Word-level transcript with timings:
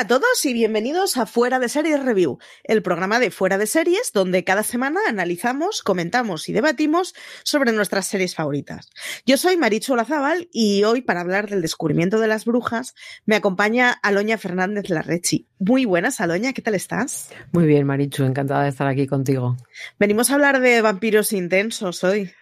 Hola 0.00 0.14
a 0.16 0.18
todos 0.18 0.46
y 0.46 0.54
bienvenidos 0.54 1.18
a 1.18 1.26
Fuera 1.26 1.58
de 1.58 1.68
Series 1.68 2.02
Review, 2.02 2.38
el 2.64 2.82
programa 2.82 3.18
de 3.20 3.30
Fuera 3.30 3.58
de 3.58 3.66
Series 3.66 4.12
donde 4.14 4.44
cada 4.44 4.62
semana 4.62 4.98
analizamos, 5.06 5.82
comentamos 5.82 6.48
y 6.48 6.54
debatimos 6.54 7.14
sobre 7.44 7.72
nuestras 7.72 8.06
series 8.06 8.34
favoritas. 8.34 8.88
Yo 9.26 9.36
soy 9.36 9.58
Marichu 9.58 9.92
Olazábal 9.92 10.48
y 10.54 10.84
hoy 10.84 11.02
para 11.02 11.20
hablar 11.20 11.50
del 11.50 11.60
descubrimiento 11.60 12.18
de 12.18 12.28
las 12.28 12.46
brujas 12.46 12.94
me 13.26 13.36
acompaña 13.36 13.90
Aloña 13.90 14.38
Fernández 14.38 14.88
Larrechi. 14.88 15.48
Muy 15.58 15.84
buenas, 15.84 16.22
Aloña, 16.22 16.54
¿qué 16.54 16.62
tal 16.62 16.76
estás? 16.76 17.28
Muy 17.52 17.66
bien, 17.66 17.86
Marichu, 17.86 18.24
encantada 18.24 18.62
de 18.62 18.70
estar 18.70 18.86
aquí 18.86 19.06
contigo. 19.06 19.58
Venimos 19.98 20.30
a 20.30 20.34
hablar 20.36 20.60
de 20.60 20.80
vampiros 20.80 21.34
intensos 21.34 22.04
hoy 22.04 22.32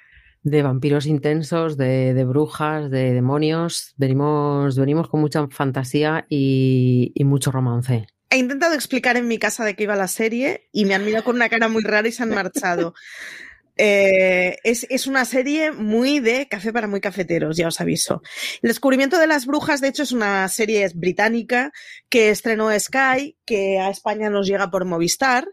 de 0.42 0.62
vampiros 0.62 1.06
intensos, 1.06 1.76
de, 1.76 2.24
brujas, 2.24 2.90
de 2.90 3.12
demonios. 3.12 3.94
Venimos, 3.96 4.76
venimos 4.76 5.08
con 5.08 5.20
mucha 5.20 5.46
fantasía 5.48 6.26
y, 6.28 7.12
y, 7.14 7.24
mucho 7.24 7.50
romance. 7.50 8.06
He 8.30 8.38
intentado 8.38 8.74
explicar 8.74 9.16
en 9.16 9.26
mi 9.26 9.38
casa 9.38 9.64
de 9.64 9.74
qué 9.74 9.84
iba 9.84 9.96
la 9.96 10.08
serie 10.08 10.68
y 10.72 10.84
me 10.84 10.94
han 10.94 11.04
mirado 11.04 11.24
con 11.24 11.36
una 11.36 11.48
cara 11.48 11.68
muy 11.68 11.82
rara 11.82 12.08
y 12.08 12.12
se 12.12 12.22
han 12.22 12.30
marchado. 12.30 12.94
Eh, 13.80 14.58
es, 14.64 15.06
una 15.06 15.24
serie 15.24 15.70
muy 15.70 16.18
de 16.18 16.48
café 16.48 16.72
para 16.72 16.88
muy 16.88 17.00
cafeteros, 17.00 17.56
ya 17.56 17.68
os 17.68 17.80
aviso. 17.80 18.22
El 18.60 18.68
descubrimiento 18.68 19.18
de 19.18 19.28
las 19.28 19.46
brujas, 19.46 19.80
de 19.80 19.88
hecho, 19.88 20.02
es 20.02 20.10
una 20.10 20.48
serie 20.48 20.90
británica 20.96 21.72
que 22.08 22.30
estrenó 22.30 22.76
Sky, 22.76 23.36
que 23.44 23.78
a 23.78 23.88
España 23.88 24.30
nos 24.30 24.48
llega 24.48 24.70
por 24.70 24.84
Movistar 24.84 25.46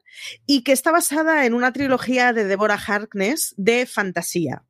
y 0.47 0.63
que 0.63 0.71
está 0.71 0.91
basada 0.91 1.45
en 1.45 1.53
una 1.53 1.71
trilogía 1.71 2.33
de 2.33 2.45
Deborah 2.45 2.81
Harkness 2.83 3.53
de 3.57 3.85
fantasía. 3.85 4.63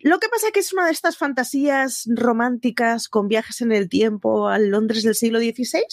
Lo 0.00 0.18
que 0.20 0.28
pasa 0.28 0.48
es 0.48 0.52
que 0.52 0.60
es 0.60 0.72
una 0.72 0.86
de 0.86 0.92
estas 0.92 1.16
fantasías 1.16 2.04
románticas 2.06 3.08
con 3.08 3.28
viajes 3.28 3.60
en 3.60 3.72
el 3.72 3.88
tiempo 3.88 4.48
al 4.48 4.68
Londres 4.68 5.02
del 5.02 5.14
siglo 5.14 5.38
XVI. 5.38 5.84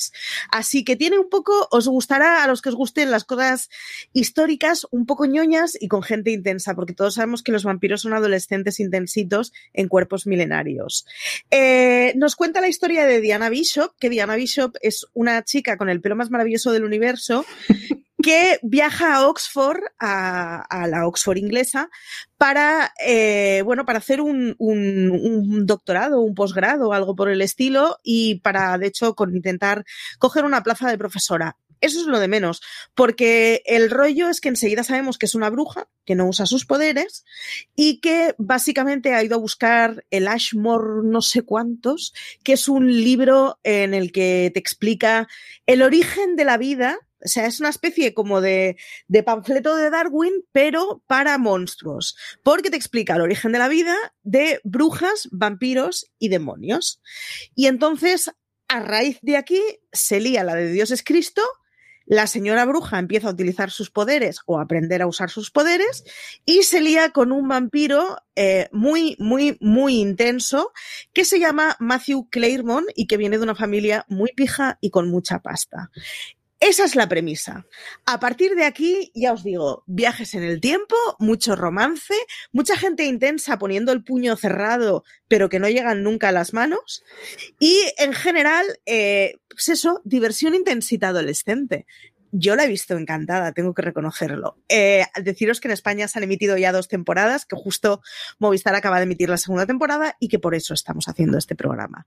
Así 0.52 0.84
que 0.84 0.96
tiene 0.96 1.18
un 1.18 1.30
poco, 1.30 1.68
os 1.72 1.88
gustará 1.88 2.44
a 2.44 2.48
los 2.48 2.62
que 2.62 2.70
os 2.70 2.76
gusten 2.76 3.12
las 3.12 3.24
cosas 3.24 3.70
históricas, 4.14 4.88
un 4.92 5.06
poco 5.06 5.26
ñoñas 5.26 5.78
y 5.80 5.88
con 5.88 6.04
gente 6.04 6.32
intensa, 6.32 6.76
porque 6.76 6.94
todos 6.94 7.16
sabemos 7.16 7.44
que 7.44 7.52
los 7.52 7.64
vampiros 7.64 8.02
son 8.02 8.14
adolescentes 8.14 8.80
intensitos 8.80 9.54
en 9.74 9.88
cuerpos 9.88 10.28
milenarios. 10.28 11.06
Eh, 11.52 12.14
nos 12.16 12.36
cuenta 12.36 12.62
la 12.62 12.68
historia 12.68 13.06
de 13.06 13.22
Diana 13.22 13.50
Bishop, 13.50 13.94
que 14.00 14.10
Diana 14.10 14.36
Bishop 14.36 14.76
es 14.82 15.06
una 15.14 15.44
chica 15.44 15.78
con 15.78 15.90
el 15.90 16.02
pelo 16.02 16.16
más 16.16 16.30
maravilloso 16.30 16.72
del 16.72 16.84
universo 16.84 17.46
que 18.26 18.58
viaja 18.64 19.14
a 19.14 19.28
Oxford, 19.28 19.84
a, 20.00 20.88
la 20.90 21.06
Oxford 21.06 21.38
inglesa, 21.38 21.92
para, 22.40 22.92
eh, 23.06 23.62
bueno, 23.64 23.86
para 23.86 24.00
hacer 24.00 24.20
un, 24.20 24.56
un, 24.58 25.68
doctorado, 25.68 26.22
un 26.22 26.34
posgrado, 26.34 26.92
algo 26.92 27.16
por 27.16 27.30
el 27.30 27.44
estilo, 27.44 28.00
y 28.02 28.40
para, 28.40 28.80
de 28.80 28.88
hecho, 28.88 29.14
con 29.14 29.36
intentar 29.36 29.86
coger 30.18 30.44
una 30.44 30.64
plaza 30.64 30.90
de 30.90 30.98
profesora. 30.98 31.56
Eso 31.82 32.00
es 32.00 32.08
lo 32.08 32.20
de 32.20 32.28
menos, 32.28 32.64
porque 32.96 33.62
el 33.68 33.92
rollo 33.92 34.28
es 34.30 34.42
que 34.42 34.50
enseguida 34.50 34.84
sabemos 34.84 35.20
que 35.20 35.28
es 35.28 35.36
una 35.36 35.52
bruja, 35.52 35.88
que 36.04 36.16
no 36.16 36.28
usa 36.28 36.48
sus 36.48 36.66
poderes 36.66 37.26
y 37.76 38.00
que 38.00 38.34
básicamente 38.40 39.14
ha 39.14 39.24
ido 39.24 39.36
a 39.36 39.40
buscar 39.40 40.04
el 40.10 40.28
Ashmore 40.28 41.04
no 41.04 41.22
sé 41.22 41.44
cuántos, 41.44 42.12
que 42.44 42.54
es 42.54 42.68
un 42.70 42.92
libro 42.92 43.60
en 43.62 43.94
el 43.94 44.12
que 44.12 44.50
te 44.52 44.60
explica 44.60 45.28
el 45.68 45.84
origen 45.84 46.36
de 46.36 46.46
la 46.46 46.58
vida 46.58 46.98
o 47.26 47.28
sea, 47.28 47.48
es 47.48 47.60
una 47.60 47.70
especie 47.70 48.14
como 48.14 48.40
de, 48.40 48.78
panfleto 49.26 49.76
de 49.76 49.90
Darwin, 49.90 50.34
pero 50.52 51.04
para 51.08 51.38
monstruos, 51.38 52.16
porque 52.44 52.70
te 52.70 52.78
explica 52.78 53.16
el 53.16 53.22
origen 53.22 53.52
de 53.52 53.60
la 53.60 53.68
vida 53.68 53.96
de 54.22 54.62
brujas, 54.64 55.28
vampiros 55.32 56.12
y 56.20 56.30
demonios. 56.30 57.02
Y 57.56 57.66
entonces, 57.66 58.32
a 58.68 58.80
raíz 58.80 59.18
de 59.22 59.38
aquí, 59.38 59.62
se 59.92 60.20
lía 60.20 60.44
la 60.44 60.56
de 60.56 60.72
Dios 60.72 60.92
es 60.92 61.04
Cristo, 61.04 61.42
la 62.06 62.28
señora 62.28 62.66
bruja 62.66 63.00
empieza 63.00 63.28
a 63.28 63.32
utilizar 63.32 63.72
sus 63.72 63.90
poderes 63.90 64.40
o 64.46 64.60
aprender 64.60 65.02
a 65.02 65.08
usar 65.08 65.32
sus 65.32 65.50
poderes 65.50 66.04
y 66.46 66.62
se 66.62 66.80
lía 66.80 67.10
con 67.10 67.32
un 67.32 67.48
vampiro 67.48 68.18
eh, 68.36 68.70
muy, 68.72 69.16
muy, 69.18 69.58
muy 69.60 69.96
intenso 69.96 70.72
que 71.14 71.26
se 71.26 71.40
llama 71.40 71.76
Matthew 71.80 72.30
Claremont 72.30 72.88
y 72.96 73.08
que 73.08 73.18
viene 73.18 73.38
de 73.38 73.44
una 73.44 73.56
familia 73.56 74.06
muy 74.08 74.32
pija 74.34 74.78
y 74.82 74.92
con 74.92 75.10
mucha 75.10 75.40
pasta. 75.40 75.90
Esa 76.60 76.86
es 76.86 76.96
la 76.96 77.10
premisa. 77.10 77.66
A 78.06 78.20
partir 78.20 78.56
de 78.56 78.64
aquí, 78.64 79.12
ya 79.14 79.34
os 79.34 79.44
digo, 79.44 79.84
viajes 79.88 80.34
en 80.36 80.44
el 80.44 80.62
tiempo, 80.62 80.96
mucho 81.20 81.56
romance, 81.56 82.16
mucha 82.54 82.78
gente 82.78 83.06
intensa 83.06 83.60
poniendo 83.60 83.92
el 83.92 84.04
puño 84.04 84.36
cerrado, 84.38 85.04
pero 85.28 85.50
que 85.50 85.60
no 85.60 85.68
llegan 85.68 86.02
nunca 86.02 86.30
a 86.30 86.32
las 86.32 86.54
manos. 86.54 87.04
Y 87.60 87.78
en 87.98 88.14
general, 88.14 88.66
eh, 88.86 89.36
pues 89.50 89.70
eso, 89.70 90.02
diversión 90.06 90.56
intensita 90.56 91.10
adolescente. 91.10 91.86
Yo 92.32 92.56
la 92.56 92.66
he 92.66 92.68
visto 92.68 92.98
encantada, 92.98 93.54
tengo 93.54 93.74
que 93.74 93.82
reconocerlo. 93.82 94.58
Eh, 94.68 95.06
deciros 95.22 95.62
que 95.62 95.68
en 95.68 95.74
España 95.74 96.08
se 96.08 96.20
han 96.20 96.24
emitido 96.24 96.58
ya 96.58 96.72
dos 96.72 96.88
temporadas, 96.88 97.46
que 97.46 97.56
justo 97.56 98.02
Movistar 98.40 98.76
acaba 98.76 98.98
de 98.98 99.04
emitir 99.04 99.30
la 99.30 99.38
segunda 99.38 99.66
temporada 99.66 100.18
y 100.20 100.28
que 100.28 100.40
por 100.40 100.56
eso 100.56 100.74
estamos 100.74 101.08
haciendo 101.08 101.38
este 101.38 101.56
programa. 101.56 102.06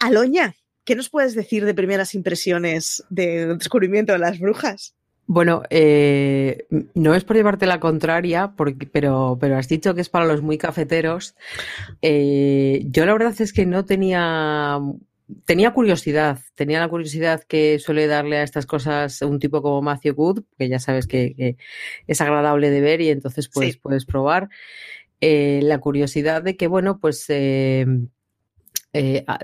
Aloña, 0.00 0.56
¿Qué 0.84 0.96
nos 0.96 1.10
puedes 1.10 1.34
decir 1.34 1.64
de 1.64 1.74
primeras 1.74 2.14
impresiones 2.14 3.04
del 3.10 3.58
descubrimiento 3.58 4.12
de 4.12 4.18
las 4.18 4.38
brujas? 4.38 4.94
Bueno, 5.26 5.62
eh, 5.68 6.66
no 6.94 7.14
es 7.14 7.24
por 7.24 7.36
llevarte 7.36 7.66
la 7.66 7.80
contraria, 7.80 8.54
porque, 8.56 8.86
pero, 8.86 9.36
pero 9.38 9.58
has 9.58 9.68
dicho 9.68 9.94
que 9.94 10.00
es 10.00 10.08
para 10.08 10.24
los 10.24 10.40
muy 10.40 10.56
cafeteros. 10.56 11.34
Eh, 12.00 12.86
yo 12.86 13.04
la 13.04 13.12
verdad 13.12 13.34
es 13.38 13.52
que 13.52 13.66
no 13.66 13.84
tenía 13.84 14.80
tenía 15.44 15.72
curiosidad, 15.72 16.38
tenía 16.54 16.80
la 16.80 16.88
curiosidad 16.88 17.42
que 17.42 17.78
suele 17.78 18.06
darle 18.06 18.38
a 18.38 18.42
estas 18.42 18.66
cosas 18.66 19.20
un 19.22 19.38
tipo 19.38 19.60
como 19.62 19.82
Matthew 19.82 20.14
Good, 20.14 20.44
que 20.58 20.68
ya 20.68 20.78
sabes 20.78 21.06
que, 21.06 21.56
es 22.06 22.20
agradable 22.20 22.70
de 22.70 22.80
ver 22.80 23.00
y 23.00 23.10
entonces 23.10 23.48
pues, 23.48 23.76
puedes 23.76 24.06
probar. 24.06 24.48
Eh, 25.20 25.60
la 25.62 25.78
curiosidad 25.78 26.42
de 26.42 26.56
que, 26.56 26.68
bueno, 26.68 27.00
pues 27.00 27.26
eh, 27.28 27.84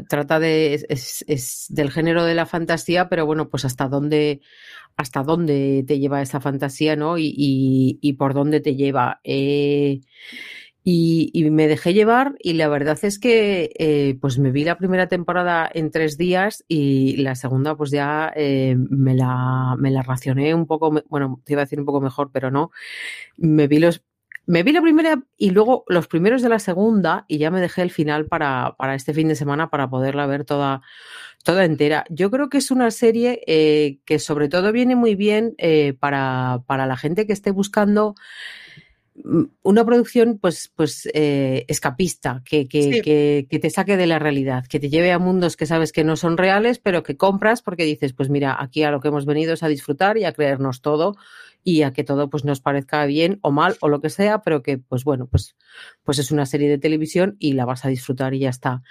trata 0.08 0.40
de 0.40 0.86
es, 0.88 1.66
del 1.68 1.90
género 1.90 2.24
de 2.24 2.34
la 2.34 2.46
fantasía, 2.46 3.08
pero 3.08 3.26
bueno, 3.26 3.48
pues 3.48 3.64
hasta 3.64 3.88
dónde 3.88 4.40
hasta 4.96 5.22
dónde 5.22 5.84
te 5.86 5.98
lleva 5.98 6.22
esa 6.22 6.40
fantasía, 6.40 6.96
¿no? 6.96 7.16
Y, 7.18 8.16
por 8.18 8.32
dónde 8.34 8.60
te 8.60 8.76
lleva. 8.76 9.20
Eh, 9.24 10.00
y, 10.84 11.50
me 11.50 11.66
dejé 11.66 11.94
llevar 11.94 12.34
y 12.38 12.52
la 12.54 12.68
verdad 12.68 12.98
es 13.02 13.18
que 13.18 13.72
eh, 13.78 14.16
pues 14.20 14.38
me 14.38 14.50
vi 14.52 14.64
la 14.64 14.76
primera 14.76 15.08
temporada 15.08 15.68
en 15.72 15.90
tres 15.90 16.18
días 16.18 16.64
y 16.68 17.16
la 17.16 17.34
segunda 17.34 17.74
pues 17.76 17.90
ya 17.90 18.32
me, 18.36 19.14
la, 19.14 19.76
me 19.78 19.90
la 19.90 20.02
racioné 20.02 20.54
un 20.54 20.66
poco, 20.66 20.92
bueno, 21.08 21.40
te 21.44 21.54
iba 21.54 21.62
a 21.62 21.64
decir 21.64 21.80
un 21.80 21.86
poco 21.86 22.00
mejor, 22.00 22.30
pero 22.32 22.50
no. 22.50 22.70
Me 23.36 23.66
vi 23.66 23.78
los 23.78 24.02
me 24.46 24.62
vi 24.62 24.72
la 24.72 24.82
primera 24.82 25.22
y 25.36 25.50
luego 25.50 25.84
los 25.88 26.06
primeros 26.06 26.42
de 26.42 26.48
la 26.48 26.58
segunda 26.58 27.24
y 27.28 27.38
ya 27.38 27.50
me 27.50 27.60
dejé 27.60 27.82
el 27.82 27.90
final 27.90 28.26
para, 28.26 28.74
para 28.76 28.94
este 28.94 29.14
fin 29.14 29.28
de 29.28 29.36
semana 29.36 29.70
para 29.70 29.88
poderla 29.88 30.26
ver 30.26 30.44
toda, 30.44 30.82
toda 31.44 31.64
entera. 31.64 32.04
Yo 32.10 32.30
creo 32.30 32.48
que 32.48 32.58
es 32.58 32.70
una 32.70 32.90
serie 32.90 33.40
eh, 33.46 33.98
que 34.04 34.18
sobre 34.18 34.48
todo 34.48 34.72
viene 34.72 34.96
muy 34.96 35.14
bien 35.14 35.54
eh, 35.58 35.94
para, 35.98 36.62
para 36.66 36.86
la 36.86 36.96
gente 36.96 37.26
que 37.26 37.32
esté 37.32 37.50
buscando 37.50 38.14
una 39.62 39.84
producción 39.84 40.38
pues, 40.38 40.72
pues 40.74 41.08
eh, 41.14 41.64
escapista, 41.68 42.42
que, 42.44 42.66
que, 42.66 43.00
que, 43.00 43.46
que, 43.48 43.58
te 43.58 43.70
saque 43.70 43.96
de 43.96 44.06
la 44.06 44.18
realidad, 44.18 44.66
que 44.66 44.80
te 44.80 44.90
lleve 44.90 45.12
a 45.12 45.20
mundos 45.20 45.56
que 45.56 45.66
sabes 45.66 45.92
que 45.92 46.02
no 46.02 46.16
son 46.16 46.36
reales, 46.36 46.80
pero 46.80 47.04
que 47.04 47.16
compras 47.16 47.62
porque 47.62 47.84
dices, 47.84 48.12
pues 48.12 48.28
mira, 48.28 48.56
aquí 48.60 48.82
a 48.82 48.90
lo 48.90 49.00
que 49.00 49.08
hemos 49.08 49.24
venido 49.24 49.54
es 49.54 49.62
a 49.62 49.68
disfrutar 49.68 50.18
y 50.18 50.24
a 50.24 50.32
creernos 50.32 50.82
todo 50.82 51.14
y 51.64 51.82
a 51.82 51.92
que 51.92 52.04
todo 52.04 52.28
pues 52.28 52.44
nos 52.44 52.60
parezca 52.60 53.04
bien 53.06 53.38
o 53.40 53.50
mal 53.50 53.76
o 53.80 53.88
lo 53.88 54.00
que 54.00 54.10
sea, 54.10 54.42
pero 54.42 54.62
que 54.62 54.78
pues 54.78 55.02
bueno, 55.02 55.26
pues, 55.26 55.56
pues 56.04 56.18
es 56.18 56.30
una 56.30 56.44
serie 56.44 56.68
de 56.68 56.78
televisión 56.78 57.36
y 57.38 57.54
la 57.54 57.64
vas 57.64 57.84
a 57.84 57.88
disfrutar 57.88 58.34
y 58.34 58.40
ya 58.40 58.50
está. 58.50 58.82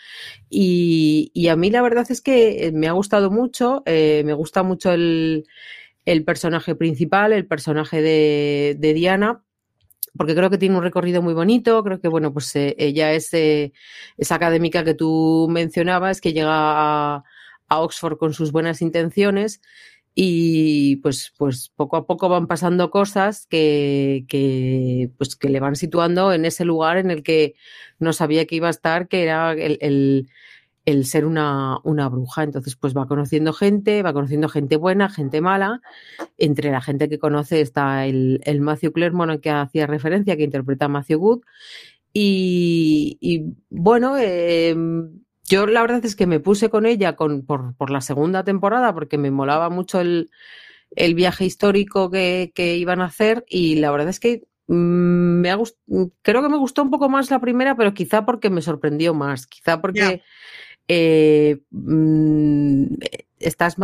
Y, 0.49 1.31
y 1.33 1.49
a 1.49 1.55
mí 1.55 1.69
la 1.69 1.83
verdad 1.83 2.07
es 2.09 2.21
que 2.21 2.71
me 2.73 2.87
ha 2.87 2.93
gustado 2.93 3.29
mucho, 3.29 3.83
eh, 3.85 4.23
me 4.25 4.33
gusta 4.33 4.63
mucho 4.63 4.91
el, 4.91 5.45
el, 6.05 6.25
personaje 6.25 6.73
principal, 6.75 7.31
el 7.31 7.45
personaje 7.45 8.01
de, 8.01 8.75
de, 8.79 8.93
Diana. 8.93 9.43
Porque 10.17 10.35
creo 10.35 10.49
que 10.49 10.57
tiene 10.57 10.77
un 10.77 10.83
recorrido 10.83 11.21
muy 11.21 11.33
bonito, 11.33 11.83
creo 11.83 11.99
que, 11.99 12.07
bueno, 12.07 12.33
pues 12.33 12.55
eh, 12.55 12.75
ella 12.77 13.13
es 13.13 13.33
eh, 13.33 13.73
esa 14.17 14.35
académica 14.35 14.83
que 14.83 14.93
tú 14.93 15.47
mencionabas, 15.49 16.21
que 16.21 16.33
llega 16.33 16.51
a, 17.17 17.23
Oxford 17.69 18.17
con 18.17 18.33
sus 18.33 18.51
buenas 18.51 18.83
intenciones 18.83 19.59
y 20.13 20.97
pues, 20.97 21.33
pues 21.37 21.71
poco 21.75 21.97
a 21.97 22.05
poco 22.05 22.29
van 22.29 22.45
pasando 22.45 22.91
cosas 22.91 23.47
que, 23.47 24.25
que, 24.27 25.09
pues 25.17 25.35
que 25.35 25.49
le 25.49 25.59
van 25.59 25.75
situando 25.75 26.33
en 26.33 26.45
ese 26.45 26.65
lugar 26.65 26.97
en 26.97 27.09
el 27.09 27.23
que 27.23 27.55
no 27.97 28.13
sabía 28.13 28.45
que 28.45 28.55
iba 28.57 28.67
a 28.67 28.71
estar, 28.71 29.07
que 29.07 29.23
era 29.23 29.53
el, 29.53 30.29
el 30.85 31.05
ser 31.05 31.25
una, 31.25 31.77
una, 31.83 32.09
bruja. 32.09 32.43
Entonces, 32.43 32.75
pues 32.75 32.95
va 32.95 33.07
conociendo 33.07 33.53
gente, 33.53 34.03
va 34.03 34.13
conociendo 34.13 34.49
gente 34.49 34.75
buena, 34.75 35.09
gente 35.09 35.41
mala. 35.41 35.81
Entre 36.37 36.71
la 36.71 36.81
gente 36.81 37.09
que 37.09 37.19
conoce 37.19 37.61
está 37.61 38.05
el, 38.05 38.41
el 38.43 38.61
Matthew 38.61 38.93
Clermont 38.93 39.41
que 39.41 39.49
hacía 39.49 39.87
referencia, 39.87 40.37
que 40.37 40.43
interpreta 40.43 40.85
a 40.85 40.89
Matthew 40.89 41.19
Good. 41.19 41.41
Y, 42.13 43.17
y 43.21 43.55
bueno, 43.69 44.17
eh, 44.19 44.75
yo 45.45 45.67
la 45.67 45.81
verdad 45.81 46.05
es 46.05 46.15
que 46.15 46.27
me 46.27 46.39
puse 46.39 46.69
con 46.69 46.85
ella 46.85 47.15
con, 47.15 47.45
por, 47.45 47.75
por 47.75 47.89
la 47.89 48.01
segunda 48.01 48.43
temporada 48.43 48.93
porque 48.93 49.17
me 49.17 49.31
molaba 49.31 49.69
mucho 49.69 49.99
el, 49.99 50.29
el 50.91 51.15
viaje 51.15 51.45
histórico 51.45 52.09
que, 52.09 52.51
que, 52.55 52.77
iban 52.77 53.01
a 53.01 53.05
hacer 53.05 53.43
y 53.49 53.75
la 53.75 53.91
verdad 53.91 54.09
es 54.09 54.19
que 54.19 54.43
mm, 54.67 54.73
me 55.41 55.51
ha 55.51 55.57
creo 56.21 56.41
que 56.41 56.49
me 56.49 56.57
gustó 56.57 56.83
un 56.83 56.91
poco 56.91 57.09
más 57.09 57.29
la 57.31 57.39
primera, 57.39 57.75
pero 57.75 57.93
quizá 57.93 58.25
porque 58.25 58.49
me 58.49 58.61
sorprendió 58.61 59.13
más, 59.13 59.47
quizá 59.47 59.81
porque. 59.81 60.21
Eh, 60.87 61.59
mmm, 61.71 62.85
estás 63.39 63.77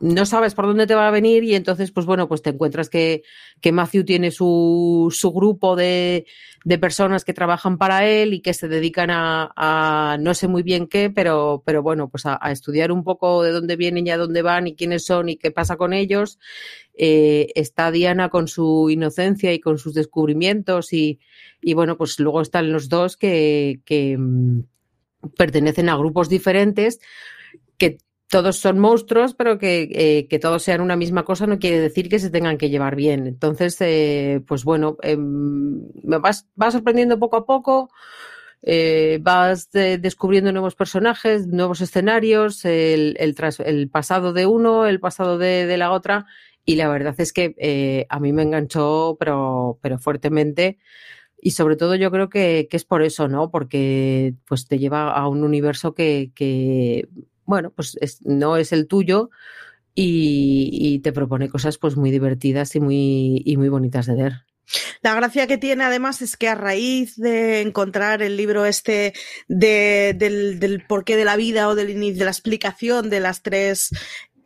no 0.00 0.26
sabes 0.26 0.54
por 0.54 0.66
dónde 0.66 0.86
te 0.86 0.94
va 0.94 1.08
a 1.08 1.12
venir 1.12 1.44
y 1.44 1.54
entonces, 1.54 1.92
pues 1.92 2.04
bueno, 2.04 2.28
pues 2.28 2.42
te 2.42 2.50
encuentras 2.50 2.90
que, 2.90 3.22
que 3.60 3.72
Matthew 3.72 4.04
tiene 4.04 4.30
su, 4.30 5.08
su 5.16 5.32
grupo 5.32 5.76
de, 5.76 6.26
de, 6.64 6.78
personas 6.78 7.24
que 7.24 7.32
trabajan 7.32 7.78
para 7.78 8.06
él 8.06 8.34
y 8.34 8.40
que 8.40 8.54
se 8.54 8.68
dedican 8.68 9.08
a, 9.10 10.18
no 10.20 10.34
sé 10.34 10.48
muy 10.48 10.62
bien 10.62 10.88
qué, 10.88 11.10
pero, 11.10 11.62
pero 11.64 11.82
bueno, 11.82 12.08
pues 12.10 12.26
a, 12.26 12.38
estudiar 12.50 12.90
un 12.90 13.04
poco 13.04 13.42
de 13.42 13.52
dónde 13.52 13.76
vienen 13.76 14.06
y 14.06 14.10
a 14.10 14.18
dónde 14.18 14.42
van 14.42 14.66
y 14.66 14.74
quiénes 14.74 15.06
son 15.06 15.28
y 15.28 15.36
qué 15.36 15.50
pasa 15.50 15.76
con 15.76 15.92
ellos. 15.92 16.38
Eh, 16.96 17.48
está 17.54 17.90
Diana 17.90 18.28
con 18.28 18.46
su 18.48 18.90
inocencia 18.90 19.52
y 19.52 19.60
con 19.60 19.78
sus 19.78 19.94
descubrimientos 19.94 20.92
y, 20.92 21.20
y 21.62 21.74
bueno, 21.74 21.96
pues 21.96 22.18
luego 22.18 22.40
están 22.40 22.72
los 22.72 22.88
dos 22.88 23.16
que, 23.16 23.80
mmm, 24.18 24.60
pertenecen 25.36 25.88
a 25.88 25.96
grupos 25.96 26.28
diferentes 26.28 27.00
que 27.78 27.98
todos 28.28 28.56
son 28.56 28.78
monstruos, 28.78 29.34
pero 29.34 29.58
que, 29.58 29.88
eh, 29.92 30.26
que, 30.28 30.38
todos 30.38 30.62
sean 30.62 30.80
una 30.80 30.96
misma 30.96 31.24
cosa 31.24 31.46
no 31.46 31.58
quiere 31.58 31.78
decir 31.78 32.08
que 32.08 32.18
se 32.18 32.30
tengan 32.30 32.58
que 32.58 32.70
llevar 32.70 32.96
bien. 32.96 33.26
Entonces, 33.26 33.76
eh, 33.80 34.40
pues 34.46 34.64
bueno, 34.64 34.96
eh, 35.02 35.16
me 35.16 36.18
vas, 36.18 36.48
vas, 36.54 36.72
sorprendiendo 36.72 37.18
poco 37.18 37.36
a 37.36 37.46
poco, 37.46 37.90
eh, 38.62 39.18
vas 39.22 39.70
de, 39.70 39.98
descubriendo 39.98 40.52
nuevos 40.52 40.74
personajes, 40.74 41.46
nuevos 41.46 41.80
escenarios, 41.80 42.64
el, 42.64 43.16
el, 43.20 43.34
tras, 43.34 43.60
el, 43.60 43.88
pasado 43.88 44.32
de 44.32 44.46
uno, 44.46 44.86
el 44.86 45.00
pasado 45.00 45.38
de, 45.38 45.66
de 45.66 45.76
la 45.76 45.92
otra, 45.92 46.26
y 46.64 46.76
la 46.76 46.88
verdad 46.88 47.14
es 47.18 47.32
que 47.32 48.06
a 48.08 48.18
mí 48.20 48.32
me 48.32 48.42
enganchó, 48.42 49.16
pero, 49.20 49.78
pero 49.82 49.98
fuertemente. 49.98 50.78
Y 51.46 51.50
sobre 51.50 51.76
todo 51.76 51.94
yo 51.94 52.10
creo 52.10 52.30
que, 52.30 52.68
que, 52.70 52.76
es 52.78 52.86
por 52.86 53.02
eso, 53.02 53.28
¿no? 53.28 53.50
Porque 53.50 54.32
pues 54.48 54.66
te 54.66 54.78
lleva 54.78 55.12
a 55.12 55.28
un 55.28 55.44
universo 55.44 55.94
que, 55.94 57.06
bueno, 57.44 57.70
pues 57.70 57.98
es, 58.00 58.22
no 58.22 58.56
es 58.56 58.72
el 58.72 58.88
tuyo 58.88 59.28
y, 59.94 61.00
te 61.00 61.12
propone 61.12 61.50
cosas 61.50 61.76
pues 61.76 61.98
muy 61.98 62.10
divertidas 62.10 62.74
y 62.76 62.80
muy, 62.80 63.42
y 63.44 63.58
muy 63.58 63.68
bonitas 63.68 64.06
de 64.06 64.14
ver. 64.14 64.32
La 65.02 65.14
gracia 65.14 65.46
que 65.46 65.58
tiene 65.58 65.84
además 65.84 66.22
es 66.22 66.38
que 66.38 66.48
a 66.48 66.54
raíz 66.54 67.14
de 67.16 67.60
encontrar 67.60 68.22
el 68.22 68.38
libro 68.38 68.64
este 68.64 69.12
de, 69.46 70.14
del, 70.16 70.58
del 70.58 70.86
porqué 70.86 71.14
de 71.14 71.26
la 71.26 71.36
vida 71.36 71.68
o 71.68 71.74
del, 71.74 72.16
de 72.16 72.24
la 72.24 72.30
explicación 72.30 73.10
de 73.10 73.20
las 73.20 73.42
tres 73.42 73.90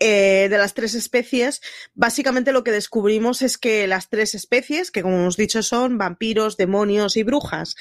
eh, 0.01 0.49
de 0.49 0.59
las 0.59 0.75
tres 0.75 0.95
especies, 0.95 1.61
básicamente 1.95 2.53
lo 2.53 2.65
que 2.65 2.71
descubrimos 2.71 3.43
es 3.43 3.59
que 3.59 3.87
las 3.87 4.09
tres 4.09 4.35
especies, 4.35 4.91
que 4.91 5.03
como 5.03 5.17
hemos 5.17 5.37
dicho 5.37 5.63
son 5.63 5.99
vampiros, 5.99 6.57
demonios 6.57 7.17
y 7.17 7.23
brujas, 7.23 7.75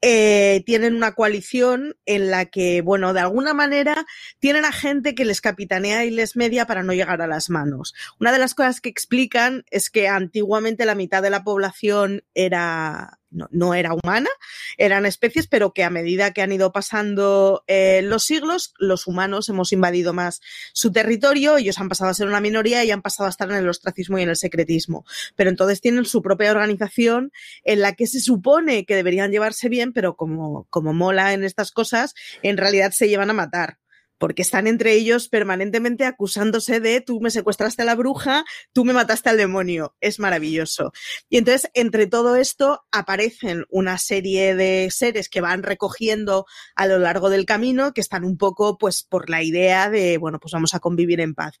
eh, 0.00 0.62
tienen 0.66 0.94
una 0.94 1.14
coalición 1.14 1.96
en 2.06 2.30
la 2.30 2.46
que, 2.46 2.80
bueno, 2.80 3.12
de 3.12 3.20
alguna 3.20 3.54
manera 3.54 4.06
tienen 4.38 4.64
a 4.64 4.72
gente 4.72 5.14
que 5.14 5.24
les 5.24 5.40
capitanea 5.40 6.04
y 6.04 6.10
les 6.10 6.36
media 6.36 6.66
para 6.66 6.82
no 6.82 6.92
llegar 6.92 7.22
a 7.22 7.26
las 7.26 7.50
manos. 7.50 7.94
Una 8.20 8.32
de 8.32 8.38
las 8.38 8.54
cosas 8.54 8.80
que 8.80 8.88
explican 8.88 9.64
es 9.70 9.90
que 9.90 10.08
antiguamente 10.08 10.86
la 10.86 10.94
mitad 10.94 11.22
de 11.22 11.30
la 11.30 11.44
población 11.44 12.24
era 12.34 13.18
no, 13.34 13.48
no, 13.50 13.74
era 13.74 13.92
humana, 13.92 14.30
eran 14.78 15.06
especies, 15.06 15.46
pero 15.46 15.72
que 15.72 15.84
a 15.84 15.90
medida 15.90 16.32
que 16.32 16.42
han 16.42 16.52
ido 16.52 16.72
pasando 16.72 17.64
eh, 17.66 18.00
los 18.02 18.24
siglos, 18.24 18.74
los 18.78 19.06
humanos 19.06 19.48
hemos 19.48 19.72
invadido 19.72 20.12
más 20.12 20.40
su 20.72 20.92
territorio, 20.92 21.56
ellos 21.56 21.78
han 21.78 21.88
pasado 21.88 22.10
a 22.10 22.14
ser 22.14 22.28
una 22.28 22.40
minoría 22.40 22.84
y 22.84 22.90
han 22.90 23.02
pasado 23.02 23.26
a 23.26 23.30
estar 23.30 23.50
en 23.50 23.56
el 23.56 23.68
ostracismo 23.68 24.18
y 24.18 24.22
en 24.22 24.30
el 24.30 24.36
secretismo. 24.36 25.04
Pero 25.36 25.50
entonces 25.50 25.80
tienen 25.80 26.04
su 26.04 26.22
propia 26.22 26.50
organización 26.50 27.32
en 27.64 27.80
la 27.80 27.92
que 27.94 28.06
se 28.06 28.20
supone 28.20 28.86
que 28.86 28.96
deberían 28.96 29.30
llevarse 29.30 29.68
bien, 29.68 29.92
pero 29.92 30.16
como, 30.16 30.66
como 30.70 30.92
mola 30.92 31.32
en 31.32 31.44
estas 31.44 31.72
cosas, 31.72 32.14
en 32.42 32.56
realidad 32.56 32.92
se 32.92 33.08
llevan 33.08 33.30
a 33.30 33.34
matar 33.34 33.78
porque 34.18 34.42
están 34.42 34.66
entre 34.66 34.92
ellos 34.92 35.28
permanentemente 35.28 36.04
acusándose 36.04 36.80
de 36.80 37.00
tú 37.00 37.20
me 37.20 37.30
secuestraste 37.30 37.82
a 37.82 37.84
la 37.84 37.94
bruja, 37.94 38.44
tú 38.72 38.84
me 38.84 38.92
mataste 38.92 39.30
al 39.30 39.36
demonio. 39.36 39.94
Es 40.00 40.18
maravilloso. 40.18 40.92
Y 41.28 41.38
entonces, 41.38 41.70
entre 41.74 42.06
todo 42.06 42.36
esto, 42.36 42.84
aparecen 42.92 43.64
una 43.70 43.98
serie 43.98 44.54
de 44.54 44.88
seres 44.90 45.28
que 45.28 45.40
van 45.40 45.62
recogiendo 45.62 46.46
a 46.74 46.86
lo 46.86 46.98
largo 46.98 47.30
del 47.30 47.46
camino, 47.46 47.92
que 47.92 48.00
están 48.00 48.24
un 48.24 48.36
poco, 48.38 48.78
pues, 48.78 49.02
por 49.02 49.30
la 49.30 49.42
idea 49.42 49.90
de, 49.90 50.18
bueno, 50.18 50.38
pues 50.38 50.52
vamos 50.52 50.74
a 50.74 50.80
convivir 50.80 51.20
en 51.20 51.34
paz 51.34 51.58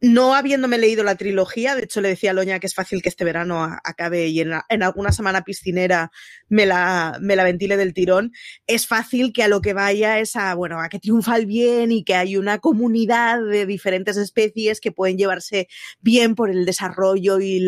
no 0.00 0.34
habiéndome 0.34 0.78
leído 0.78 1.02
la 1.02 1.16
trilogía, 1.16 1.74
de 1.74 1.84
hecho 1.84 2.00
le 2.00 2.08
decía 2.08 2.30
a 2.30 2.34
Loña 2.34 2.60
que 2.60 2.66
es 2.68 2.74
fácil 2.74 3.02
que 3.02 3.08
este 3.08 3.24
verano 3.24 3.62
acabe 3.84 4.28
y 4.28 4.40
en, 4.40 4.52
alguna 4.82 5.12
semana 5.12 5.42
piscinera 5.42 6.12
me 6.48 6.66
la, 6.66 7.18
me 7.20 7.34
la 7.34 7.44
ventile 7.44 7.76
del 7.76 7.94
tirón, 7.94 8.32
es 8.66 8.86
fácil 8.86 9.32
que 9.32 9.42
a 9.42 9.48
lo 9.48 9.60
que 9.60 9.72
vaya 9.72 10.18
es 10.20 10.36
a, 10.36 10.54
bueno, 10.54 10.80
a 10.80 10.88
que 10.88 11.00
triunfa 11.00 11.36
el 11.36 11.46
bien 11.46 11.90
y 11.90 12.04
que 12.04 12.14
hay 12.14 12.36
una 12.36 12.58
comunidad 12.58 13.42
de 13.42 13.66
diferentes 13.66 14.16
especies 14.16 14.80
que 14.80 14.92
pueden 14.92 15.18
llevarse 15.18 15.68
bien 16.00 16.34
por 16.34 16.50
el 16.50 16.64
desarrollo 16.64 17.40
y 17.40 17.60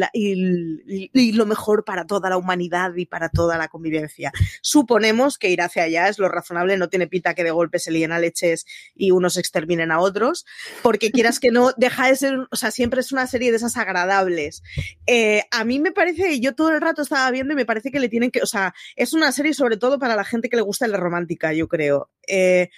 lo 1.33 1.47
mejor 1.47 1.85
para 1.85 2.07
toda 2.07 2.31
la 2.31 2.37
humanidad 2.37 2.95
y 2.97 3.07
para 3.07 3.29
toda 3.29 3.59
la 3.59 3.69
convivencia. 3.69 4.33
Suponemos 4.63 5.37
que 5.37 5.51
ir 5.51 5.63
hacia 5.63 5.85
allá 5.85 6.09
es 6.09 6.19
lo 6.19 6.29
razonable, 6.29 6.77
no 6.77 6.89
tiene 6.89 7.09
pita 7.09 7.35
que 7.35 7.45
de 7.45 7.51
golpe 7.51 7.79
se 7.79 7.91
líen 7.91 8.13
a 8.13 8.19
leches 8.19 8.67
y 8.95 9.11
unos 9.11 9.37
exterminen 9.37 9.91
a 9.91 9.99
otros, 9.99 10.47
porque 10.83 11.11
quieras 11.11 11.41
que 11.41 11.51
no, 11.51 11.73
deja 11.77 12.09
de 12.09 12.20
o 12.23 12.57
sea, 12.57 12.71
siempre 12.71 13.01
es 13.01 13.13
una 13.13 13.27
serie 13.27 13.51
de 13.51 13.57
esas 13.57 13.77
agradables. 13.77 14.63
Eh, 15.07 15.45
a 15.51 15.65
mí 15.65 15.79
me 15.79 15.93
parece, 15.93 16.41
yo 16.41 16.55
todo 16.55 16.71
el 16.71 16.81
rato 16.81 17.03
estaba 17.03 17.31
viendo 17.31 17.53
y 17.53 17.57
me 17.57 17.67
parece 17.67 17.91
que 17.91 18.01
le 18.01 18.09
tienen 18.09 18.31
que, 18.31 18.43
o 18.43 18.47
sea, 18.47 18.75
es 18.97 19.13
una 19.13 19.33
serie 19.33 19.55
sobre 19.55 19.77
todo 19.77 19.99
para 19.99 20.17
la 20.17 20.25
gente 20.25 20.49
que 20.49 20.57
le 20.57 20.63
gusta 20.63 20.87
la 20.89 20.97
romántica, 20.97 21.53
yo 21.53 21.69
creo. 21.69 22.11
Eh, 22.27 22.71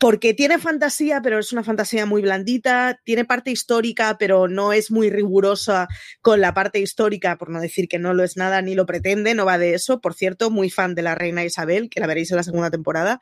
porque 0.00 0.32
tiene 0.32 0.58
fantasía, 0.58 1.20
pero 1.20 1.38
es 1.38 1.52
una 1.52 1.62
fantasía 1.62 2.06
muy 2.06 2.22
blandita, 2.22 2.98
tiene 3.04 3.26
parte 3.26 3.50
histórica, 3.50 4.16
pero 4.18 4.48
no 4.48 4.72
es 4.72 4.90
muy 4.90 5.10
rigurosa 5.10 5.88
con 6.22 6.40
la 6.40 6.54
parte 6.54 6.80
histórica, 6.80 7.36
por 7.36 7.50
no 7.50 7.60
decir 7.60 7.86
que 7.86 7.98
no 7.98 8.14
lo 8.14 8.24
es 8.24 8.38
nada 8.38 8.62
ni 8.62 8.74
lo 8.74 8.86
pretende, 8.86 9.34
no 9.34 9.44
va 9.44 9.58
de 9.58 9.74
eso. 9.74 10.00
Por 10.00 10.14
cierto, 10.14 10.50
muy 10.50 10.70
fan 10.70 10.94
de 10.94 11.02
la 11.02 11.14
reina 11.14 11.44
Isabel, 11.44 11.90
que 11.90 12.00
la 12.00 12.06
veréis 12.06 12.30
en 12.30 12.38
la 12.38 12.42
segunda 12.42 12.70
temporada. 12.70 13.20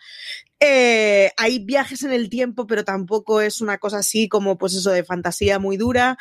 Eh, 0.61 1.33
hay 1.37 1.59
viajes 1.59 2.05
en 2.05 2.13
el 2.13 2.31
tiempo, 2.31 2.69
pero 2.69 2.85
tampoco 2.85 3.41
es 3.41 3.61
una 3.61 3.79
cosa 3.79 3.99
así 3.99 4.29
como, 4.29 4.57
pues 4.57 4.75
eso, 4.75 4.93
de 4.93 5.03
fantasía 5.03 5.59
muy 5.59 5.77
dura, 5.77 6.17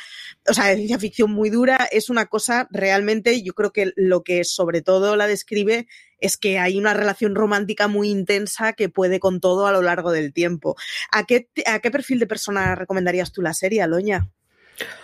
o 0.50 0.56
sea, 0.56 0.66
de 0.66 0.78
ciencia 0.78 0.98
ficción 0.98 1.30
muy 1.30 1.52
dura. 1.52 1.88
Es 1.92 2.10
una 2.10 2.26
cosa 2.26 2.68
realmente, 2.72 3.44
yo 3.44 3.54
creo 3.54 3.72
que 3.72 3.94
lo 3.96 4.24
que 4.24 4.44
sobre 4.44 4.82
todo 4.82 5.16
la 5.16 5.28
describe 5.28 5.86
es 6.20 6.38
que 6.38 6.60
hay 6.60 6.78
una 6.78 6.94
relación 6.94 7.36
romántica 7.36 7.88
muy 7.88 8.10
intensa 8.10 8.74
que 8.74 8.90
puede 8.90 9.20
con 9.20 9.40
todo 9.40 9.68
a 9.68 9.72
lo 9.72 9.82
largo 9.82 10.12
del 10.12 10.34
tiempo. 10.34 10.76
¿A 11.12 11.26
qué, 11.26 11.48
perfil 11.92 12.20
de 12.20 12.28
persona 12.28 12.76
recomendarías 12.76 13.32
tú 13.32 13.42
la 13.42 13.54
serie, 13.54 13.82
Aloña? 13.82 14.30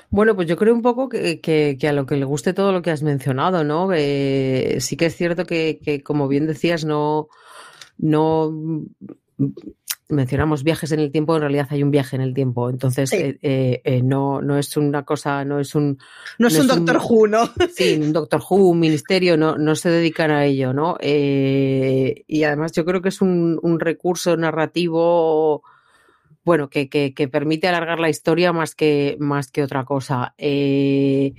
Bueno, 0.10 0.36
pues 0.36 0.48
yo 0.48 0.58
creo 0.58 0.74
un 0.74 0.84
poco 0.84 1.10
que, 1.10 1.78
a 1.88 1.92
lo 1.92 2.06
que 2.06 2.18
le 2.18 2.26
guste 2.26 2.54
todo 2.54 2.72
lo 2.72 2.82
que 2.82 2.92
has 2.92 3.02
mencionado, 3.02 3.64
¿no? 3.64 3.92
Eh, 3.94 4.78
sí 4.80 4.96
que 4.96 5.08
es 5.08 5.16
cierto 5.16 5.46
que, 5.46 5.80
que, 5.84 6.04
como 6.04 6.28
bien 6.28 6.46
decías, 6.46 6.86
no, 6.86 7.30
no 7.98 8.52
mencionamos 10.10 10.64
viajes 10.64 10.92
en 10.92 11.00
el 11.00 11.12
tiempo, 11.12 11.36
en 11.36 11.42
realidad 11.42 11.68
hay 11.70 11.84
un 11.84 11.92
viaje 11.92 12.16
en 12.16 12.22
el 12.22 12.34
tiempo. 12.34 12.70
Entonces, 12.70 13.10
sí. 13.10 13.18
eh, 13.18 13.40
eh, 13.42 13.82
eh 13.84 14.02
no, 14.02 14.42
no 14.42 14.58
es 14.58 14.76
una 14.78 15.04
cosa, 15.04 15.44
no 15.46 15.60
es 15.60 15.76
un. 15.76 15.98
No, 16.38 16.48
no 16.48 16.48
es 16.48 16.60
un 16.60 16.68
Doctor 16.68 17.02
Who, 17.04 17.28
¿no? 17.28 17.50
Sí, 17.76 18.00
un 18.02 18.14
Doctor 18.14 18.42
Who, 18.48 18.70
un 18.70 18.80
ministerio, 18.80 19.38
no, 19.38 19.58
no 19.58 19.76
se 19.76 19.90
dedican 19.90 20.32
a 20.32 20.46
ello, 20.46 20.74
¿no? 20.74 20.98
Eh, 21.00 22.24
y 22.28 22.44
además 22.44 22.72
yo 22.72 22.86
creo 22.86 23.02
que 23.02 23.10
es 23.10 23.22
un, 23.22 23.60
un 23.62 23.80
recurso 23.80 24.36
narrativo. 24.38 25.64
Bueno, 26.46 26.70
que, 26.70 26.90
que, 26.90 27.14
que, 27.14 27.28
permite 27.28 27.68
alargar 27.68 28.00
la 28.00 28.10
historia 28.10 28.52
más 28.52 28.76
que, 28.76 29.16
más 29.20 29.50
que 29.50 29.64
otra 29.64 29.86
cosa. 29.86 30.36
Eh, 30.38 31.34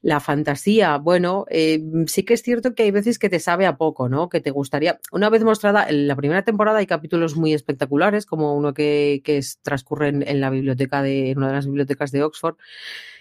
la 0.00 0.20
fantasía, 0.20 0.96
bueno, 0.96 1.44
eh, 1.50 1.80
sí 2.06 2.22
que 2.22 2.34
es 2.34 2.42
cierto 2.42 2.74
que 2.74 2.84
hay 2.84 2.90
veces 2.90 3.18
que 3.18 3.28
te 3.28 3.40
sabe 3.40 3.66
a 3.66 3.76
poco, 3.76 4.08
¿no? 4.08 4.28
Que 4.28 4.40
te 4.40 4.50
gustaría. 4.50 5.00
Una 5.12 5.28
vez 5.28 5.42
mostrada, 5.44 5.88
en 5.88 6.06
la 6.08 6.16
primera 6.16 6.44
temporada 6.44 6.78
hay 6.78 6.86
capítulos 6.86 7.36
muy 7.36 7.52
espectaculares, 7.52 8.24
como 8.24 8.54
uno 8.54 8.72
que, 8.72 9.20
que 9.24 9.40
transcurre 9.62 10.08
en, 10.08 10.26
en, 10.26 10.40
la 10.40 10.50
biblioteca 10.50 11.02
de, 11.02 11.30
en 11.30 11.38
una 11.38 11.48
de 11.48 11.54
las 11.54 11.66
bibliotecas 11.66 12.12
de 12.12 12.22
Oxford. 12.22 12.56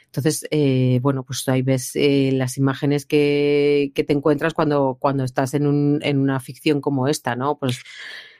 Entonces, 0.07 0.47
eh, 0.51 0.99
bueno, 1.01 1.23
pues 1.23 1.47
ahí 1.47 1.61
ves 1.61 1.91
eh, 1.95 2.31
las 2.33 2.57
imágenes 2.57 3.05
que, 3.05 3.91
que, 3.93 4.03
te 4.03 4.13
encuentras 4.13 4.53
cuando, 4.53 4.97
cuando 4.99 5.23
estás 5.23 5.53
en, 5.53 5.67
un, 5.67 5.99
en 6.01 6.17
una 6.17 6.39
ficción 6.39 6.81
como 6.81 7.07
esta, 7.07 7.35
¿no? 7.35 7.57
Pues 7.59 7.81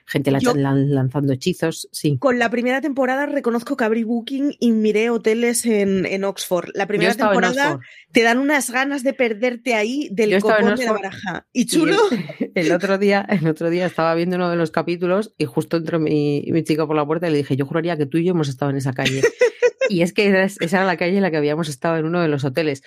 gente 0.08 0.30
lanzando 0.30 1.32
hechizos, 1.32 1.88
sí. 1.92 2.16
Con 2.18 2.38
la 2.38 2.50
primera 2.50 2.80
temporada 2.80 3.26
reconozco 3.26 3.76
que 3.76 3.84
abrí 3.84 4.04
Booking 4.04 4.56
y 4.58 4.72
miré 4.72 5.10
hoteles 5.10 5.66
en, 5.66 6.24
Oxford. 6.24 6.70
La 6.74 6.86
primera 6.86 7.14
temporada 7.14 7.78
te 8.10 8.22
dan 8.22 8.38
unas 8.38 8.70
ganas 8.70 9.02
de 9.04 9.12
perderte 9.12 9.74
ahí 9.74 10.08
del 10.10 10.40
copón 10.40 10.76
de 10.76 10.84
la 10.84 10.92
baraja. 10.92 11.46
¿Y 11.52 11.66
chulo? 11.66 11.96
el, 12.54 12.72
otro 12.72 12.96
día, 12.96 13.26
el 13.28 13.46
otro 13.46 13.68
día 13.68 13.86
estaba 13.86 14.14
viendo 14.14 14.36
uno 14.36 14.50
de 14.50 14.56
los 14.56 14.70
capítulos 14.70 15.34
y 15.36 15.44
justo 15.44 15.76
entró 15.76 16.00
mi, 16.00 16.44
mi 16.50 16.64
chico 16.64 16.86
por 16.86 16.96
la 16.96 17.06
puerta 17.06 17.28
y 17.28 17.32
le 17.32 17.38
dije, 17.38 17.56
yo 17.56 17.66
juraría 17.66 17.96
que 17.98 18.06
tú 18.06 18.16
y 18.18 18.24
yo 18.24 18.32
hemos 18.32 18.48
estado 18.48 18.70
en 18.70 18.78
esa 18.78 18.92
calle. 18.92 19.22
y 19.90 20.02
es 20.02 20.12
que 20.12 20.42
esa 20.42 20.76
era 20.76 20.84
la 20.86 20.96
calle 20.96 21.16
en 21.16 21.22
la 21.22 21.30
que 21.30 21.36
habíamos 21.36 21.68
estado 21.68 21.96
en 21.96 22.06
uno 22.06 22.20
de 22.20 22.28
los 22.28 22.44
hoteles. 22.44 22.82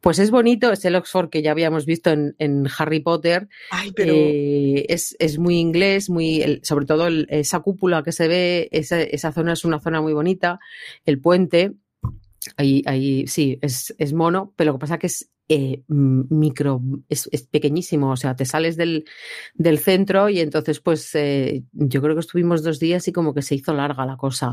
Pues 0.00 0.18
es 0.18 0.30
bonito, 0.30 0.72
es 0.72 0.84
el 0.84 0.96
Oxford 0.96 1.30
que 1.30 1.42
ya 1.42 1.52
habíamos 1.52 1.86
visto 1.86 2.10
en, 2.10 2.68
Harry 2.78 3.00
Potter. 3.00 3.48
pero... 3.94 4.12
Eh, 4.14 4.86
es, 4.88 5.38
muy 5.38 5.58
inglés, 5.58 6.10
muy, 6.10 6.60
sobre 6.62 6.86
todo 6.86 7.08
esa 7.28 7.60
cúpula 7.60 8.02
que 8.02 8.12
se 8.12 8.28
ve, 8.28 8.68
esa, 8.72 9.00
esa 9.00 9.32
zona 9.32 9.52
es 9.52 9.64
una 9.64 9.80
zona 9.80 10.00
muy 10.00 10.12
bonita. 10.12 10.58
El 11.04 11.20
puente, 11.20 11.74
Ahí, 12.56 12.82
ahí 12.86 13.26
sí, 13.28 13.58
es, 13.62 13.94
es, 13.98 14.12
mono, 14.12 14.52
pero 14.56 14.72
lo 14.72 14.78
que 14.78 14.80
pasa 14.80 14.94
es 14.94 15.00
que 15.00 15.06
es 15.06 15.30
eh, 15.54 15.82
micro, 15.88 16.80
es, 17.10 17.28
pequeñísimo, 17.50 18.10
o 18.10 18.16
sea, 18.16 18.34
te 18.34 18.46
sales 18.46 18.78
del, 18.78 19.04
del 19.52 19.78
centro 19.78 20.30
y 20.30 20.40
entonces 20.40 20.80
pues 20.80 21.14
eh, 21.14 21.62
yo 21.72 22.00
creo 22.00 22.14
que 22.14 22.20
estuvimos 22.20 22.62
dos 22.62 22.78
días 22.78 23.06
y 23.06 23.12
como 23.12 23.34
que 23.34 23.42
se 23.42 23.56
hizo 23.56 23.74
larga 23.74 24.06
la 24.06 24.16
cosa. 24.16 24.52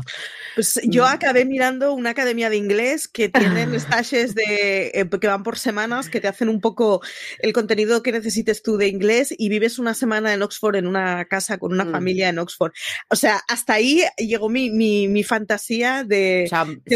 Pues 0.54 0.78
yo 0.84 1.04
mm. 1.04 1.06
acabé 1.06 1.46
mirando 1.46 1.94
una 1.94 2.10
academia 2.10 2.50
de 2.50 2.58
inglés 2.58 3.08
que 3.08 3.30
tienen 3.30 3.72
stashes 3.80 4.34
de, 4.34 4.90
eh, 4.92 5.08
que 5.08 5.26
van 5.26 5.42
por 5.42 5.56
semanas, 5.56 6.10
que 6.10 6.20
te 6.20 6.28
hacen 6.28 6.50
un 6.50 6.60
poco 6.60 7.00
el 7.38 7.54
contenido 7.54 8.02
que 8.02 8.12
necesites 8.12 8.62
tú 8.62 8.76
de 8.76 8.88
inglés 8.88 9.34
y 9.38 9.48
vives 9.48 9.78
una 9.78 9.94
semana 9.94 10.34
en 10.34 10.42
Oxford 10.42 10.76
en 10.76 10.86
una 10.86 11.24
casa 11.24 11.56
con 11.56 11.72
una 11.72 11.86
mm. 11.86 11.92
familia 11.92 12.28
en 12.28 12.38
Oxford. 12.38 12.72
O 13.08 13.16
sea, 13.16 13.40
hasta 13.48 13.72
ahí 13.72 14.02
llegó 14.18 14.50
mi, 14.50 14.68
mi, 14.68 15.08
mi 15.08 15.24
fantasía 15.24 16.04
de, 16.04 16.46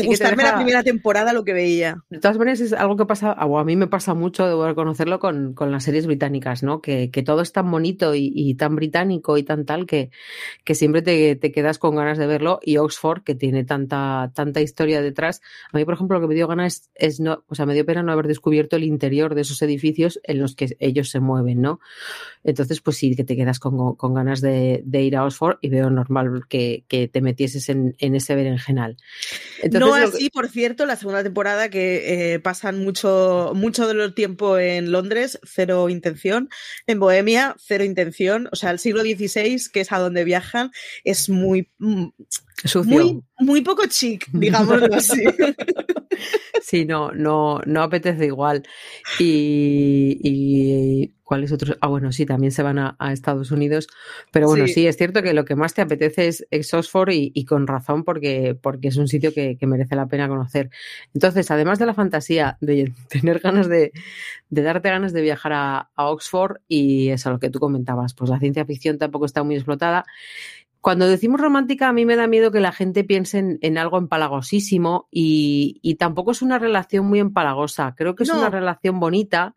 gustarme 0.05 0.43
la 0.43 0.57
primera 0.57 0.83
temporada 0.83 1.33
lo 1.33 1.43
que 1.43 1.55
veía. 1.55 1.97
De 2.11 2.19
todas 2.19 2.37
maneras 2.37 2.61
es 2.61 2.75
algo 2.75 2.99
que 2.99 3.07
pasa, 3.07 3.33
o 3.33 3.59
a 3.59 3.65
mí 3.65 3.77
me 3.77 3.94
pasa 3.95 4.13
mucho, 4.13 4.45
debo 4.49 4.67
reconocerlo, 4.67 5.21
con, 5.21 5.55
con 5.55 5.71
las 5.71 5.85
series 5.85 6.09
británicas, 6.09 6.65
¿no? 6.65 6.81
Que, 6.81 7.13
que 7.13 7.23
todo 7.23 7.43
es 7.43 7.53
tan 7.53 7.71
bonito 7.71 8.17
y, 8.17 8.33
y, 8.35 8.57
tan 8.57 8.75
británico 8.75 9.39
y 9.39 9.45
tan 9.45 9.65
tal 9.65 9.87
que, 9.87 10.11
que 10.65 10.75
siempre 10.75 11.01
te, 11.01 11.37
te, 11.37 11.53
quedas 11.53 11.79
con 11.79 11.95
ganas 11.95 12.19
de 12.19 12.27
verlo. 12.27 12.59
Y 12.61 12.79
Oxford, 12.79 13.23
que 13.23 13.37
tiene 13.37 13.63
tanta, 13.63 14.33
tanta 14.35 14.61
historia 14.61 15.01
detrás. 15.01 15.43
A 15.73 15.79
mí, 15.79 15.85
por 15.85 15.95
ejemplo, 15.95 16.19
lo 16.19 16.23
que 16.23 16.29
me 16.29 16.35
dio 16.35 16.49
ganas 16.49 16.91
es, 16.97 17.21
no, 17.21 17.45
o 17.47 17.55
sea, 17.55 17.67
me 17.67 17.75
dio 17.75 17.87
pena 17.87 18.03
no 18.03 18.11
haber 18.11 18.27
descubierto 18.27 18.75
el 18.75 18.83
interior 18.83 19.37
de 19.37 19.43
esos 19.43 19.63
edificios 19.63 20.19
en 20.25 20.41
los 20.41 20.57
que 20.57 20.77
ellos 20.81 21.11
se 21.11 21.21
mueven, 21.21 21.61
¿no? 21.61 21.79
Entonces, 22.43 22.81
pues 22.81 22.97
sí, 22.97 23.15
que 23.15 23.23
te 23.23 23.37
quedas 23.37 23.61
con, 23.61 23.95
con 23.95 24.13
ganas 24.13 24.41
de, 24.41 24.83
de, 24.85 25.03
ir 25.03 25.17
a 25.17 25.25
Oxford 25.25 25.59
y 25.61 25.69
veo 25.69 25.89
normal 25.89 26.43
que, 26.49 26.85
que 26.89 27.07
te 27.07 27.21
metieses 27.21 27.69
en, 27.69 27.95
en 28.01 28.17
ese 28.17 28.35
berenjenal. 28.35 28.97
Entonces, 29.63 29.89
no 29.89 29.95
así, 29.95 30.31
por 30.31 30.49
cierto, 30.49 30.85
la 30.85 30.97
segunda 30.97 31.23
temporada 31.23 31.71
que 31.71 32.35
eh, 32.35 32.41
pasan 32.41 32.85
mucho, 32.85 33.53
mucho 33.55 33.74
de 33.83 34.13
tiempo 34.13 34.59
en 34.59 34.93
Londres, 34.93 35.39
cero 35.43 35.89
intención. 35.89 36.49
En 36.87 37.01
Bohemia, 37.01 37.57
cero 37.59 37.85
intención. 37.85 38.49
O 38.53 38.57
sea, 38.57 38.71
el 38.71 38.79
siglo 38.79 39.03
XVI, 39.03 39.61
que 39.73 39.81
es 39.81 39.93
a 39.93 39.99
donde 39.99 40.25
viajan, 40.25 40.71
es 41.05 41.29
muy, 41.29 41.71
mm, 41.79 42.07
muy, 42.85 43.23
muy 43.39 43.61
poco 43.63 43.87
chic, 43.87 44.27
digámoslo 44.33 44.95
así. 44.95 45.23
Sí, 46.63 46.87
no, 46.87 47.13
no, 47.13 47.61
no 47.67 47.83
apetece 47.83 48.25
igual. 48.25 48.63
Y, 49.19 50.19
y 50.23 51.15
¿cuáles 51.25 51.53
otros? 51.53 51.77
Ah, 51.81 51.89
bueno, 51.89 52.13
sí, 52.13 52.25
también 52.25 52.53
se 52.53 52.63
van 52.63 52.79
a, 52.79 52.97
Estados 53.13 53.51
Unidos. 53.51 53.89
Pero 54.31 54.47
bueno, 54.47 54.67
sí. 54.67 54.87
es 54.87 54.97
cierto 54.97 55.23
que 55.23 55.35
lo 55.35 55.45
que 55.45 55.57
más 55.57 55.75
te 55.75 55.83
apetece 55.83 56.29
es, 56.51 56.75
Oxford 56.75 57.11
y, 57.13 57.45
con 57.45 57.67
razón 57.67 58.05
porque, 58.05 58.57
porque 58.61 58.89
es 58.89 58.97
un 58.97 59.09
sitio 59.09 59.35
que, 59.35 59.59
merece 59.67 59.97
la 59.97 60.07
pena 60.07 60.29
conocer. 60.29 60.71
Entonces, 61.13 61.51
además 61.51 61.79
de 61.79 61.87
la 61.87 61.95
fantasía 61.95 62.57
de 62.61 62.93
tener 63.11 63.41
ganas 63.41 63.69
de, 63.69 63.93
de 64.49 64.63
darte 64.63 64.91
ganas 64.91 65.13
de 65.13 65.23
viajar 65.23 65.53
a, 65.53 65.91
a 65.95 66.07
Oxford 66.11 66.59
y 66.69 67.09
eso, 67.11 67.31
lo 67.31 67.41
que 67.41 67.51
tú 67.51 67.59
comentabas, 67.59 68.15
pues 68.15 68.31
la 68.31 68.39
ciencia 68.39 68.65
ficción 68.65 68.99
tampoco 68.99 69.27
está 69.27 69.43
muy 69.43 69.57
explotada. 69.57 70.05
Cuando 70.85 71.09
decimos 71.09 71.41
romántica, 71.41 71.89
a 71.89 71.95
mí 71.95 72.05
me 72.05 72.15
da 72.15 72.27
miedo 72.27 72.53
que 72.53 72.61
la 72.61 72.71
gente 72.71 73.05
piense 73.05 73.39
en, 73.59 73.79
algo 73.79 73.97
empalagosísimo 73.97 75.09
y, 75.11 75.97
tampoco 75.99 76.33
es 76.33 76.43
una 76.43 76.59
relación 76.59 77.07
muy 77.07 77.21
empalagosa. 77.21 77.95
Creo 77.97 78.15
que 78.15 78.25
es 78.25 78.29
una 78.29 78.51
relación 78.51 79.01
bonita 79.01 79.55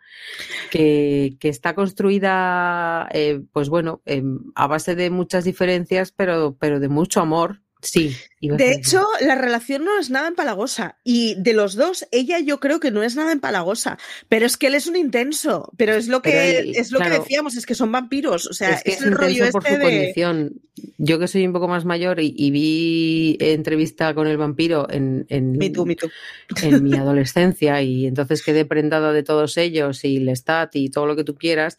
que, 0.72 1.38
está 1.42 1.76
construida, 1.76 3.10
eh, 3.12 3.42
pues 3.52 3.68
bueno, 3.68 4.02
em, 4.06 4.40
a 4.56 4.68
base 4.68 4.96
de 4.96 5.10
muchas 5.10 5.44
diferencias, 5.44 6.14
pero, 6.14 6.56
pero 6.58 6.80
de 6.80 6.88
mucho 6.88 7.20
amor 7.20 7.60
Sí. 7.82 8.16
De 8.42 8.72
hecho, 8.72 9.06
la 9.22 9.36
relación 9.36 9.86
no 9.86 10.00
es 10.00 10.10
nada 10.10 10.28
empalagosa. 10.28 10.98
Y 11.04 11.36
de 11.36 11.54
los 11.54 11.76
dos, 11.76 12.08
ella 12.12 12.40
yo 12.40 12.60
creo 12.60 12.80
que 12.80 12.92
no 12.92 13.04
es 13.04 13.16
nada 13.16 13.32
empalagosa. 13.32 13.98
Pero 14.30 14.46
es 14.46 14.58
que 14.58 14.68
él 14.68 14.76
es 14.76 14.88
un 14.88 14.96
intenso. 14.96 15.72
Pero 15.78 15.94
es 15.94 16.08
lo 16.08 16.22
que, 16.22 16.72
es 16.76 16.92
lo 16.92 17.00
que 17.00 17.10
decíamos, 17.10 17.56
es 17.56 17.66
que 17.66 17.76
son 17.76 17.92
vampiros. 17.92 18.48
O 18.48 18.54
sea, 18.54 18.72
es, 18.72 18.84
que 18.84 18.92
es, 18.92 19.02
el 19.02 19.12
rollo 19.12 19.50
por 19.52 19.66
este 19.66 19.76
su 19.76 19.82
condición. 19.82 20.62
Yo 20.98 21.20
que 21.20 21.28
soy 21.28 21.46
un 21.46 21.54
poco 21.54 21.68
más 21.68 21.86
mayor 21.86 22.20
y, 22.20 22.52
vi 22.52 23.38
entrevista 23.40 24.14
con 24.14 24.28
el 24.28 24.38
vampiro 24.38 24.88
en, 24.90 25.26
en, 25.30 25.60
en 25.62 26.84
mi 26.84 26.94
adolescencia 26.98 27.82
y 27.82 28.06
entonces 28.06 28.44
quedé 28.44 28.66
prendada 28.66 29.14
de 29.14 29.24
todos 29.24 29.58
ellos 29.58 30.04
y 30.04 30.20
Lestat 30.20 30.76
y 30.76 30.90
todo 30.90 31.06
lo 31.08 31.16
que 31.16 31.24
tú 31.24 31.36
quieras, 31.36 31.78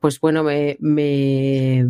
pues 0.00 0.20
bueno, 0.20 0.42
me, 0.42 0.76
me 0.80 1.86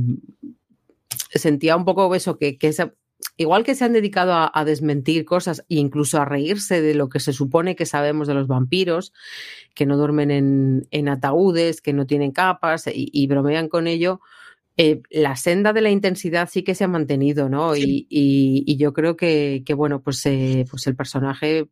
sentía 1.34 1.76
un 1.76 1.84
poco 1.84 2.14
eso, 2.14 2.38
que, 2.38 2.58
que 2.58 2.68
esa, 2.68 2.92
igual 3.36 3.64
que 3.64 3.74
se 3.74 3.84
han 3.84 3.92
dedicado 3.92 4.32
a, 4.52 4.64
desmentir 4.64 5.24
cosas 5.24 5.64
e 5.68 5.76
incluso 5.76 6.20
a 6.20 6.24
reírse 6.24 6.80
de 6.80 6.94
lo 6.94 7.08
que 7.08 7.20
se 7.20 7.32
supone 7.32 7.76
que 7.76 7.86
sabemos 7.86 8.28
de 8.28 8.34
los 8.34 8.46
vampiros, 8.46 9.12
que 9.74 9.86
no 9.86 9.96
duermen 9.96 10.86
en, 10.90 11.08
ataúdes, 11.08 11.80
que 11.80 11.92
no 11.92 12.06
tienen 12.06 12.32
capas 12.32 12.84
y, 12.92 13.26
bromean 13.26 13.68
con 13.68 13.86
ello, 13.86 14.20
eh, 14.76 15.02
la 15.10 15.36
senda 15.36 15.72
de 15.72 15.80
la 15.80 15.90
intensidad 15.90 16.48
sí 16.50 16.62
que 16.62 16.74
se 16.74 16.84
ha 16.84 16.88
mantenido, 16.88 17.48
¿no? 17.48 17.76
Y, 17.76 18.76
yo 18.78 18.92
creo 18.92 19.16
que, 19.16 19.64
bueno, 19.76 20.02
pues, 20.02 20.24
eh, 20.26 20.64
pues 20.70 20.86
el 20.86 20.96
personaje 20.96 21.68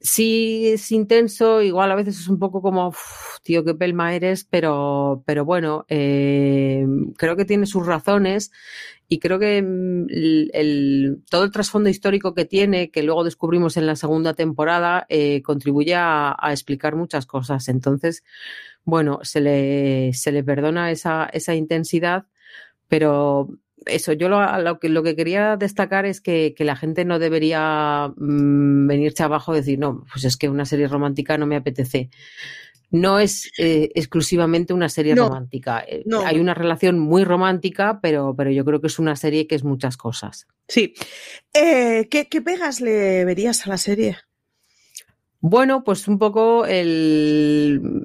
sí 0.00 0.68
es 0.68 0.92
intenso, 0.92 1.62
igual 1.62 1.90
a 1.90 1.96
veces 1.96 2.20
es 2.20 2.28
un 2.28 2.38
poco 2.38 2.62
como, 2.62 2.94
tío, 3.42 3.64
qué 3.64 3.74
pelma 3.74 4.14
eres, 4.14 4.44
pero, 4.44 5.22
pero 5.26 5.44
bueno, 5.44 5.84
eh, 5.88 6.86
creo 7.16 7.36
que 7.36 7.44
tiene 7.44 7.66
sus 7.66 7.86
razones 7.86 8.52
y 9.08 9.18
creo 9.18 9.38
que 9.38 9.62
mm, 9.62 11.22
todo 11.30 11.44
el 11.44 11.50
trasfondo 11.50 11.88
histórico 11.88 12.34
que 12.34 12.44
tiene, 12.44 12.90
que 12.90 13.02
luego 13.02 13.24
descubrimos 13.24 13.76
en 13.76 13.86
la 13.86 13.96
segunda 13.96 14.34
temporada, 14.34 15.06
eh, 15.08 15.42
contribuye 15.42 15.94
a, 15.96 16.36
explicar 16.50 16.94
muchas 16.94 17.26
cosas. 17.26 17.68
Entonces, 17.68 18.22
bueno, 18.84 19.20
se 19.22 19.40
le, 19.40 20.12
se 20.14 20.32
le 20.32 20.44
perdona 20.44 20.90
esa, 20.90 21.28
esa 21.32 21.54
intensidad, 21.54 22.26
pero 22.88 23.48
eso, 23.86 24.12
yo 24.12 24.28
lo, 24.28 24.78
que, 24.78 24.88
lo 24.88 25.02
que 25.02 25.16
quería 25.16 25.56
destacar 25.56 26.04
es 26.04 26.20
que, 26.20 26.54
la 26.58 26.76
gente 26.76 27.04
no 27.04 27.18
debería 27.18 28.12
mm, 28.16 28.86
venirse 28.86 29.22
abajo 29.22 29.54
y 29.54 29.58
decir, 29.58 29.78
no, 29.78 30.04
pues 30.12 30.24
es 30.24 30.36
que 30.36 30.48
una 30.48 30.64
serie 30.64 30.88
romántica 30.88 31.38
no 31.38 31.46
me 31.46 31.56
apetece 31.56 32.10
no 32.90 33.18
es 33.18 33.50
eh, 33.58 33.90
exclusivamente 33.94 34.72
una 34.72 34.88
serie 34.88 35.14
romántica. 35.14 35.84
Eh, 35.86 36.04
hay 36.24 36.38
una 36.38 36.54
relación 36.54 36.98
muy 36.98 37.24
romántica, 37.24 38.00
pero, 38.00 38.34
pero 38.36 38.50
yo 38.50 38.64
creo 38.64 38.80
que 38.80 38.86
es 38.86 38.98
una 38.98 39.16
serie 39.16 39.46
que 39.46 39.54
es 39.54 39.64
muchas 39.64 39.96
cosas. 39.96 40.46
Sí. 40.68 40.94
Eh, 41.52 42.08
¿qué, 42.10 42.42
pegas 42.42 42.80
le 42.80 43.24
verías 43.24 43.66
a 43.66 43.70
la 43.70 43.76
serie? 43.76 44.16
Bueno, 45.40 45.84
pues 45.84 46.08
un 46.08 46.18
poco 46.18 46.64
el. 46.66 48.04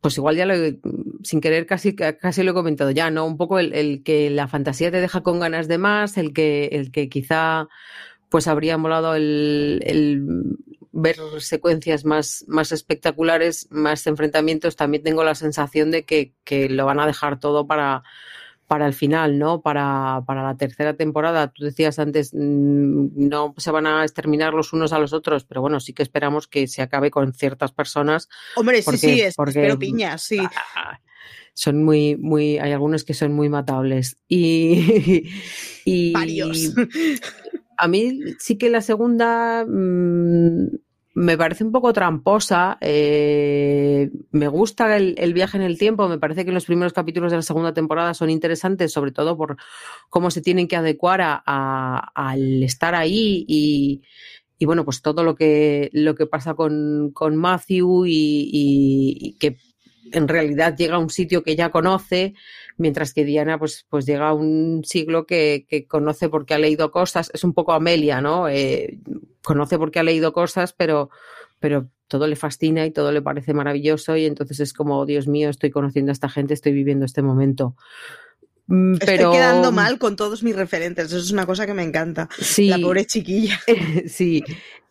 Pues 0.00 0.16
igual 0.16 0.36
ya 0.36 0.46
lo, 0.46 0.54
sin 1.24 1.40
querer 1.40 1.66
casi, 1.66 1.96
casi 1.96 2.42
lo 2.44 2.52
he 2.52 2.54
comentado 2.54 2.92
ya, 2.92 3.10
¿no? 3.10 3.26
Un 3.26 3.36
poco 3.36 3.58
el, 3.58 4.02
que 4.04 4.30
la 4.30 4.46
fantasía 4.46 4.92
te 4.92 5.00
deja 5.00 5.22
con 5.22 5.40
ganas 5.40 5.66
de 5.66 5.78
más, 5.78 6.16
el 6.16 6.32
que, 6.32 6.66
el 6.66 6.92
que 6.92 7.08
quizá 7.08 7.68
pues 8.28 8.46
habría 8.46 8.78
molado 8.78 9.14
el, 9.14 10.56
ver 10.92 11.16
secuencias 11.38 12.04
más, 12.04 12.44
más 12.48 12.72
espectaculares, 12.72 13.68
más 13.70 14.06
enfrentamientos, 14.06 14.76
también 14.76 15.02
tengo 15.02 15.24
la 15.24 15.34
sensación 15.34 15.90
de 15.90 16.04
que, 16.04 16.32
lo 16.68 16.86
van 16.86 17.00
a 17.00 17.06
dejar 17.06 17.38
todo 17.38 17.66
para, 17.66 18.02
para 18.66 18.86
el 18.86 18.94
final, 18.94 19.38
¿no? 19.38 19.60
Para, 19.60 20.22
para, 20.26 20.42
la 20.42 20.56
tercera 20.56 20.94
temporada. 20.94 21.52
Tú 21.52 21.64
decías 21.64 21.98
antes, 21.98 22.32
mm, 22.34 23.28
no 23.28 23.54
se 23.56 23.70
van 23.70 23.86
a 23.86 24.02
exterminar 24.02 24.54
los 24.54 24.72
unos 24.72 24.92
a 24.92 24.98
los 24.98 25.12
otros, 25.12 25.44
pero 25.44 25.60
bueno, 25.60 25.80
sí 25.80 25.92
que 25.92 26.02
esperamos 26.02 26.46
que 26.46 26.66
se 26.68 26.82
acabe 26.82 27.10
con 27.10 27.32
ciertas 27.32 27.72
personas. 27.72 28.28
Hombre, 28.56 28.82
sí, 28.82 28.96
sí, 28.96 29.20
es, 29.20 29.34
espero 29.38 29.78
piñas, 29.78 30.22
sí. 30.22 30.38
Son 31.54 31.82
muy, 31.82 32.16
muy, 32.16 32.58
hay 32.58 32.70
algunos 32.70 33.02
que 33.02 33.14
son 33.14 33.32
muy 33.32 33.48
matables. 33.48 34.16
Y, 34.28 35.28
y 35.84 36.12
Varios. 36.12 36.72
a 37.78 37.88
mí 37.88 38.20
sí 38.38 38.58
que 38.58 38.70
la 38.70 38.80
segunda 38.82 39.64
mm, 39.66 40.66
me 41.14 41.36
parece 41.36 41.64
un 41.64 41.72
poco 41.72 41.92
tramposa. 41.92 42.78
eh, 42.80 44.10
me 44.30 44.48
gusta 44.48 44.96
el, 44.96 45.34
viaje 45.34 45.56
en 45.56 45.62
el 45.64 45.78
tiempo. 45.78 46.08
Me 46.08 46.18
parece 46.18 46.44
que 46.44 46.52
los 46.52 46.66
primeros 46.66 46.92
capítulos 46.92 47.30
de 47.32 47.38
la 47.38 47.42
segunda 47.42 47.74
temporada 47.74 48.14
son 48.14 48.30
interesantes, 48.30 48.92
sobre 48.92 49.12
todo 49.12 49.36
por 49.36 49.56
cómo 50.10 50.30
se 50.30 50.42
tienen 50.42 50.68
que 50.68 50.76
adecuar 50.76 51.20
a- 51.22 52.12
al 52.14 52.62
estar 52.62 52.94
ahí 52.94 53.44
y, 53.48 54.02
y, 54.58 54.66
bueno, 54.66 54.84
pues 54.84 55.02
todo 55.02 55.24
lo 55.24 55.34
que, 55.34 55.90
lo 55.92 56.14
que 56.14 56.26
pasa 56.26 56.54
con, 56.54 57.10
con 57.12 57.36
Matthew 57.36 58.06
y- 58.06 58.50
y 58.52 59.32
que 59.38 59.56
en 60.12 60.28
realidad 60.28 60.76
llega 60.76 60.96
a 60.96 60.98
un 60.98 61.10
sitio 61.10 61.42
que 61.42 61.56
ya 61.56 61.70
conoce, 61.70 62.34
mientras 62.76 63.12
que 63.12 63.24
Diana 63.24 63.58
pues, 63.58 63.86
pues 63.88 64.06
llega 64.06 64.28
a 64.28 64.34
un 64.34 64.82
siglo 64.84 65.26
que, 65.26 65.66
que 65.68 65.86
conoce 65.86 66.28
porque 66.28 66.54
ha 66.54 66.58
leído 66.58 66.90
cosas. 66.90 67.30
Es 67.34 67.44
un 67.44 67.54
poco 67.54 67.72
Amelia, 67.72 68.20
¿no? 68.20 68.48
Eh, 68.48 68.98
conoce 69.42 69.78
porque 69.78 69.98
ha 69.98 70.02
leído 70.04 70.32
cosas, 70.32 70.72
pero, 70.72 71.10
pero 71.60 71.88
todo 72.08 72.26
le 72.26 72.36
fascina 72.36 72.86
y 72.86 72.90
todo 72.90 73.12
le 73.12 73.22
parece 73.22 73.52
maravilloso 73.54 74.16
y 74.16 74.24
entonces 74.26 74.60
es 74.60 74.72
como, 74.72 75.04
Dios 75.06 75.28
mío, 75.28 75.50
estoy 75.50 75.70
conociendo 75.70 76.10
a 76.10 76.14
esta 76.14 76.28
gente, 76.28 76.54
estoy 76.54 76.72
viviendo 76.72 77.04
este 77.04 77.22
momento. 77.22 77.76
Mm, 78.66 78.94
Estoy 78.94 79.16
Pero 79.16 79.32
quedando 79.32 79.72
mal 79.72 79.98
con 79.98 80.16
todos 80.16 80.42
mis 80.42 80.54
referentes. 80.54 81.06
Eso 81.06 81.18
es 81.18 81.30
una 81.30 81.46
cosa 81.46 81.66
que 81.66 81.74
me 81.74 81.82
encanta. 81.82 82.28
sí, 82.38 82.68
La 82.68 82.78
pobre 82.78 83.06
chiquilla. 83.06 83.58
sí, 84.06 84.44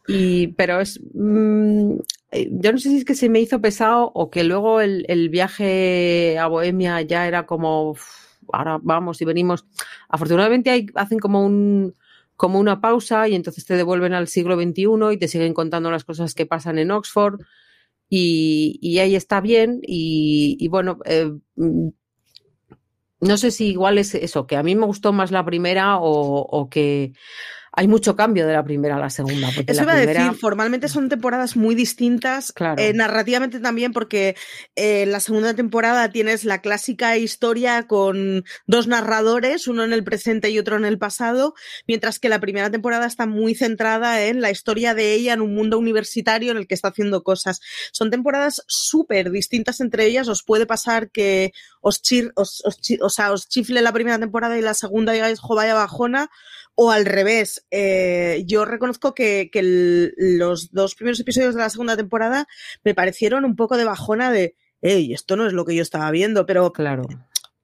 y, 0.07 0.47
pero 0.49 0.79
es, 0.81 0.99
mm, 1.13 1.93
eh, 2.31 2.49
yo 2.51 2.71
no 2.71 2.77
sé 2.77 2.89
si 2.89 2.97
es 2.97 3.05
que 3.05 3.15
se 3.15 3.29
me 3.29 3.39
hizo 3.41 3.61
pesado 3.61 4.11
o 4.13 4.29
que 4.29 4.43
luego 4.43 4.81
el, 4.81 5.05
el 5.09 5.29
viaje 5.29 6.37
a 6.39 6.47
Bohemia 6.47 7.01
ya 7.01 7.27
era 7.27 7.45
como, 7.45 7.91
"Uf, 7.91 8.03
ahora 8.53 8.79
vamos 8.81 9.21
y 9.21 9.25
venimos. 9.25 9.65
Afortunadamente 10.09 10.69
hay, 10.69 10.87
hacen 10.95 11.19
como 11.19 11.45
un, 11.45 11.95
como 12.35 12.59
una 12.59 12.79
pausa 12.81 13.27
y 13.27 13.35
entonces 13.35 13.65
te 13.65 13.75
devuelven 13.75 14.13
al 14.13 14.27
siglo 14.27 14.55
XXI 14.55 15.11
y 15.13 15.17
te 15.17 15.27
siguen 15.27 15.53
contando 15.53 15.91
las 15.91 16.05
cosas 16.05 16.33
que 16.33 16.45
pasan 16.45 16.77
en 16.79 16.91
Oxford 16.91 17.41
y, 18.09 18.79
y 18.81 18.99
ahí 18.99 19.15
está 19.15 19.41
bien 19.41 19.79
y, 19.83 20.57
y 20.59 20.67
bueno, 20.69 20.99
eh, 21.05 21.31
mm, 21.55 21.89
no 23.19 23.37
sé 23.37 23.51
si 23.51 23.69
igual 23.69 23.97
es 23.97 24.13
eso, 24.15 24.45
que 24.45 24.55
a 24.55 24.63
mí 24.63 24.75
me 24.75 24.85
gustó 24.85 25.11
más 25.11 25.31
la 25.31 25.43
primera 25.43 25.97
o, 25.97 26.41
o 26.41 26.69
que 26.69 27.13
hay 27.79 27.87
mucho 27.87 28.15
cambio 28.15 28.47
de 28.47 28.53
la 28.53 28.63
primera 28.63 28.95
a 28.95 28.99
la 28.99 29.11
segunda. 29.11 29.49
Porque 29.55 29.71
Eso 29.71 29.81
la 29.81 29.83
iba 29.83 29.93
a 29.93 30.05
decir, 30.05 30.39
formalmente 30.39 30.87
son 30.87 31.09
temporadas 31.09 31.55
muy 31.55 31.75
distintas, 31.75 32.51
Claro. 32.51 32.81
eh, 32.81 32.91
narrativamente 32.93 33.59
también, 33.59 33.93
porque 33.93 34.35
eh, 34.75 35.03
en 35.03 35.11
la 35.11 35.19
segunda 35.19 35.53
temporada 35.53 36.09
tienes 36.09 36.43
la 36.43 36.59
clásica 36.61 37.17
historia 37.17 37.83
con 37.85 38.43
dos 38.65 38.87
narradores, 38.87 39.67
uno 39.67 39.83
en 39.83 39.93
el 39.93 40.03
presente 40.03 40.49
y 40.49 40.57
otro 40.57 40.75
en 40.75 40.85
el 40.85 40.97
pasado, 40.97 41.53
mientras 41.87 42.17
que 42.17 42.29
la 42.29 42.39
primera 42.39 42.71
temporada 42.71 43.05
está 43.05 43.27
muy 43.27 43.53
centrada 43.53 44.23
en 44.25 44.41
la 44.41 44.49
historia 44.49 44.95
de 44.95 45.13
ella 45.13 45.33
en 45.33 45.41
un 45.41 45.53
mundo 45.53 45.77
universitario 45.77 46.49
en 46.51 46.57
el 46.57 46.65
que 46.65 46.73
está 46.73 46.87
haciendo 46.87 47.21
cosas. 47.23 47.61
Son 47.91 48.09
temporadas 48.09 48.63
súper 48.67 49.29
distintas 49.29 49.81
entre 49.81 50.05
ellas, 50.05 50.27
os 50.29 50.41
puede 50.41 50.65
pasar 50.65 51.11
que 51.11 51.51
os, 51.81 52.01
chir- 52.01 52.31
os, 52.35 52.63
os 52.65 52.81
chi- 52.81 52.97
o 53.03 53.09
sea, 53.11 53.31
os 53.31 53.47
chifle 53.47 53.83
la 53.83 53.93
primera 53.93 54.17
temporada 54.17 54.57
y 54.57 54.61
la 54.63 54.73
segunda 54.73 55.13
digáis, 55.13 55.39
jo, 55.39 55.53
vaya 55.53 55.75
bajona, 55.75 56.31
o 56.79 56.91
al 56.91 57.05
revés, 57.05 57.65
eh, 57.71 58.43
yo 58.45 58.63
reconozco 58.63 59.15
que, 59.15 59.49
que 59.51 59.59
el- 59.59 60.13
los 60.17 60.71
dos 60.71 60.93
primeros 60.93 61.19
episodios 61.19 61.55
de 61.55 61.61
la 61.61 61.71
segunda 61.71 61.97
temporada 61.97 62.47
me 62.83 62.93
parecieron 62.93 63.45
un 63.45 63.55
poco 63.55 63.77
de 63.77 63.83
bajona 63.83 64.31
de, 64.31 64.55
hey, 64.83 65.11
esto 65.11 65.35
no 65.35 65.47
es 65.47 65.53
lo 65.53 65.65
que 65.65 65.73
yo 65.75 65.81
estaba 65.81 66.11
viendo, 66.11 66.45
pero 66.45 66.71
Claro. 66.71 67.07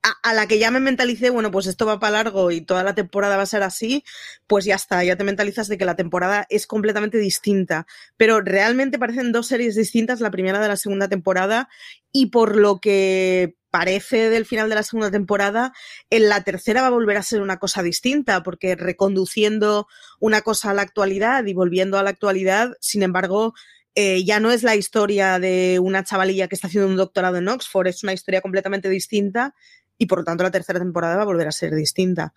a, 0.01 0.29
a 0.29 0.33
la 0.33 0.47
que 0.47 0.57
ya 0.57 0.71
me 0.71 0.79
mentalicé, 0.79 1.29
bueno, 1.29 1.51
pues 1.51 1.67
esto 1.67 1.85
va 1.85 1.99
para 1.99 2.23
largo 2.23 2.49
y 2.49 2.61
toda 2.61 2.81
la 2.83 2.95
temporada 2.95 3.37
va 3.37 3.43
a 3.43 3.45
ser 3.45 3.61
así, 3.61 4.03
pues 4.47 4.65
ya 4.65 4.73
está, 4.73 5.03
ya 5.03 5.15
te 5.15 5.23
mentalizas 5.23 5.67
de 5.67 5.77
que 5.77 5.85
la 5.85 5.95
temporada 5.95 6.47
es 6.49 6.65
completamente 6.65 7.19
distinta. 7.19 7.85
Pero 8.17 8.41
realmente 8.41 8.97
parecen 8.97 9.31
dos 9.31 9.45
series 9.45 9.75
distintas, 9.75 10.21
la 10.21 10.31
primera 10.31 10.59
de 10.59 10.69
la 10.69 10.75
segunda 10.75 11.07
temporada, 11.07 11.69
y 12.11 12.31
por 12.31 12.57
lo 12.57 12.79
que 12.81 13.57
parece 13.73 14.29
del 14.29 14.45
final 14.45 14.69
de 14.69 14.75
la 14.75 14.83
segunda 14.83 15.09
temporada, 15.09 15.73
en 16.11 16.29
la 16.29 16.43
tercera 16.43 16.81
va 16.81 16.87
a 16.89 16.91
volver 16.91 17.17
a 17.17 17.23
ser 17.23 17.41
una 17.41 17.57
cosa 17.57 17.81
distinta, 17.81 18.43
porque 18.43 18.75
reconduciendo 18.75 19.87
una 20.19 20.41
cosa 20.41 20.69
a 20.69 20.73
la 20.75 20.83
actualidad 20.83 21.43
y 21.47 21.55
volviendo 21.55 21.97
a 21.97 22.03
la 22.03 22.11
actualidad, 22.11 22.77
sin 22.81 23.01
embargo, 23.01 23.55
eh, 23.95 24.23
ya 24.25 24.39
no 24.39 24.51
es 24.51 24.61
la 24.61 24.75
historia 24.75 25.39
de 25.39 25.79
una 25.81 26.03
chavalilla 26.03 26.47
que 26.47 26.53
está 26.53 26.67
haciendo 26.67 26.87
un 26.87 26.97
doctorado 26.97 27.37
en 27.37 27.47
Oxford, 27.47 27.87
es 27.87 28.03
una 28.03 28.13
historia 28.13 28.41
completamente 28.41 28.89
distinta 28.89 29.55
y 29.97 30.05
por 30.05 30.19
lo 30.19 30.23
tanto 30.23 30.43
la 30.43 30.51
tercera 30.51 30.77
temporada 30.77 31.15
va 31.15 31.23
a 31.23 31.25
volver 31.25 31.47
a 31.47 31.51
ser 31.51 31.73
distinta. 31.73 32.31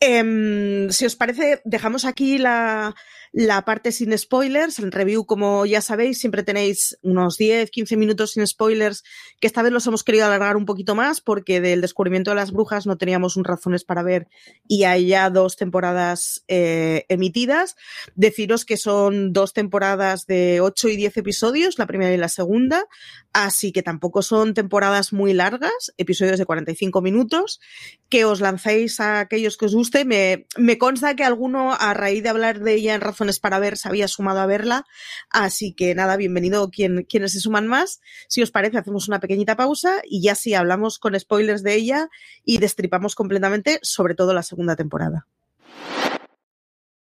Em, 0.00 0.90
si 0.90 1.06
os 1.06 1.14
parece, 1.14 1.62
dejamos 1.64 2.04
aquí 2.04 2.38
la, 2.38 2.96
la 3.36 3.66
parte 3.66 3.92
sin 3.92 4.16
spoilers. 4.16 4.78
En 4.78 4.90
review, 4.90 5.26
como 5.26 5.66
ya 5.66 5.82
sabéis, 5.82 6.18
siempre 6.18 6.42
tenéis 6.42 6.98
unos 7.02 7.36
10, 7.36 7.70
15 7.70 7.98
minutos 7.98 8.30
sin 8.30 8.46
spoilers, 8.46 9.04
que 9.40 9.46
esta 9.46 9.60
vez 9.60 9.72
los 9.72 9.86
hemos 9.86 10.04
querido 10.04 10.24
alargar 10.24 10.56
un 10.56 10.64
poquito 10.64 10.94
más 10.94 11.20
porque 11.20 11.60
del 11.60 11.82
descubrimiento 11.82 12.30
de 12.30 12.36
las 12.36 12.50
brujas 12.50 12.86
no 12.86 12.96
teníamos 12.96 13.36
un 13.36 13.44
razones 13.44 13.84
para 13.84 14.02
ver 14.02 14.28
y 14.66 14.84
hay 14.84 15.08
ya 15.08 15.28
dos 15.28 15.56
temporadas 15.56 16.44
eh, 16.48 17.04
emitidas. 17.10 17.76
Deciros 18.14 18.64
que 18.64 18.78
son 18.78 19.34
dos 19.34 19.52
temporadas 19.52 20.24
de 20.24 20.62
8 20.62 20.88
y 20.88 20.96
10 20.96 21.18
episodios, 21.18 21.78
la 21.78 21.86
primera 21.86 22.14
y 22.14 22.16
la 22.16 22.30
segunda, 22.30 22.86
así 23.34 23.70
que 23.70 23.82
tampoco 23.82 24.22
son 24.22 24.54
temporadas 24.54 25.12
muy 25.12 25.34
largas, 25.34 25.92
episodios 25.98 26.38
de 26.38 26.46
45 26.46 27.02
minutos 27.02 27.60
que 28.08 28.24
os 28.24 28.40
lancéis 28.40 28.98
a 28.98 29.20
aquellos 29.20 29.58
que 29.58 29.66
os 29.66 29.74
guste. 29.74 30.06
Me, 30.06 30.46
me 30.56 30.78
consta 30.78 31.14
que 31.16 31.24
alguno, 31.24 31.74
a 31.78 31.92
raíz 31.92 32.22
de 32.22 32.30
hablar 32.30 32.60
de 32.60 32.72
ella 32.72 32.94
en 32.94 33.02
Razones 33.02 33.25
para 33.40 33.58
Ver, 33.58 33.76
se 33.76 33.88
había 33.88 34.08
sumado 34.08 34.40
a 34.40 34.46
verla. 34.46 34.84
Así 35.30 35.74
que 35.74 35.94
nada, 35.94 36.16
bienvenido 36.16 36.70
quien, 36.70 37.04
quienes 37.04 37.32
se 37.32 37.40
suman 37.40 37.66
más. 37.66 38.00
Si 38.28 38.42
os 38.42 38.50
parece, 38.50 38.78
hacemos 38.78 39.08
una 39.08 39.20
pequeñita 39.20 39.56
pausa 39.56 39.96
y 40.04 40.22
ya 40.22 40.34
sí 40.34 40.54
hablamos 40.54 40.98
con 40.98 41.18
spoilers 41.18 41.62
de 41.62 41.74
ella 41.74 42.08
y 42.44 42.58
destripamos 42.58 43.14
completamente, 43.14 43.78
sobre 43.82 44.14
todo 44.14 44.32
la 44.34 44.42
segunda 44.42 44.76
temporada. 44.76 45.26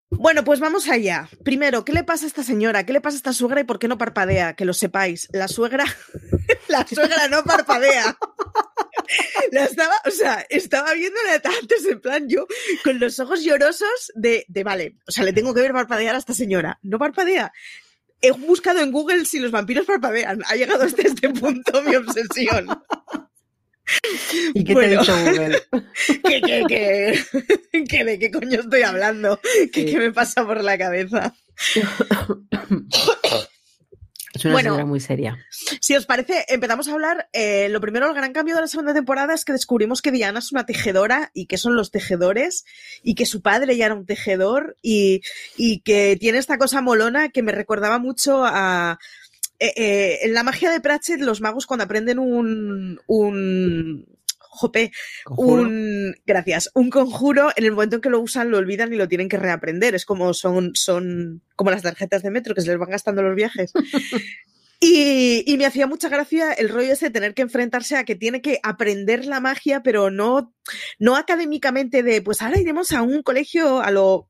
Bueno, 0.10 0.43
pues 0.43 0.60
vamos 0.60 0.88
allá. 0.88 1.30
Primero, 1.43 1.84
¿qué 1.84 1.91
le 1.91 2.04
pasa 2.04 2.26
a 2.26 2.28
esta 2.28 2.43
señora? 2.43 2.86
¿Qué 2.86 2.93
le 2.93 3.02
pasa 3.02 3.15
a 3.15 3.17
esta 3.17 3.34
suegra 3.34 3.62
y 3.62 3.65
por 3.65 3.78
qué 3.78 3.88
no 3.88 3.98
parpadea? 3.98 4.56
Que 4.56 4.65
lo 4.65 4.74
sepáis. 4.74 5.28
La 5.32 5.48
suegra, 5.48 5.86
la 6.70 6.88
suegra 6.88 7.28
no 7.28 7.43
parpadea. 7.43 8.17
La 9.52 9.65
estaba, 9.65 9.96
o 10.06 10.12
sea, 10.12 10.46
estaba 10.50 10.93
viéndola 10.93 11.41
antes 11.62 11.86
en 11.86 12.02
plan 12.02 12.28
yo 12.28 12.46
con 12.84 13.00
los 13.00 13.20
ojos 13.20 13.43
llorosos 13.43 14.12
de, 14.15 14.46
de 14.48 14.63
vale, 14.63 14.98
o 15.08 15.12
sea, 15.12 15.24
le 15.24 15.34
tengo 15.34 15.54
que 15.54 15.62
ver 15.62 15.72
parpadear 15.74 16.15
a 16.15 16.20
esta 16.20 16.34
señora. 16.34 16.80
No 16.84 17.00
parpadea. 17.00 17.52
He 18.22 18.32
buscado 18.32 18.80
en 18.80 18.91
Google 18.91 19.26
si 19.26 19.39
los 19.39 19.52
vampiros 19.52 19.86
parpadean. 19.86 20.41
Ha 20.48 20.56
llegado 20.56 20.84
hasta 20.84 21.04
este 21.04 21.30
punto 21.30 21.82
mi 21.84 21.96
obsesión. 21.96 22.67
¿Y 24.54 24.63
qué 24.63 24.73
Bueno. 24.73 25.04
te 25.06 25.12
ha 25.12 25.15
dicho 25.17 25.32
Google? 25.32 25.63
¿Qué, 26.23 26.41
qué, 26.41 26.63
qué? 26.67 27.84
¿Qué 27.89 28.04
de 28.04 28.19
qué 28.19 28.32
coño 28.32 28.60
estoy 28.60 28.82
hablando? 28.84 29.39
¿Qué, 29.71 29.82
Sí. 29.82 29.86
qué 29.86 29.97
me 29.97 30.12
pasa 30.12 30.45
por 30.45 30.63
la 30.63 30.78
cabeza? 30.78 31.34
Es 34.34 34.45
una 34.45 34.54
Bueno. 34.54 34.86
muy 34.86 35.00
seria. 35.00 35.38
Si 35.82 35.95
os 35.95 36.06
parece, 36.06 36.45
empezamos 36.50 36.88
a 36.88 36.93
hablar. 36.93 37.28
eh, 37.34 37.69
lo 37.69 37.82
primero, 37.82 38.08
el 38.08 38.13
gran 38.13 38.34
cambio 38.34 38.54
de 38.56 38.62
la 38.62 38.67
segunda 38.67 38.93
temporada 38.93 39.34
es 39.34 39.45
que 39.45 39.54
descubrimos 39.54 40.02
que 40.02 40.12
Diana 40.12 40.39
es 40.39 40.52
una 40.52 40.65
tejedora 40.65 41.32
y 41.34 41.47
que 41.47 41.58
son 41.58 41.76
los 41.76 41.89
tejedores 41.89 42.65
y 43.04 43.15
que 43.15 43.26
su 43.26 43.41
padre 43.41 43.76
ya 43.78 43.86
era 43.88 43.95
un 43.95 44.06
tejedor 44.06 44.76
y, 44.84 45.21
y 45.56 45.80
que 45.80 46.17
tiene 46.19 46.38
esta 46.38 46.58
cosa 46.60 46.82
molona 46.82 47.30
que 47.30 47.41
me 47.41 47.52
recordaba 47.52 47.97
mucho 48.00 48.43
a. 48.45 49.00
eh, 49.60 49.74
eh, 49.76 50.20
en 50.24 50.34
la 50.34 50.43
magia 50.43 50.70
de 50.70 50.82
Pratchett, 50.82 51.22
los 51.22 51.41
magos 51.41 51.65
cuando 51.65 51.86
aprenden 51.86 52.20
un. 52.20 53.00
un 53.08 54.06
jope, 54.39 54.91
Conjuro. 55.24 55.62
un 55.62 56.15
gracias, 56.26 56.72
un 56.74 56.89
conjuro, 56.89 57.50
en 57.56 57.65
el 57.65 57.74
momento 57.74 57.98
en 57.98 58.02
que 58.02 58.10
lo 58.10 58.20
usan 58.20 58.50
lo 58.50 58.58
olvidan 58.58 58.91
y 58.91 58.98
lo 58.98 59.08
tienen 59.08 59.30
que 59.30 59.38
reaprender. 59.38 59.93
Es 59.93 60.06
como 60.06 60.34
son, 60.34 60.72
son 60.74 61.43
como 61.56 61.70
las 61.70 61.84
tarjetas 61.84 62.24
de 62.24 62.32
metro 62.32 62.56
que 62.56 62.62
se 62.62 62.70
les 62.70 62.80
van 62.80 62.89
gastando 62.89 63.22
los 63.22 63.36
viajes. 63.36 63.72
Y, 64.80 65.43
y 65.52 65.58
me 65.58 65.65
hacía 65.65 65.88
mucha 65.88 66.08
gracia 66.08 66.52
el 66.54 66.70
rollo 66.70 66.93
ese 66.93 67.08
de 67.08 67.12
tener 67.12 67.34
que 67.34 67.41
enfrentarse 67.41 67.96
a 67.96 68.04
que 68.04 68.13
tiene 68.13 68.43
que 68.43 68.60
aprender 68.62 69.26
la 69.26 69.39
magia, 69.39 69.82
pero 69.82 70.12
no, 70.12 70.54
no 71.00 71.15
académicamente 71.15 72.04
de, 72.04 72.22
pues 72.22 72.43
ahora 72.43 72.60
iremos 72.60 72.91
a 72.91 73.02
un 73.02 73.24
colegio 73.24 73.82
a 73.82 73.89
lo, 73.89 74.30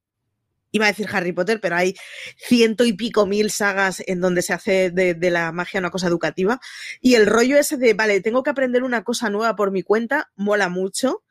iba 0.71 0.85
a 0.85 0.89
decir 0.89 1.07
Harry 1.11 1.31
Potter, 1.31 1.59
pero 1.61 1.75
hay 1.75 1.95
ciento 2.37 2.85
y 2.85 2.93
pico 2.93 3.25
mil 3.25 3.51
sagas 3.51 4.03
en 4.05 4.21
donde 4.21 4.41
se 4.41 4.53
hace 4.53 4.91
de, 4.91 5.15
la 5.31 5.51
magia 5.51 5.79
una 5.79 5.91
cosa 5.91 6.07
educativa. 6.07 6.59
Y 7.01 7.15
el 7.15 7.25
rollo 7.25 7.57
ese 7.57 7.77
de, 7.77 7.93
vale, 7.93 8.21
tengo 8.21 8.43
que 8.43 8.49
aprender 8.49 8.83
una 8.83 9.03
cosa 9.03 9.29
nueva 9.29 9.55
por 9.55 9.71
mi 9.71 9.83
cuenta, 9.83 10.31
mola 10.35 10.69
mucho. 10.69 11.23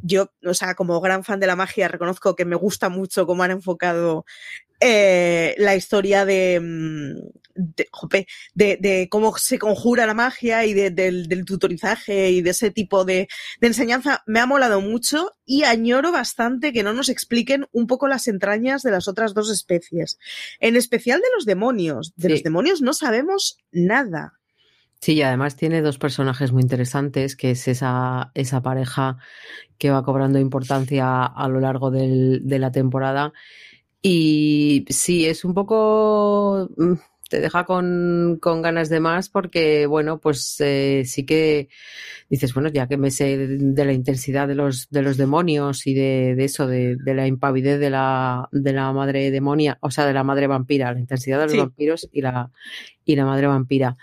Yo, 0.00 0.32
o 0.44 0.54
sea, 0.54 0.74
como 0.74 1.00
gran 1.00 1.24
fan 1.24 1.40
de 1.40 1.48
la 1.48 1.56
magia, 1.56 1.88
reconozco 1.88 2.36
que 2.36 2.44
me 2.44 2.56
gusta 2.56 2.88
mucho 2.88 3.26
cómo 3.26 3.42
han 3.42 3.50
enfocado 3.50 4.24
eh, 4.80 5.56
la 5.58 5.74
historia 5.74 6.24
de, 6.24 6.60
mm, 7.58 8.16
de, 8.54 9.08
cómo 9.10 9.36
se 9.36 9.58
conjura 9.58 10.06
la 10.06 10.14
magia 10.14 10.64
y 10.64 10.74
del, 10.74 11.44
tutorizaje 11.44 12.30
y 12.30 12.42
de 12.42 12.50
ese 12.50 12.70
tipo 12.70 13.04
de, 13.04 13.28
enseñanza, 13.60 14.22
me 14.26 14.40
ha 14.40 14.46
molado 14.46 14.80
mucho 14.80 15.36
y 15.44 15.64
añoro 15.64 16.12
bastante 16.12 16.72
que 16.72 16.82
no 16.82 16.92
nos 16.92 17.08
expliquen 17.08 17.66
un 17.72 17.86
poco 17.86 18.08
las 18.08 18.28
entrañas 18.28 18.82
de 18.82 18.90
las 18.90 19.08
otras 19.08 19.34
dos 19.34 19.50
especies. 19.50 20.18
En 20.60 20.76
especial 20.76 21.20
de 21.20 21.28
los 21.34 21.44
demonios. 21.44 22.12
De 22.16 22.28
los 22.28 22.42
demonios 22.42 22.82
no 22.82 22.92
sabemos 22.92 23.58
nada. 23.72 24.38
Sí, 25.00 25.12
y 25.14 25.22
además 25.22 25.56
tiene 25.56 25.80
dos 25.80 25.98
personajes 25.98 26.50
muy 26.52 26.62
interesantes, 26.62 27.36
que 27.36 27.52
es 27.52 27.68
esa, 27.68 28.32
esa 28.34 28.62
pareja 28.62 29.18
que 29.78 29.90
va 29.90 30.02
cobrando 30.02 30.40
importancia 30.40 31.24
a 31.24 31.48
lo 31.48 31.60
largo 31.60 31.90
del, 31.90 32.40
de 32.44 32.58
la 32.58 32.72
temporada. 32.72 33.32
Y 34.02 34.84
sí, 34.88 35.26
es 35.26 35.44
un 35.44 35.54
poco 35.54 36.68
mm, 36.76 36.94
te 37.28 37.40
deja 37.40 37.64
con, 37.64 38.38
con, 38.40 38.62
ganas 38.62 38.88
de 38.88 39.00
más 39.00 39.28
porque, 39.28 39.86
bueno, 39.86 40.18
pues 40.18 40.56
eh, 40.60 41.02
sí 41.06 41.24
que 41.24 41.68
dices, 42.28 42.54
bueno, 42.54 42.68
ya 42.70 42.88
que 42.88 42.96
me 42.96 43.10
sé 43.10 43.36
de 43.36 43.84
la 43.84 43.92
intensidad 43.92 44.48
de 44.48 44.54
los, 44.54 44.88
de 44.90 45.02
los 45.02 45.16
demonios 45.16 45.86
y 45.86 45.94
de, 45.94 46.34
de 46.36 46.44
eso, 46.44 46.66
de, 46.66 46.96
de, 46.96 47.14
la 47.14 47.26
impavidez 47.26 47.78
de 47.78 47.90
la, 47.90 48.48
de 48.52 48.72
la 48.72 48.92
madre 48.92 49.30
demonia, 49.30 49.78
o 49.80 49.90
sea, 49.90 50.06
de 50.06 50.14
la 50.14 50.24
madre 50.24 50.46
vampira, 50.46 50.92
la 50.92 51.00
intensidad 51.00 51.38
de 51.38 51.46
los 51.46 51.56
vampiros 51.56 52.08
y 52.12 52.22
la, 52.22 52.50
y 53.04 53.16
la 53.16 53.24
madre 53.24 53.46
vampira. 53.46 53.96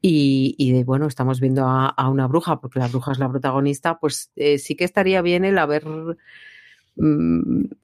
Y, 0.00 0.54
y 0.58 0.72
de, 0.72 0.84
bueno, 0.84 1.06
estamos 1.06 1.40
viendo 1.40 1.66
a, 1.66 1.88
a, 1.88 2.08
una 2.08 2.28
bruja, 2.28 2.60
porque 2.60 2.78
la 2.78 2.86
bruja 2.86 3.12
es 3.12 3.18
la 3.18 3.28
protagonista, 3.28 3.98
pues 3.98 4.30
eh, 4.36 4.58
sí 4.58 4.76
que 4.76 4.84
estaría 4.84 5.22
bien 5.22 5.44
el 5.44 5.58
haber, 5.58 5.84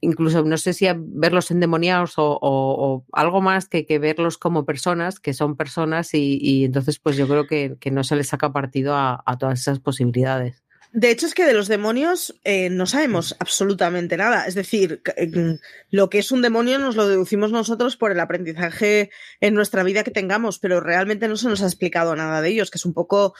incluso 0.00 0.42
no 0.42 0.56
sé 0.56 0.72
si 0.72 0.86
verlos 0.96 1.50
endemoniados 1.50 2.18
o, 2.18 2.32
o, 2.32 2.38
o 2.42 3.06
algo 3.12 3.40
más 3.40 3.68
que, 3.68 3.86
que, 3.86 3.98
verlos 3.98 4.38
como 4.38 4.64
personas, 4.64 5.20
que 5.20 5.34
son 5.34 5.56
personas, 5.56 6.14
y, 6.14 6.38
y 6.40 6.64
entonces 6.64 6.98
pues 6.98 7.16
yo 7.16 7.28
creo 7.28 7.46
que, 7.46 7.76
que, 7.78 7.90
no 7.90 8.02
se 8.02 8.16
les 8.16 8.28
saca 8.28 8.52
partido 8.52 8.94
a, 8.94 9.22
a 9.24 9.38
todas 9.38 9.60
esas 9.60 9.78
posibilidades. 9.78 10.64
De 10.92 11.10
hecho, 11.10 11.26
es 11.26 11.34
que 11.34 11.44
de 11.44 11.54
los 11.54 11.66
demonios 11.66 12.38
eh, 12.44 12.70
no 12.70 12.86
sabemos 12.86 13.34
absolutamente 13.40 14.16
nada. 14.16 14.46
Es 14.46 14.54
decir, 14.54 15.02
mm, 15.16 15.54
lo 15.90 16.08
que 16.08 16.18
es 16.18 16.30
un 16.30 16.40
demonio 16.40 16.78
nos 16.78 16.94
lo 16.94 17.08
deducimos 17.08 17.50
nosotros 17.50 17.96
por 17.96 18.12
el 18.12 18.20
aprendizaje 18.20 19.10
en 19.40 19.54
nuestra 19.54 19.82
vida 19.82 20.04
que 20.04 20.12
tengamos, 20.12 20.60
pero 20.60 20.80
realmente 20.80 21.26
no 21.26 21.36
se 21.36 21.48
nos 21.48 21.62
ha 21.62 21.66
explicado 21.66 22.14
nada 22.14 22.40
de 22.42 22.50
ellos, 22.50 22.70
que 22.70 22.78
es 22.78 22.86
un 22.86 22.94
poco 22.94 23.34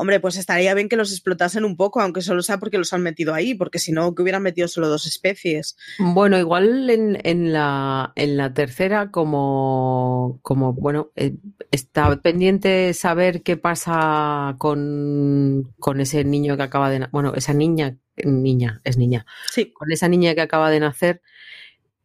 hombre, 0.00 0.18
pues 0.18 0.36
estaría 0.36 0.72
bien 0.74 0.88
que 0.88 0.96
los 0.96 1.12
explotasen 1.12 1.64
un 1.64 1.76
poco, 1.76 2.00
aunque 2.00 2.22
solo 2.22 2.42
sea 2.42 2.58
porque 2.58 2.78
los 2.78 2.92
han 2.94 3.02
metido 3.02 3.34
ahí, 3.34 3.54
porque 3.54 3.78
si 3.78 3.92
no, 3.92 4.14
que 4.14 4.22
hubieran 4.22 4.42
metido 4.42 4.66
solo 4.66 4.88
dos 4.88 5.06
especies. 5.06 5.76
Bueno, 5.98 6.38
igual 6.38 6.88
en, 6.88 7.18
en, 7.22 7.52
la, 7.52 8.12
en 8.16 8.36
la 8.38 8.54
tercera, 8.54 9.10
como, 9.10 10.38
como 10.42 10.72
bueno, 10.72 11.10
eh, 11.16 11.36
está 11.70 12.16
pendiente 12.22 12.94
saber 12.94 13.42
qué 13.42 13.58
pasa 13.58 14.56
con, 14.58 15.74
con 15.78 16.00
ese 16.00 16.24
niño 16.24 16.56
que 16.56 16.62
acaba 16.62 16.88
de, 16.88 17.06
bueno, 17.12 17.34
esa 17.34 17.52
niña, 17.52 17.98
niña, 18.24 18.80
es 18.84 18.96
niña, 18.96 19.26
sí. 19.50 19.70
con 19.72 19.92
esa 19.92 20.08
niña 20.08 20.34
que 20.34 20.40
acaba 20.40 20.70
de 20.70 20.80
nacer 20.80 21.20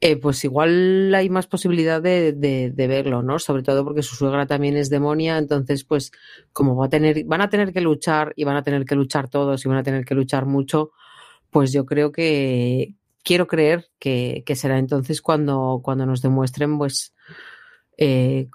eh, 0.02 0.18
pues 0.18 0.44
igual 0.44 1.14
hay 1.16 1.30
más 1.30 1.48
posibilidad 1.48 2.02
de, 2.02 2.34
de, 2.34 2.88
verlo, 2.88 3.24
¿no? 3.24 3.40
Sobre 3.40 3.64
todo 3.64 3.84
porque 3.86 4.04
su 4.04 4.16
suegra 4.16 4.46
también 4.46 4.76
es 4.76 4.90
demonia, 4.90 5.38
entonces, 5.38 5.84
pues, 5.86 6.12
como 6.52 6.76
va 6.76 6.88
a 6.88 6.90
tener, 6.90 7.24
van 7.26 7.42
a 7.42 7.50
tener 7.50 7.72
que 7.74 7.82
luchar 7.82 8.34
y 8.36 8.44
van 8.44 8.58
a 8.58 8.64
tener 8.64 8.86
que 8.86 8.96
luchar 8.96 9.30
todos 9.30 9.66
y 9.66 9.70
van 9.70 9.78
a 9.78 9.84
tener 9.84 10.06
que 10.06 10.16
luchar 10.16 10.46
mucho, 10.46 10.92
pues 11.50 11.72
yo 11.72 11.86
creo 11.86 12.12
que 12.12 12.96
quiero 13.24 13.48
creer 13.48 13.88
que, 14.00 14.44
que 14.46 14.56
será 14.56 14.78
entonces 14.78 15.22
cuando, 15.22 15.82
cuando 15.84 16.06
nos 16.06 16.22
demuestren, 16.22 16.78
pues, 16.78 17.16
eh, 17.98 18.50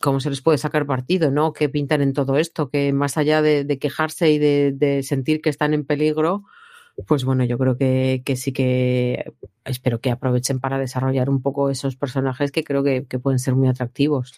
cómo 0.00 0.20
se 0.20 0.30
les 0.30 0.40
puede 0.40 0.58
sacar 0.58 0.86
partido, 0.86 1.30
¿no? 1.30 1.52
¿Qué 1.52 1.68
pintan 1.68 2.00
en 2.00 2.14
todo 2.14 2.38
esto? 2.38 2.70
Que 2.70 2.92
más 2.94 3.18
allá 3.18 3.42
de, 3.42 3.64
de 3.64 3.78
quejarse 3.78 4.30
y 4.32 4.38
de, 4.38 4.72
de 4.74 5.02
sentir 5.02 5.42
que 5.42 5.50
están 5.50 5.74
en 5.74 5.84
peligro, 5.84 6.44
pues 7.06 7.24
bueno, 7.24 7.44
yo 7.44 7.58
creo 7.58 7.76
que, 7.76 8.22
que, 8.24 8.36
sí 8.36 8.52
que 8.52 9.32
espero 9.72 10.00
que 10.00 10.10
aprovechen 10.10 10.60
para 10.60 10.78
desarrollar 10.78 11.30
un 11.30 11.42
poco 11.42 11.70
esos 11.70 11.96
personajes 11.96 12.50
que 12.52 12.64
creo 12.64 12.82
que, 12.82 13.06
que 13.06 13.18
pueden 13.18 13.38
ser 13.38 13.54
muy 13.54 13.68
atractivos. 13.68 14.34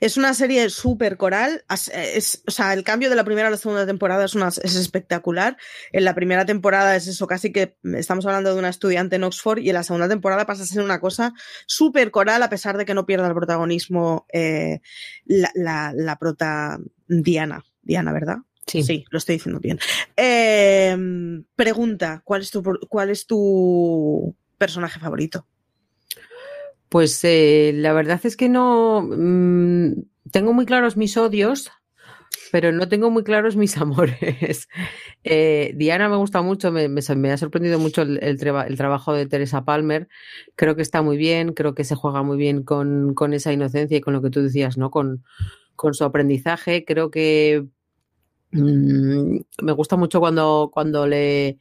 Es 0.00 0.16
una 0.16 0.34
serie 0.34 0.70
súper 0.70 1.16
coral. 1.16 1.64
Es, 1.92 2.42
o 2.46 2.50
sea, 2.50 2.72
el 2.72 2.84
cambio 2.84 3.10
de 3.10 3.16
la 3.16 3.24
primera 3.24 3.48
a 3.48 3.50
la 3.50 3.56
segunda 3.56 3.86
temporada 3.86 4.24
es, 4.24 4.34
una, 4.34 4.48
es 4.48 4.76
espectacular. 4.76 5.56
En 5.92 6.04
la 6.04 6.14
primera 6.14 6.44
temporada 6.46 6.96
es 6.96 7.06
eso, 7.06 7.26
casi 7.26 7.52
que 7.52 7.76
estamos 7.94 8.26
hablando 8.26 8.52
de 8.52 8.58
una 8.58 8.68
estudiante 8.68 9.16
en 9.16 9.24
Oxford 9.24 9.58
y 9.58 9.68
en 9.68 9.74
la 9.74 9.82
segunda 9.82 10.08
temporada 10.08 10.46
pasa 10.46 10.62
a 10.62 10.66
ser 10.66 10.82
una 10.82 11.00
cosa 11.00 11.32
súper 11.66 12.10
coral 12.10 12.42
a 12.42 12.50
pesar 12.50 12.76
de 12.76 12.84
que 12.84 12.94
no 12.94 13.06
pierda 13.06 13.28
el 13.28 13.34
protagonismo 13.34 14.26
eh, 14.32 14.80
la, 15.24 15.50
la, 15.54 15.92
la 15.94 16.16
prota 16.16 16.78
Diana. 17.06 17.64
Diana, 17.82 18.12
¿verdad? 18.12 18.38
Sí. 18.66 18.82
sí, 18.84 19.04
lo 19.10 19.18
estoy 19.18 19.36
diciendo 19.36 19.60
bien. 19.60 19.78
Eh, 20.16 20.96
pregunta, 21.56 22.22
¿cuál 22.24 22.42
es 22.42 22.50
tu, 22.50 22.62
cuál 22.88 23.10
es 23.10 23.26
tu 23.26 24.36
personaje 24.62 25.00
favorito? 25.00 25.44
Pues 26.88 27.18
eh, 27.24 27.72
la 27.74 27.92
verdad 27.92 28.20
es 28.22 28.36
que 28.36 28.48
no 28.48 29.02
mmm, 29.02 30.04
tengo 30.30 30.52
muy 30.52 30.66
claros 30.66 30.96
mis 30.96 31.16
odios, 31.16 31.72
pero 32.52 32.70
no 32.70 32.88
tengo 32.88 33.10
muy 33.10 33.24
claros 33.24 33.56
mis 33.56 33.76
amores. 33.84 34.68
Eh, 35.24 35.72
Diana 35.74 36.08
me 36.08 36.14
gusta 36.16 36.42
mucho, 36.42 36.70
me, 36.70 36.86
ha 37.32 37.36
sorprendido 37.36 37.80
mucho 37.80 38.02
el, 38.02 38.22
el, 38.22 38.38
traba, 38.38 38.62
el, 38.68 38.76
trabajo 38.76 39.12
de 39.14 39.26
Teresa 39.26 39.64
Palmer. 39.64 40.06
Creo 40.54 40.76
que 40.76 40.82
está 40.82 41.02
muy 41.02 41.16
bien, 41.16 41.54
creo 41.54 41.74
que 41.74 41.82
se 41.82 41.96
juega 41.96 42.22
muy 42.22 42.36
bien 42.36 42.62
con, 42.62 43.16
esa 43.32 43.52
inocencia 43.52 43.96
y 43.96 44.00
con 44.00 44.14
lo 44.14 44.22
que 44.22 44.30
tú 44.30 44.42
decías, 44.42 44.78
¿no? 44.78 44.92
Con, 44.92 45.24
su 45.92 46.04
aprendizaje. 46.04 46.84
Creo 46.84 47.10
que 47.10 47.66
mmm, 48.52 49.38
me 49.60 49.72
gusta 49.72 49.96
mucho 49.96 50.20
cuando 50.20 51.06
le 51.08 51.58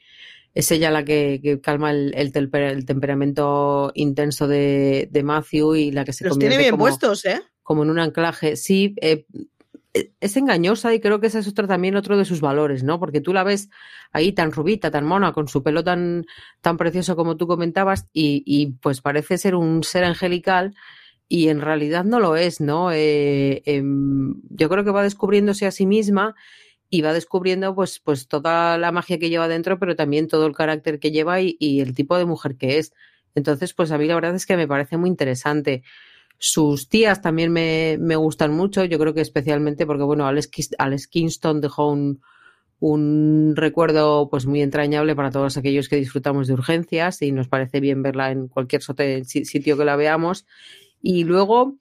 es 0.54 0.72
ella 0.72 0.92
la 0.92 1.06
que, 1.06 1.40
que 1.42 1.62
calma 1.62 1.92
el, 1.92 2.14
el, 2.16 2.50
el, 2.54 2.86
temperamento 2.86 3.92
intenso 3.96 4.48
de, 4.48 5.08
de, 5.12 5.24
Matthew 5.24 5.76
y 5.76 5.92
la 5.92 6.04
que 6.04 6.14
se 6.14 6.26
Los 6.26 6.38
tiene 6.38 6.58
bien 6.58 6.72
como, 6.72 6.84
puestos, 6.84 7.26
¿eh? 7.26 7.42
Como 7.64 7.84
en 7.84 7.90
un 7.90 8.00
anclaje. 8.00 8.56
Sí, 8.56 8.96
eh, 9.02 9.26
es 9.94 10.38
engañosa 10.38 10.94
y 10.94 11.00
creo 11.00 11.20
que 11.20 11.28
ese 11.28 11.40
es 11.40 11.48
otro 11.48 11.68
también 11.68 11.96
otro 11.96 12.18
de 12.18 12.26
sus 12.26 12.42
valores, 12.42 12.84
¿no? 12.84 13.00
Porque 13.00 13.22
tú 13.22 13.34
la 13.34 13.44
ves 13.44 13.70
ahí 14.12 14.32
tan 14.32 14.52
rubita, 14.52 14.92
tan 14.92 15.06
mona, 15.06 15.34
con 15.34 15.48
su 15.48 15.64
pelo 15.64 15.84
tan, 15.84 16.26
tan 16.62 16.78
precioso 16.78 17.16
como 17.16 17.38
tú 17.38 17.48
comentabas 17.48 18.08
y, 18.14 18.44
y 18.46 18.74
pues 18.82 19.02
parece 19.02 19.38
ser 19.38 19.56
un 19.56 19.84
ser 19.84 20.04
angelical 20.04 20.76
y 21.28 21.48
en 21.48 21.62
realidad 21.62 22.04
no 22.04 22.20
lo 22.20 22.36
es, 22.36 22.60
¿no? 22.60 22.92
Eh, 22.92 23.62
eh, 23.66 23.84
yo 24.50 24.70
creo 24.70 24.84
que 24.84 24.92
va 24.92 25.04
descubriéndose 25.04 25.66
a 25.66 25.72
sí 25.72 25.86
misma 25.86 26.36
y 26.94 27.02
va 27.02 27.14
descubriendo 27.14 27.74
pues, 27.74 28.00
pues 28.00 28.28
toda 28.28 28.78
la 28.78 28.92
magia 28.92 29.18
que 29.18 29.30
lleva 29.30 29.48
dentro, 29.48 29.80
pero 29.80 29.96
también 29.96 30.28
todo 30.28 30.46
el 30.46 30.54
carácter 30.54 31.00
que 31.00 31.10
lleva 31.10 31.40
y, 31.40 31.80
el 31.80 31.96
tipo 31.96 32.18
de 32.18 32.26
mujer 32.26 32.58
que 32.58 32.78
es. 32.78 32.94
Entonces, 33.34 33.74
pues 33.74 33.92
a 33.92 33.98
mí 33.98 34.06
la 34.08 34.16
verdad 34.16 34.36
es 34.36 34.46
que 34.46 34.58
me 34.58 34.68
parece 34.68 34.98
muy 34.98 35.10
interesante. 35.10 35.84
Sus 36.38 36.90
tías 36.90 37.22
también 37.22 37.54
me, 37.54 37.98
me 37.98 38.18
gustan 38.18 38.52
mucho, 38.52 38.84
yo 38.84 39.00
creo 39.00 39.14
que 39.14 39.22
especialmente 39.22 39.86
porque, 39.86 40.04
bueno, 40.04 40.28
Alex, 40.28 40.50
Alex 40.78 41.08
Kingston 41.08 41.62
dejó 41.62 41.90
un, 41.90 42.22
un 42.82 43.54
recuerdo 43.56 44.28
pues 44.30 44.46
muy 44.46 44.62
entrañable 44.62 45.16
para 45.16 45.32
todos 45.32 45.56
aquellos 45.56 45.88
que 45.88 45.96
disfrutamos 45.96 46.48
de 46.48 46.56
urgencias 46.56 47.22
y 47.22 47.32
nos 47.32 47.48
parece 47.48 47.80
bien 47.80 48.04
verla 48.04 48.32
en 48.32 48.50
cualquier 48.50 48.82
sitio 48.82 49.78
que 49.78 49.86
la 49.86 49.96
veamos. 49.96 50.46
Y 51.02 51.24
luego, 51.24 51.78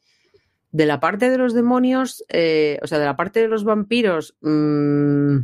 de 0.73 0.87
la 0.87 1.01
parte 1.01 1.31
de 1.31 1.39
los 1.39 1.55
demonios, 1.55 2.25
eh, 2.29 2.79
o 2.83 2.87
sea, 2.87 2.99
de 2.99 3.05
la 3.05 3.17
parte 3.17 3.41
de 3.41 3.49
los 3.49 3.65
vampiros, 3.65 4.37
mmm, 4.41 5.39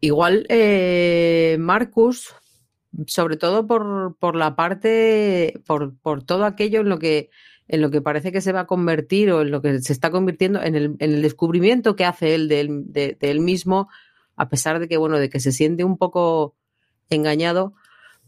igual 0.00 0.46
eh, 0.48 1.56
Marcus, 1.60 2.34
sobre 3.06 3.36
todo 3.36 3.66
por, 3.66 4.16
por 4.18 4.36
la 4.36 4.56
parte, 4.56 5.60
por, 5.66 5.96
por, 5.98 6.24
todo 6.24 6.44
aquello 6.44 6.80
en 6.80 6.88
lo 6.88 6.98
que 6.98 7.30
en 7.68 7.80
lo 7.80 7.90
que 7.90 8.02
parece 8.02 8.32
que 8.32 8.42
se 8.42 8.52
va 8.52 8.60
a 8.60 8.66
convertir 8.66 9.30
o 9.30 9.40
en 9.40 9.50
lo 9.50 9.62
que 9.62 9.80
se 9.80 9.92
está 9.94 10.10
convirtiendo 10.10 10.60
en 10.62 10.74
el, 10.74 10.84
en 10.98 11.12
el 11.12 11.22
descubrimiento 11.22 11.96
que 11.96 12.04
hace 12.04 12.34
él 12.34 12.48
de, 12.48 12.60
él 12.60 12.82
de, 12.86 13.16
de 13.18 13.30
él 13.30 13.40
mismo, 13.40 13.88
a 14.36 14.48
pesar 14.50 14.78
de 14.78 14.88
que, 14.88 14.98
bueno, 14.98 15.18
de 15.18 15.30
que 15.30 15.40
se 15.40 15.52
siente 15.52 15.84
un 15.84 15.96
poco 15.96 16.54
engañado, 17.08 17.74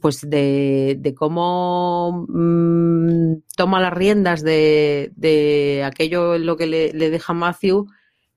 pues 0.00 0.28
de, 0.28 1.14
cómo 1.16 2.26
mmm, 2.28 3.36
toma 3.56 3.80
las 3.80 3.92
riendas 3.92 4.42
de, 4.42 5.12
de, 5.16 5.82
aquello 5.84 6.34
en 6.34 6.46
lo 6.46 6.56
que 6.56 6.66
le, 6.66 6.92
deja 6.92 7.32
Matthew 7.32 7.86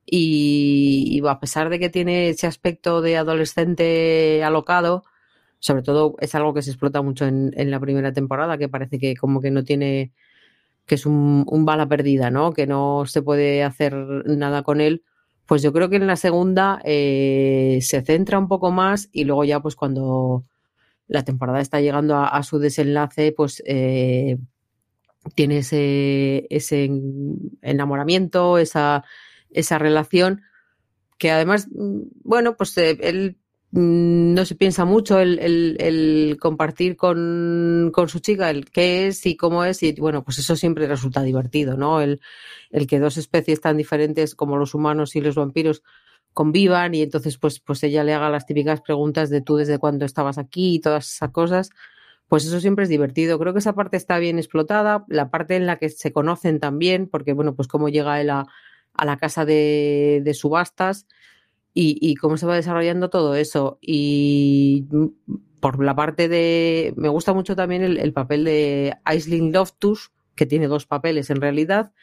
y, 0.05 1.07
y, 1.11 1.27
a 1.27 1.39
pesar 1.39 1.69
de 1.69 1.79
que 1.79 1.89
tiene 1.89 2.29
ese 2.29 2.47
aspecto 2.47 3.01
de 3.01 3.17
adolescente 3.17 4.43
alocado, 4.43 5.03
sobre 5.59 5.83
todo 5.83 6.15
es 6.19 6.35
algo 6.35 6.53
que 6.53 6.61
se 6.61 6.71
explota 6.71 7.01
mucho 7.01 7.25
en, 7.25 7.51
en 7.55 7.71
la 7.71 7.79
primera 7.79 8.13
temporada, 8.13 8.57
que 8.57 8.69
parece 8.69 8.99
que 8.99 9.15
como 9.15 9.41
que 9.41 9.51
no 9.51 9.63
tiene, 9.63 10.13
que 10.85 10.95
es 10.95 11.05
un, 11.05 11.45
un, 11.47 11.65
bala 11.65 11.87
perdida, 11.87 12.31
¿no? 12.31 12.53
Que 12.53 12.67
no 12.67 13.05
se 13.05 13.21
puede 13.21 13.63
hacer 13.63 13.93
nada 13.93 14.63
con 14.63 14.81
él. 14.81 15.03
Pues 15.45 15.61
yo 15.61 15.73
creo 15.73 15.89
que 15.89 15.95
en 15.97 16.07
la 16.07 16.17
segunda 16.17 16.81
eh, 16.83 17.79
se 17.81 18.01
centra 18.01 18.39
un 18.39 18.47
poco 18.47 18.71
más 18.71 19.09
y 19.11 19.23
luego 19.25 19.45
ya 19.45 19.61
pues 19.61 19.75
cuando 19.75 20.45
la 21.07 21.23
temporada 21.23 21.61
está 21.61 21.81
llegando 21.81 22.17
a, 22.17 22.43
su 22.43 22.59
desenlace, 22.59 23.31
pues 23.31 23.63
eh, 23.65 24.37
tiene 25.35 25.59
ese, 25.59 26.47
ese 26.49 26.89
enamoramiento, 27.61 28.57
esa, 28.57 29.03
esa 29.49 29.77
relación, 29.77 30.41
que 31.17 31.31
además, 31.31 31.67
mm, 31.71 32.01
bueno, 32.23 32.57
pues 32.57 32.77
eh, 32.77 32.97
él 33.01 33.37
mm, 33.71 34.33
no 34.33 34.45
se 34.45 34.55
piensa 34.55 34.85
mucho 34.85 35.19
el, 35.19 35.39
el, 35.79 36.37
compartir 36.39 36.97
con, 36.97 37.91
con, 37.93 38.09
su 38.09 38.19
chica 38.19 38.49
el 38.49 38.69
qué 38.69 39.07
es 39.07 39.25
y 39.25 39.37
cómo 39.37 39.63
es, 39.63 39.83
y 39.83 39.93
bueno, 39.93 40.23
pues 40.23 40.39
eso 40.39 40.55
siempre 40.55 40.87
resulta 40.87 41.23
divertido, 41.23 41.77
¿no? 41.77 42.01
El, 42.01 42.21
el 42.69 42.85
que 42.85 42.99
dos 42.99 43.17
especies 43.17 43.61
tan 43.61 43.77
diferentes 43.77 44.35
como 44.35 44.57
los 44.57 44.73
humanos 44.73 45.15
y 45.15 45.21
los 45.21 45.35
vampiros 45.35 45.83
convivan 46.37 46.93
y 46.93 47.01
entonces 47.01 47.39
pues, 47.39 47.59
pues 47.59 47.81
ella 47.83 48.03
le 48.03 48.13
haga 48.13 48.29
las 48.29 48.45
típicas 48.45 48.81
preguntas 48.81 49.31
de 49.31 49.41
tú 49.41 49.55
desde 49.55 49.79
cuándo 49.79 50.05
estabas 50.05 50.37
aquí 50.37 50.75
y 50.75 50.79
todas 50.79 51.11
esas 51.11 51.31
cosas 51.31 51.71
pues 52.27 52.45
eso 52.45 52.59
siempre 52.59 52.83
es 52.83 52.89
divertido. 52.89 53.39
Creo 53.39 53.53
que 53.53 53.59
esa 53.59 53.73
parte 53.73 53.97
está 53.97 54.19
bien 54.19 54.37
explotada, 54.37 55.03
la 55.07 55.31
parte 55.31 55.55
en 55.55 55.65
la 55.65 55.77
que 55.77 55.89
se 55.89 56.11
conocen 56.11 56.59
también, 56.59 57.07
porque 57.07 57.33
bueno, 57.33 57.55
pues 57.55 57.67
cómo 57.67 57.89
llega 57.89 58.21
él 58.21 58.29
a, 58.29 58.45
la 59.03 59.17
casa 59.17 59.45
de, 59.45 60.31
subastas 60.35 61.07
y, 61.73 62.15
cómo 62.15 62.37
se 62.37 62.45
va 62.45 62.55
desarrollando 62.55 63.09
todo 63.09 63.33
eso. 63.35 63.79
Y 63.81 64.85
por 65.59 65.83
la 65.83 65.95
parte 65.95 66.27
de, 66.27 66.93
me 66.97 67.09
gusta 67.09 67.33
mucho 67.33 67.55
también 67.55 67.81
el, 67.81 68.13
papel 68.13 68.43
de 68.43 68.95
Aisling 69.05 69.53
Loftus, 69.53 70.11
que 70.35 70.45
tiene 70.45 70.67
dos 70.67 70.85
papeles 70.85 71.29
en 71.29 71.41
realidad, 71.41 71.93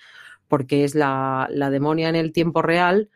porque 0.49 0.85
es 0.85 0.94
la, 0.94 1.49
la 1.51 1.70
demonia 1.70 2.09
en 2.09 2.16
el 2.16 2.33
tiempo 2.33 2.62
real 2.62 3.11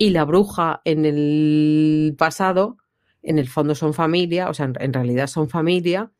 y 0.00 0.08
la 0.10 0.24
bruja 0.24 0.80
en 0.86 1.04
el 1.04 2.14
pasado, 2.16 2.78
en 3.22 3.38
el 3.38 3.48
fondo 3.48 3.74
son 3.74 3.92
familia, 3.92 4.48
o 4.48 4.54
sea, 4.54 4.72
en 4.80 4.94
realidad 4.94 5.26
son 5.26 5.50
familia 5.50 6.10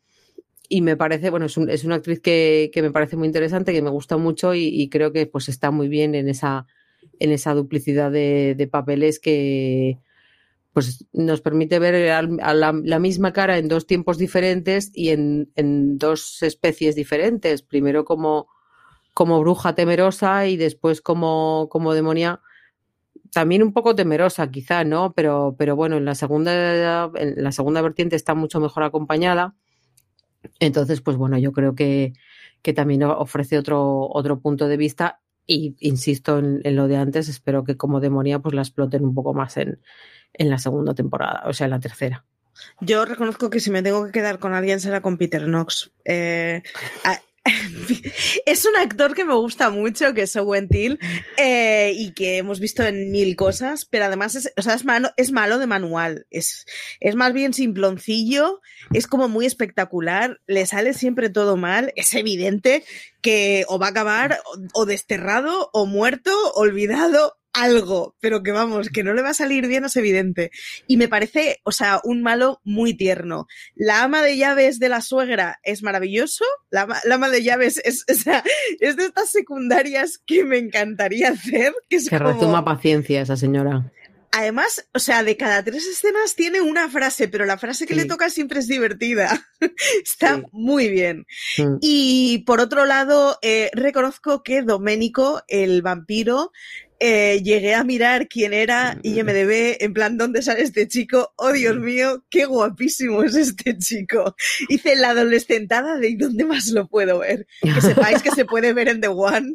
y 0.68 0.82
me 0.82 0.98
parece, 0.98 1.30
bueno, 1.30 1.46
es, 1.46 1.84
una 1.84 1.94
actriz 1.94 2.20
que, 2.20 2.70
me 2.76 2.90
parece 2.90 3.16
muy 3.16 3.26
interesante, 3.26 3.72
que 3.72 3.80
me 3.80 3.88
gusta 3.88 4.18
mucho 4.18 4.54
y, 4.54 4.86
creo 4.90 5.12
que 5.12 5.24
pues 5.24 5.48
está 5.48 5.70
muy 5.70 5.88
bien 5.88 6.14
en 6.14 6.28
esa, 6.28 6.66
en 7.20 7.32
esa 7.32 7.54
duplicidad 7.54 8.10
de, 8.10 8.68
papeles 8.70 9.18
que 9.18 9.98
pues 10.74 11.06
nos 11.14 11.40
permite 11.40 11.78
ver 11.78 12.28
la, 12.36 12.98
misma 12.98 13.32
cara 13.32 13.56
en 13.56 13.68
dos 13.68 13.86
tiempos 13.86 14.18
diferentes 14.18 14.92
y 14.94 15.08
en, 15.08 15.50
en 15.56 15.96
dos 15.96 16.42
especies 16.42 16.96
diferentes. 16.96 17.62
Primero 17.62 18.04
como, 18.04 18.46
como 19.14 19.40
bruja 19.40 19.74
temerosa 19.74 20.48
y 20.48 20.58
después 20.58 21.00
como, 21.00 21.68
como 21.70 21.94
demonia 21.94 22.42
también 23.32 23.62
un 23.62 23.72
poco 23.72 23.94
temerosa 23.94 24.50
quizá, 24.50 24.84
¿no? 24.84 25.12
Pero, 25.12 25.54
pero 25.58 25.76
bueno, 25.76 25.96
en 25.96 26.04
la 26.04 26.14
segunda, 26.14 27.10
en 27.14 27.42
la 27.42 27.52
segunda 27.52 27.82
vertiente 27.82 28.16
está 28.16 28.34
mucho 28.34 28.60
mejor 28.60 28.82
acompañada 28.82 29.54
entonces, 30.58 31.00
pues 31.00 31.16
bueno, 31.16 31.38
yo 31.38 31.52
creo 31.52 31.74
que, 31.74 32.14
que 32.62 32.72
también 32.72 33.02
ofrece 33.02 33.58
otro, 33.58 34.08
otro 34.10 34.40
punto 34.40 34.68
de 34.68 34.76
vista 34.76 35.20
y 35.46 35.76
insisto 35.80 36.38
en, 36.38 36.76
lo 36.76 36.88
de 36.88 36.96
antes, 36.96 37.28
espero 37.28 37.64
que 37.64 37.76
como 37.76 38.00
demonia 38.00 38.38
pues 38.38 38.54
la 38.54 38.62
exploten 38.62 39.04
un 39.04 39.14
poco 39.14 39.34
más 39.34 39.56
en, 39.56 39.80
en 40.32 40.50
la 40.50 40.58
segunda 40.58 40.94
temporada, 40.94 41.42
o 41.46 41.52
sea, 41.52 41.64
en 41.64 41.72
la 41.72 41.80
tercera. 41.80 42.24
Yo 42.80 43.04
reconozco 43.04 43.48
que 43.48 43.60
si 43.60 43.70
me 43.70 43.82
tengo 43.82 44.04
que 44.06 44.12
quedar 44.12 44.38
con 44.38 44.52
alguien 44.52 44.80
será 44.80 45.00
con 45.00 45.16
Peter 45.16 45.44
Knox. 45.44 45.92
Eh, 46.04 46.62
es 48.46 48.64
un 48.66 48.76
actor 48.76 49.14
que 49.14 49.24
me 49.24 49.34
gusta 49.34 49.70
mucho, 49.70 50.12
que 50.12 50.22
es 50.22 50.36
Owen 50.36 50.68
Till, 50.68 50.98
eh, 51.38 51.92
y 51.96 52.12
que 52.12 52.38
hemos 52.38 52.60
visto 52.60 52.82
en 52.82 53.10
mil 53.10 53.34
cosas, 53.36 53.86
pero 53.86 54.04
además 54.04 54.34
es, 54.34 54.52
o 54.56 54.62
sea, 54.62 54.74
es, 54.74 55.32
malo, 55.32 55.58
de 55.58 55.66
manual. 55.66 56.26
Es, 56.30 56.66
es 57.00 57.14
más 57.14 57.32
bien 57.32 57.54
simploncillo, 57.54 58.60
es 58.92 59.06
como 59.06 59.28
muy 59.28 59.46
espectacular, 59.46 60.40
le 60.46 60.66
sale 60.66 60.92
siempre 60.92 61.30
todo 61.30 61.56
mal, 61.56 61.92
es 61.96 62.12
evidente 62.14 62.84
que 63.22 63.64
o 63.68 63.78
va 63.78 63.86
a 63.86 63.90
acabar 63.90 64.40
o 64.74 64.86
desterrado 64.86 65.70
o 65.72 65.86
muerto, 65.86 66.30
olvidado 66.54 67.39
algo, 67.52 68.16
pero 68.20 68.42
que 68.42 68.52
vamos, 68.52 68.88
que 68.90 69.02
no 69.02 69.14
le 69.14 69.22
va 69.22 69.30
a 69.30 69.34
salir 69.34 69.66
bien 69.66 69.84
es 69.84 69.96
evidente. 69.96 70.50
Y 70.86 70.96
me 70.96 71.08
parece, 71.08 71.60
o 71.64 71.72
sea, 71.72 72.00
un 72.04 72.22
malo 72.22 72.60
muy 72.64 72.94
tierno. 72.94 73.46
La 73.74 74.02
ama 74.02 74.22
de 74.22 74.36
llaves 74.36 74.78
de 74.78 74.88
la 74.88 75.00
suegra 75.00 75.58
es 75.62 75.82
maravilloso. 75.82 76.44
La, 76.70 76.88
ama 77.10 77.28
de 77.28 77.42
llaves 77.42 77.80
es, 77.84 78.04
o 78.10 78.14
sea, 78.14 78.44
es 78.80 78.96
de 78.96 79.06
estas 79.06 79.30
secundarias 79.30 80.20
que 80.26 80.44
me 80.44 80.58
encantaría 80.58 81.30
hacer. 81.30 81.74
Que, 81.88 81.96
es 81.96 82.08
que 82.08 82.18
paciencia 82.64 83.22
esa 83.22 83.36
señora. 83.36 83.90
Además, 84.32 84.88
o 84.94 85.00
sea, 85.00 85.24
de 85.24 85.36
cada 85.36 85.64
tres 85.64 85.86
escenas 85.88 86.36
tiene 86.36 86.60
una 86.60 86.88
frase, 86.88 87.26
pero 87.26 87.46
la 87.46 87.58
frase 87.58 87.84
que 87.84 87.96
le 87.96 88.04
toca 88.04 88.30
siempre 88.30 88.60
es 88.60 88.68
divertida. 88.68 89.44
Está 90.04 90.42
muy 90.52 90.88
bien. 90.88 91.26
Y 91.80 92.44
por 92.46 92.60
otro 92.60 92.86
lado, 92.86 93.38
eh, 93.42 93.70
reconozco 93.72 94.44
que 94.44 94.62
Doménico, 94.62 95.42
el 95.48 95.82
vampiro, 95.82 96.52
eh, 97.00 97.40
llegué 97.42 97.74
a 97.74 97.82
mirar 97.82 98.28
quién 98.28 98.52
era 98.52 98.98
IMDB, 99.02 99.78
en 99.80 99.94
plan, 99.94 100.18
¿dónde 100.18 100.42
sale 100.42 100.62
este 100.62 100.86
chico? 100.86 101.32
Oh, 101.36 101.52
Dios 101.52 101.78
mío, 101.78 102.24
qué 102.28 102.44
guapísimo 102.44 103.22
es 103.22 103.34
este 103.34 103.78
chico. 103.78 104.36
Hice 104.68 104.96
la 104.96 105.10
adolescentada 105.10 105.96
de 105.96 106.14
¿dónde 106.16 106.44
más 106.44 106.68
lo 106.68 106.86
puedo 106.86 107.20
ver? 107.20 107.46
Que 107.62 107.80
sepáis 107.80 108.22
que 108.22 108.30
se 108.30 108.44
puede 108.44 108.74
ver 108.74 108.88
en 108.88 109.00
The 109.00 109.08
One 109.08 109.54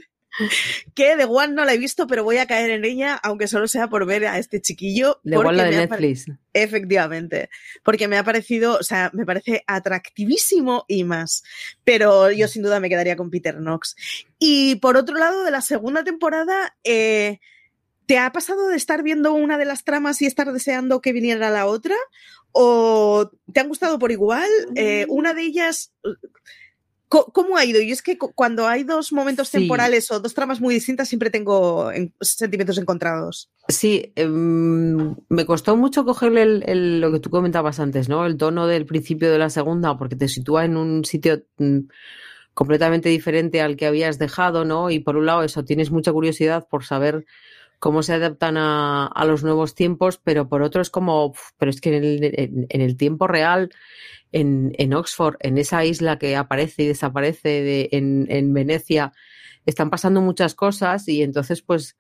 que 0.94 1.16
The 1.18 1.26
One 1.26 1.54
no 1.54 1.66
la 1.66 1.74
he 1.74 1.78
visto, 1.78 2.08
pero 2.08 2.24
voy 2.24 2.38
a 2.38 2.48
caer 2.48 2.70
en 2.72 2.86
ella, 2.86 3.16
aunque 3.16 3.48
solo 3.48 3.68
sea 3.68 3.88
por 3.88 4.06
ver 4.06 4.26
a 4.26 4.38
este 4.38 4.62
chiquillo. 4.62 5.20
The 5.24 5.38
One 5.38 5.54
la 5.54 5.64
de 5.66 5.88
Netflix. 5.88 6.26
Efectivamente, 6.54 7.50
porque 7.84 8.08
me 8.08 8.18
ha 8.18 8.24
parecido, 8.24 8.78
o 8.78 8.84
sea, 8.84 9.12
me 9.14 9.26
parece 9.26 9.64
atractivísimo 9.68 10.86
y 10.88 11.04
más, 11.04 11.44
pero 11.84 12.32
yo 12.32 12.48
sin 12.48 12.64
duda 12.64 12.80
me 12.80 12.90
quedaría 12.90 13.16
con 13.16 13.30
Peter 13.30 13.56
Knox. 13.56 13.96
Y 14.40 14.76
por 14.76 14.98
otro 14.98 15.16
lado, 15.16 15.44
de 15.44 15.52
la 15.52 15.62
segunda 15.62 16.04
temporada, 16.04 16.76
eh, 16.84 17.40
¿te 18.06 18.18
ha 18.18 18.32
pasado 18.32 18.70
de 18.70 18.78
estar 18.78 19.04
viendo 19.04 19.34
una 19.34 19.58
de 19.58 19.66
las 19.66 19.84
tramas 19.84 20.22
y 20.22 20.26
estar 20.26 20.52
deseando 20.52 21.02
que 21.02 21.14
viniera 21.14 21.50
la 21.50 21.66
otra? 21.66 21.96
¿O 22.52 23.32
te 23.52 23.60
han 23.60 23.68
gustado 23.68 24.00
por 24.00 24.12
igual? 24.12 24.50
Eh, 24.76 25.06
una 25.10 25.34
de 25.34 25.42
ellas 25.42 25.94
¿Cómo 27.24 27.58
ha 27.58 27.66
ido? 27.66 27.82
Y 27.82 27.92
es 27.92 28.02
que 28.02 28.18
cuando 28.18 28.68
hay 28.68 28.84
dos 28.84 29.14
momentos 29.14 29.52
temporales 29.52 30.12
o 30.12 30.20
dos 30.20 30.34
tramas 30.34 30.60
muy 30.60 30.74
distintas, 30.74 31.08
siempre 31.08 31.30
tengo 31.30 31.90
sentimientos 32.20 32.78
encontrados. 32.78 33.50
Sí, 33.68 34.12
em, 34.16 35.16
me 35.30 35.46
costó 35.46 35.76
mucho 35.76 36.06
cogerle 36.06 36.46
lo 37.00 37.12
que 37.12 37.20
tú 37.20 37.30
comentabas 37.30 37.80
antes, 37.80 38.10
¿no? 38.10 38.26
El 38.26 38.38
tono 38.38 38.68
del 38.68 38.86
principio 38.86 39.32
de 39.32 39.40
la 39.40 39.50
segunda, 39.50 39.98
porque 39.98 40.16
te 40.16 40.28
sitúa 40.28 40.66
en 40.66 40.78
un 40.78 41.06
sitio 41.06 41.44
mm, 41.58 41.80
completamente 42.54 43.10
diferente 43.10 43.62
al 43.62 43.76
que 43.76 43.86
habías 43.86 44.20
dejado, 44.20 44.66
¿no? 44.66 44.90
Y 44.90 45.00
por 45.00 45.16
un 45.18 45.26
lado, 45.26 45.44
eso, 45.44 45.64
tienes 45.64 45.92
mucha 45.92 46.12
curiosidad 46.12 46.68
por 46.70 46.84
saber 46.84 47.26
cómo 47.80 48.04
se 48.04 48.14
adaptan 48.14 48.56
a, 48.58 49.24
los 49.28 49.44
nuevos 49.44 49.76
tiempos, 49.76 50.20
pero 50.24 50.48
por 50.48 50.62
otro 50.62 50.82
es 50.82 50.90
como, 50.90 51.34
pero 51.58 51.70
es 51.70 51.82
que 51.82 51.96
en 52.70 52.82
el 52.82 52.98
tiempo 52.98 53.28
real 53.28 53.70
en, 54.36 54.94
Oxford, 54.94 55.38
en 55.40 55.58
esa 55.58 55.86
isla 55.86 56.20
que 56.20 56.36
aparece 56.36 56.84
y 56.84 56.88
desaparece 56.88 57.90
en, 57.92 58.54
Venecia, 58.54 59.14
están 59.66 59.90
pasando 59.90 60.22
muchas 60.22 60.56
cosas 60.56 61.08
y 61.08 61.24
entonces 61.24 61.62
pues 61.62 61.98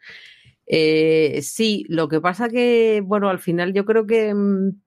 eh, 0.67 1.39
sí, 1.41 1.85
lo 1.87 2.09
que 2.09 2.19
pasa 2.21 2.49
que, 2.49 3.01
bueno, 3.05 3.29
al 3.29 3.39
final 3.39 3.73
yo 3.73 3.85
creo 3.85 4.05
que, 4.05 4.33
mm, 4.33 4.81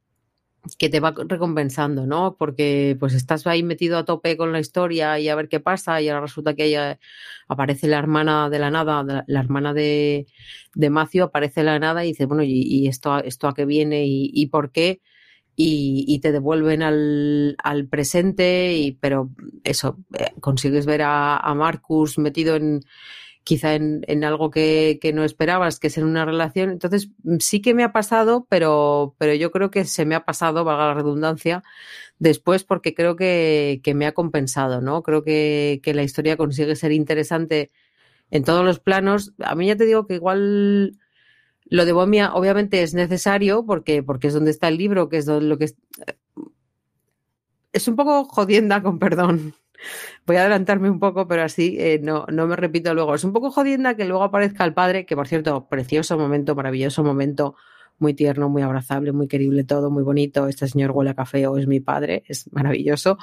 que 0.79 0.89
te 0.91 1.01
va 1.01 1.15
recompensando, 1.17 2.07
¿no? 2.07 2.37
Porque 2.39 2.97
pues 3.01 3.15
estás 3.15 3.47
ahí 3.47 3.63
metido 3.63 3.97
a 3.97 4.05
tope 4.05 4.37
con 4.37 4.53
la 4.53 4.61
historia 4.61 5.19
y 5.19 5.29
a 5.29 5.35
ver 5.35 5.49
qué 5.49 5.61
pasa 5.61 6.03
y 6.03 6.09
ahora 6.09 6.23
resulta 6.23 6.55
que 6.55 6.65
ella 6.67 6.99
aparece 7.49 7.89
la 7.89 7.99
hermana 7.99 8.51
de 8.51 8.59
la 8.59 8.71
nada, 8.71 9.25
la 9.27 9.41
hermana 9.41 9.73
de, 9.73 10.27
de 10.75 10.91
Macio 10.91 11.25
aparece 11.25 11.63
la 11.63 11.79
nada 11.79 12.05
y 12.05 12.09
dice, 12.09 12.27
bueno, 12.27 12.43
¿y, 12.45 12.89
esto, 12.89 13.19
esto 13.25 13.49
a 13.49 13.55
qué 13.55 13.65
viene 13.65 14.05
y, 14.07 14.31
y 14.35 14.49
por 14.49 14.71
qué? 14.73 15.01
Y, 15.61 16.21
te 16.21 16.31
devuelven 16.31 16.83
al, 16.85 17.57
al, 17.65 17.89
presente, 17.89 18.75
y, 18.75 18.93
pero 18.93 19.31
eso, 19.65 19.99
eh, 20.17 20.31
consigues 20.41 20.87
ver 20.87 21.03
a, 21.03 21.53
Marcus 21.57 22.17
metido 22.17 22.55
en 22.55 22.83
quizá 23.43 23.75
en, 23.75 24.05
en 24.07 24.23
algo 24.23 24.51
que, 24.51 25.01
que, 25.03 25.13
no 25.13 25.25
esperabas, 25.25 25.81
que 25.81 25.89
es 25.89 25.99
en 25.99 26.05
una 26.05 26.25
relación. 26.25 26.71
Entonces, 26.71 27.11
sí 27.41 27.61
que 27.61 27.75
me 27.75 27.83
ha 27.83 27.93
pasado, 27.93 28.47
pero, 28.49 29.17
pero 29.19 29.35
yo 29.35 29.51
creo 29.51 29.71
que 29.71 29.85
se 29.85 30.07
me 30.07 30.15
ha 30.15 30.25
pasado, 30.25 30.65
valga 30.65 30.89
la 30.89 30.95
redundancia, 30.95 31.65
después 32.21 32.63
porque 32.63 32.95
creo 32.95 33.17
que, 33.17 33.81
que 33.83 33.95
me 33.95 34.07
ha 34.07 34.13
compensado, 34.13 34.81
¿no? 34.81 35.03
Creo 35.03 35.25
que, 35.25 35.81
que 35.83 35.95
la 35.95 36.05
historia 36.05 36.37
consigue 36.37 36.77
ser 36.77 36.93
interesante 36.93 37.73
en 38.31 38.45
todos 38.45 38.65
los 38.65 38.79
planos. 38.79 39.35
A 39.41 39.57
mí 39.57 39.67
ya 39.67 39.77
te 39.77 39.87
digo 39.87 40.07
que 40.07 40.15
igual 40.15 40.99
lo 41.71 41.85
de 41.85 41.93
Bomia 41.93 42.33
obviamente 42.35 42.83
es 42.83 42.95
necesario 42.95 43.65
porque, 43.65 44.03
porque 44.03 44.29
es 44.29 44.35
donde 44.35 44.51
está 44.51 44.69
el 44.69 44.79
libro, 44.79 45.09
que 45.09 45.19
es 45.19 45.27
lo 45.27 45.59
que 45.59 45.67
es... 45.67 45.77
Es 47.73 47.87
un 47.87 47.97
poco 47.97 48.25
jodienda, 48.25 48.83
con 48.83 48.99
perdón. 48.99 49.55
Voy 50.27 50.37
a 50.37 50.41
adelantarme 50.41 50.91
un 50.91 50.99
poco, 50.99 51.29
pero 51.29 51.43
así 51.43 51.77
eh, 51.79 52.01
no, 52.03 52.27
no 52.33 52.47
me 52.47 52.57
repito 52.57 52.95
luego. 52.95 53.15
Es 53.15 53.25
un 53.25 53.33
poco 53.33 53.51
jodienda 53.51 53.95
que 53.95 54.07
luego 54.07 54.25
aparezca 54.25 54.65
el 54.65 54.75
padre, 54.75 55.07
que 55.07 55.15
por 55.15 55.29
cierto, 55.29 55.69
precioso 55.69 56.19
momento, 56.19 56.55
maravilloso 56.55 57.05
momento, 57.05 57.55
muy 57.99 58.15
tierno, 58.15 58.49
muy 58.49 58.63
abrazable, 58.63 59.13
muy 59.13 59.29
querible 59.29 59.65
todo, 59.65 59.91
muy 59.91 60.03
bonito. 60.03 60.49
Este 60.49 60.67
señor 60.67 60.93
huele 60.93 61.11
a 61.11 61.15
café 61.15 61.47
o 61.47 61.59
es 61.59 61.67
mi 61.67 61.81
padre, 61.81 62.25
es 62.27 62.51
maravilloso. 62.53 63.19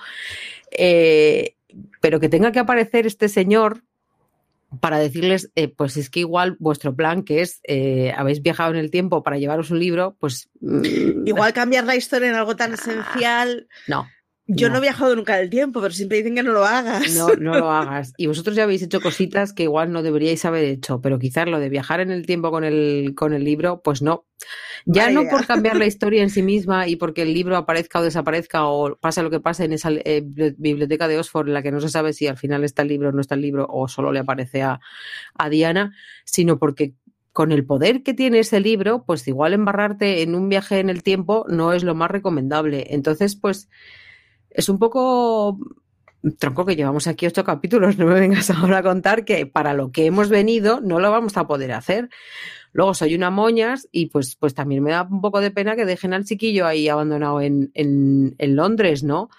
Eh, 0.71 1.55
pero 2.01 2.19
que 2.19 2.29
tenga 2.29 2.51
que 2.51 2.59
aparecer 2.59 3.05
este 3.05 3.27
señor 3.27 3.83
para 4.79 4.99
decirles, 4.99 5.51
eh, 5.55 5.67
pues 5.67 5.97
es 5.97 6.09
que 6.09 6.21
igual 6.21 6.57
vuestro 6.59 6.95
plan, 6.95 7.23
que 7.23 7.41
es, 7.41 7.59
eh, 7.63 8.13
habéis 8.17 8.41
viajado 8.41 8.71
en 8.71 8.77
el 8.77 8.91
tiempo 8.91 9.23
para 9.23 9.37
llevaros 9.37 9.71
un 9.71 9.79
libro, 9.79 10.15
pues... 10.19 10.49
Mm, 10.61 11.27
igual 11.27 11.53
cambiar 11.53 11.85
la 11.85 11.95
historia 11.95 12.29
en 12.29 12.35
algo 12.35 12.55
tan 12.55 12.71
ah, 12.71 12.75
esencial. 12.75 13.67
No, 13.87 14.07
yo 14.47 14.69
no. 14.69 14.77
he 14.77 14.81
viajado 14.81 15.15
nunca 15.15 15.37
del 15.37 15.49
tiempo, 15.49 15.81
pero 15.81 15.93
siempre 15.93 16.17
dicen 16.17 16.35
que 16.35 16.43
no 16.43 16.51
lo 16.51 16.65
hagas. 16.65 17.15
No, 17.15 17.27
no 17.39 17.57
lo 17.57 17.71
hagas. 17.71 18.13
Y 18.17 18.27
vosotros 18.27 18.55
ya 18.55 18.63
habéis 18.63 18.83
hecho 18.83 19.01
cositas 19.01 19.53
que 19.53 19.63
igual 19.63 19.91
no 19.91 20.03
deberíais 20.03 20.45
haber 20.45 20.65
hecho, 20.65 21.01
pero 21.01 21.17
quizás 21.17 21.47
lo 21.47 21.59
de 21.59 21.69
viajar 21.69 21.99
en 21.99 22.11
el 22.11 22.25
tiempo 22.25 22.51
con 22.51 22.63
el, 22.63 23.13
con 23.15 23.33
el 23.33 23.43
libro, 23.43 23.81
pues 23.81 24.01
no. 24.01 24.25
Ya 24.85 25.09
no 25.09 25.23
por 25.29 25.47
cambiar 25.47 25.77
la 25.77 25.85
historia 25.87 26.21
en 26.21 26.29
sí 26.29 26.43
misma 26.43 26.87
y 26.87 26.95
porque 26.95 27.23
el 27.23 27.33
libro 27.33 27.57
aparezca 27.57 27.99
o 27.99 28.03
desaparezca 28.03 28.65
o 28.65 28.95
pase 28.97 29.23
lo 29.23 29.31
que 29.31 29.39
pase 29.39 29.65
en 29.65 29.73
esa 29.73 29.89
eh, 29.91 30.23
biblioteca 30.23 31.07
de 31.07 31.17
Oxford 31.17 31.47
en 31.47 31.53
la 31.53 31.63
que 31.63 31.71
no 31.71 31.79
se 31.79 31.89
sabe 31.89 32.13
si 32.13 32.27
al 32.27 32.37
final 32.37 32.63
está 32.63 32.83
el 32.83 32.89
libro 32.89 33.09
o 33.09 33.11
no 33.11 33.21
está 33.21 33.33
el 33.35 33.41
libro 33.41 33.65
o 33.67 33.87
solo 33.87 34.11
le 34.11 34.19
aparece 34.19 34.61
a, 34.61 34.79
a 35.33 35.49
Diana, 35.49 35.95
sino 36.23 36.59
porque 36.59 36.93
con 37.33 37.51
el 37.51 37.65
poder 37.65 38.03
que 38.03 38.13
tiene 38.13 38.39
ese 38.39 38.61
libro, 38.61 39.03
pues 39.05 39.27
igual 39.27 39.53
embarrarte 39.53 40.21
en 40.21 40.35
un 40.35 40.47
viaje 40.47 40.79
en 40.79 40.89
el 40.89 41.03
tiempo 41.03 41.45
no 41.49 41.73
es 41.73 41.83
lo 41.83 41.93
más 41.93 42.09
recomendable. 42.09 42.87
Entonces, 42.91 43.35
pues 43.35 43.67
es 44.55 44.69
un 44.69 44.79
poco 44.79 45.59
tronco 46.39 46.65
que 46.65 46.75
llevamos 46.75 47.07
aquí 47.07 47.27
ocho 47.27 47.43
capítulos, 47.43 47.97
no 47.97 48.05
me 48.05 48.19
vengas 48.19 48.49
ahora 48.49 48.79
a 48.79 48.83
contar 48.83 49.25
que 49.25 49.45
para 49.45 49.73
lo 49.73 49.91
que 49.91 50.05
hemos 50.05 50.29
venido 50.29 50.81
no 50.81 50.99
lo 50.99 51.11
vamos 51.11 51.37
a 51.37 51.47
poder 51.47 51.71
hacer. 51.73 52.09
Luego 52.71 52.93
soy 52.93 53.15
una 53.15 53.29
moñas 53.29 53.87
y 53.91 54.07
pues, 54.07 54.35
pues 54.35 54.53
también 54.53 54.83
me 54.83 54.91
da 54.91 55.03
un 55.03 55.21
poco 55.21 55.39
de 55.39 55.51
pena 55.51 55.75
que 55.75 55.85
dejen 55.85 56.13
al 56.13 56.25
chiquillo 56.25 56.65
ahí 56.65 56.89
abandonado 56.89 57.39
en, 57.41 57.71
en, 57.73 58.35
en 58.37 58.55
Londres, 58.55 59.03
¿no? 59.03 59.29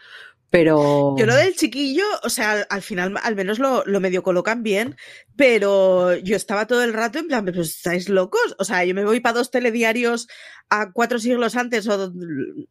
Pero. 0.48 1.16
Yo 1.18 1.26
lo 1.26 1.34
del 1.34 1.54
chiquillo, 1.54 2.04
o 2.22 2.30
sea, 2.30 2.64
al, 2.70 2.82
final 2.82 3.14
al 3.22 3.34
menos 3.34 3.58
lo, 3.58 3.84
lo, 3.84 4.00
medio 4.00 4.22
colocan 4.22 4.62
bien, 4.62 4.96
pero 5.36 6.16
yo 6.16 6.34
estaba 6.34 6.66
todo 6.66 6.82
el 6.82 6.94
rato 6.94 7.18
en 7.18 7.28
plan, 7.28 7.44
pues 7.44 7.76
estáis 7.76 8.08
locos. 8.08 8.54
O 8.58 8.64
sea, 8.64 8.84
yo 8.84 8.94
me 8.94 9.04
voy 9.04 9.20
para 9.20 9.38
dos 9.38 9.50
telediarios 9.50 10.28
a 10.68 10.90
cuatro 10.92 11.18
siglos 11.18 11.56
antes, 11.56 11.86
o 11.88 12.12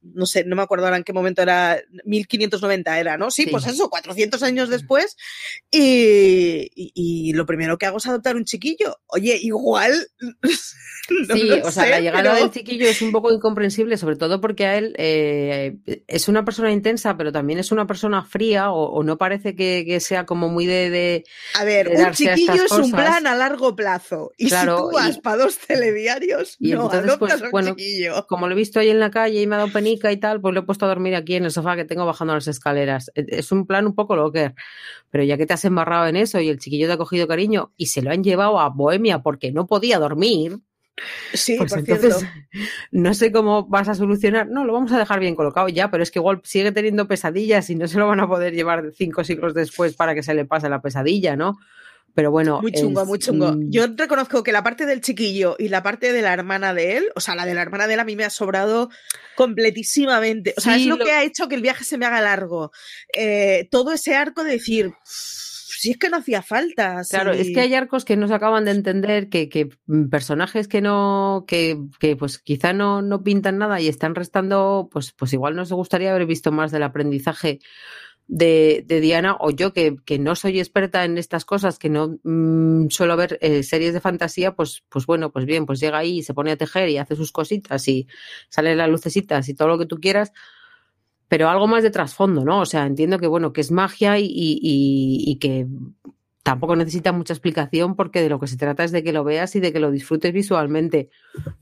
no 0.01 0.25
sé, 0.25 0.43
no 0.43 0.55
me 0.55 0.61
acuerdo 0.61 0.85
ahora 0.85 0.97
en 0.97 1.03
qué 1.03 1.13
momento 1.13 1.41
era, 1.41 1.81
1590 2.03 2.99
era, 2.99 3.17
¿no? 3.17 3.31
Sí, 3.31 3.43
sí. 3.43 3.49
pues 3.49 3.65
eso, 3.67 3.89
400 3.89 4.43
años 4.43 4.69
después, 4.69 5.15
y, 5.71 6.69
y, 6.75 6.91
y, 6.93 7.33
lo 7.33 7.45
primero 7.45 7.77
que 7.77 7.85
hago 7.85 7.97
es 7.97 8.05
adoptar 8.05 8.35
un 8.35 8.43
chiquillo. 8.43 8.97
Oye, 9.07 9.37
igual. 9.41 10.07
No 11.07 11.35
sí, 11.35 11.51
o 11.51 11.71
sea, 11.71 11.83
sé, 11.83 11.89
la 11.91 11.99
llegada 11.99 12.23
pero... 12.23 12.35
del 12.35 12.51
chiquillo 12.51 12.87
es 12.87 12.99
un 13.03 13.11
poco 13.11 13.31
incomprensible, 13.31 13.95
sobre 13.95 14.15
todo 14.15 14.41
porque 14.41 14.65
a 14.65 14.75
él 14.79 14.95
eh, 14.97 15.77
es 16.07 16.27
una 16.27 16.43
persona 16.43 16.71
intensa, 16.71 17.15
pero 17.15 17.31
también 17.31 17.59
es 17.59 17.71
una 17.71 17.85
persona 17.85 18.23
fría, 18.23 18.71
o, 18.71 18.91
o 18.91 19.03
no 19.03 19.15
parece 19.15 19.55
que, 19.55 19.83
que, 19.85 19.99
sea 19.99 20.25
como 20.25 20.49
muy 20.49 20.65
de. 20.65 20.89
de 20.89 21.23
a 21.53 21.63
ver, 21.63 21.89
de 21.89 22.03
un 22.03 22.11
chiquillo 22.11 22.54
es 22.63 22.69
cosas. 22.69 22.85
un 22.85 22.91
plan 22.91 23.27
a 23.27 23.35
largo 23.35 23.75
plazo. 23.75 24.31
Y 24.37 24.47
claro, 24.49 24.77
si 24.77 24.83
tú 24.83 24.91
vas 24.91 25.17
y, 25.17 25.21
para 25.21 25.37
dos 25.37 25.57
telediarios, 25.57 26.55
y 26.59 26.71
no 26.71 26.85
entonces, 26.85 27.17
pues, 27.17 27.41
a 27.41 27.45
un 27.45 27.51
bueno, 27.51 27.69
chiquillo. 27.69 28.25
Como 28.27 28.47
lo 28.47 28.53
he 28.53 28.57
visto 28.57 28.79
ahí 28.79 28.89
en 28.89 28.99
la 28.99 29.11
calle 29.11 29.41
y 29.41 29.47
me 29.47 29.55
ha 29.55 29.59
dado 29.59 29.71
penica 29.71 30.11
y 30.11 30.17
tal, 30.17 30.41
pues 30.41 30.53
lo 30.53 30.61
he 30.61 30.63
puesto 30.63 30.85
a 30.85 30.89
dormir 30.89 31.15
aquí 31.15 31.35
en 31.35 31.45
el 31.45 31.51
sofá 31.51 31.75
que 31.75 31.85
tengo 31.85 32.05
bajando 32.05 32.33
las 32.33 32.47
escaleras. 32.47 33.11
E, 33.15 33.25
Es 33.27 33.51
un 33.51 33.65
plan 33.65 33.85
un 33.85 33.95
poco 33.95 34.15
locker. 34.15 34.55
Pero 35.11 35.23
ya 35.23 35.37
que 35.37 35.45
te 35.45 35.53
has 35.53 35.65
embarrado 35.65 36.07
en 36.07 36.15
eso 36.15 36.39
y 36.39 36.49
el 36.49 36.59
chiquillo 36.59 36.87
te 36.87 36.93
ha 36.93 36.97
cogido 36.97 37.27
cariño 37.27 37.71
y 37.77 37.87
se 37.87 38.01
lo 38.01 38.11
han 38.11 38.23
llevado 38.23 38.59
a 38.59 38.69
Bohemia 38.69 39.19
porque 39.19 39.51
no 39.51 39.67
podía 39.67 39.99
dormir. 39.99 40.59
Sí, 41.33 41.57
pues 41.57 41.71
por 41.71 41.79
entonces 41.79 42.17
cierto. 42.17 42.37
no 42.91 43.13
sé 43.13 43.31
cómo 43.31 43.65
vas 43.67 43.89
a 43.89 43.95
solucionar. 43.95 44.47
No, 44.47 44.63
lo 44.63 44.73
vamos 44.73 44.91
a 44.91 44.97
dejar 44.97 45.19
bien 45.19 45.35
colocado 45.35 45.67
ya, 45.67 45.91
pero 45.91 46.03
es 46.03 46.11
que 46.11 46.19
igual 46.19 46.41
sigue 46.43 46.71
teniendo 46.71 47.07
pesadillas 47.07 47.69
y 47.69 47.75
no 47.75 47.87
se 47.87 47.99
lo 47.99 48.07
van 48.07 48.21
a 48.21 48.27
poder 48.27 48.53
llevar 48.53 48.91
cinco 48.93 49.23
siglos 49.23 49.53
después 49.53 49.95
para 49.95 50.15
que 50.15 50.23
se 50.23 50.33
le 50.33 50.45
pase 50.45 50.69
la 50.69 50.81
pesadilla, 50.81 51.35
¿no? 51.35 51.57
Pero 52.15 52.31
bueno. 52.31 52.61
Muy 52.61 52.71
chungo, 52.71 53.01
es, 53.01 53.07
muy 53.07 53.19
chungo. 53.19 53.55
Yo 53.67 53.85
reconozco 53.95 54.41
que 54.41 54.53
la 54.53 54.63
parte 54.63 54.85
del 54.85 55.01
chiquillo 55.01 55.57
y 55.59 55.67
la 55.67 55.83
parte 55.83 56.13
de 56.13 56.21
la 56.21 56.33
hermana 56.33 56.73
de 56.73 56.97
él, 56.97 57.07
o 57.15 57.19
sea, 57.19 57.35
la 57.35 57.45
de 57.45 57.53
la 57.53 57.61
hermana 57.61 57.87
de 57.87 57.95
él 57.95 57.99
a 57.99 58.05
mí 58.05 58.15
me 58.15 58.23
ha 58.23 58.29
sobrado 58.29 58.89
completísimamente. 59.35 60.53
O 60.57 60.61
sea, 60.61 60.75
Sí, 60.75 60.83
es 60.83 60.87
lo, 60.87 60.95
lo- 60.95 61.05
que 61.05 61.11
ha 61.11 61.23
hecho 61.23 61.47
que 61.49 61.55
el 61.55 61.61
viaje 61.61 61.83
se 61.83 61.97
me 61.97 62.05
haga 62.05 62.21
largo. 62.21 62.71
Eh, 63.13 63.67
todo 63.69 63.91
ese 63.91 64.15
arco 64.15 64.43
de 64.45 64.51
decir, 64.51 64.93
si 65.03 65.91
es 65.91 65.97
que 65.97 66.09
no 66.09 66.17
hacía 66.17 66.41
falta. 66.41 67.01
Claro, 67.09 67.31
es 67.33 67.51
que 67.53 67.59
hay 67.59 67.73
arcos 67.73 68.05
que 68.05 68.15
no 68.15 68.27
se 68.27 68.33
acaban 68.33 68.65
de 68.65 68.71
entender, 68.71 69.29
que, 69.29 69.49
que 69.49 69.69
mm, 69.85 70.07
personajes 70.07 70.67
que 70.69 70.81
no, 70.81 71.43
que, 71.47 71.77
que 71.99 72.15
pues 72.15 72.39
quizá 72.39 72.71
no, 72.73 73.01
no 73.01 73.23
pintan 73.23 73.57
nada 73.57 73.81
y 73.81 73.89
están 73.89 74.15
restando, 74.15 74.89
pues, 74.91 75.11
pues 75.11 75.33
igual 75.33 75.55
nos 75.55 75.71
gustaría 75.71 76.11
haber 76.11 76.25
visto 76.25 76.51
más 76.51 76.71
del 76.71 76.83
aprendizaje 76.83 77.59
de, 78.27 78.83
de 78.87 79.01
Diana, 79.01 79.37
o 79.39 79.51
yo 79.51 79.71
que, 79.73 79.97
que 80.05 80.17
no 80.19 80.35
soy 80.35 80.59
experta 80.59 81.05
en 81.05 81.17
estas 81.17 81.45
cosas, 81.45 81.77
que 81.77 81.89
no 81.89 82.17
mm, 82.23 82.89
suelo 82.89 83.17
ver 83.17 83.37
eh, 83.41 83.63
series 83.63 83.93
de 83.93 84.01
fantasía, 84.01 84.55
pues, 84.55 84.83
pues 84.89 85.05
bueno, 85.05 85.31
pues 85.31 85.45
bien, 85.45 85.65
pues 85.65 85.79
llega 85.79 85.99
ahí 85.99 86.19
y 86.19 86.23
se 86.23 86.33
pone 86.33 86.51
a 86.51 86.57
tejer 86.57 86.89
y 86.89 86.97
hace 86.97 87.15
sus 87.15 87.31
cositas 87.31 87.87
y 87.87 88.07
salen 88.49 88.77
las 88.77 88.89
lucecitas 88.89 89.47
y 89.49 89.53
todo 89.53 89.67
lo 89.67 89.77
que 89.77 89.85
tú 89.85 89.99
quieras, 89.99 90.31
pero 91.27 91.49
algo 91.49 91.67
más 91.67 91.83
de 91.83 91.91
trasfondo, 91.91 92.43
¿no? 92.45 92.61
O 92.61 92.65
sea, 92.65 92.85
entiendo 92.85 93.19
que 93.19 93.27
bueno, 93.27 93.53
que 93.53 93.61
es 93.61 93.71
magia 93.71 94.19
y, 94.19 94.25
y, 94.25 95.23
y 95.25 95.37
que 95.37 95.67
tampoco 96.45 96.75
necesita 96.75 97.11
mucha 97.11 97.33
explicación 97.33 97.95
porque 97.95 98.21
de 98.21 98.29
lo 98.29 98.39
que 98.39 98.45
se 98.45 98.55
trata 98.55 98.83
es 98.83 98.91
de 98.91 99.03
que 99.03 99.11
lo 99.11 99.23
veas 99.23 99.55
y 99.55 99.59
de 99.59 99.73
que 99.73 99.79
lo 99.79 99.89
disfrutes 99.89 100.31
visualmente. 100.31 101.09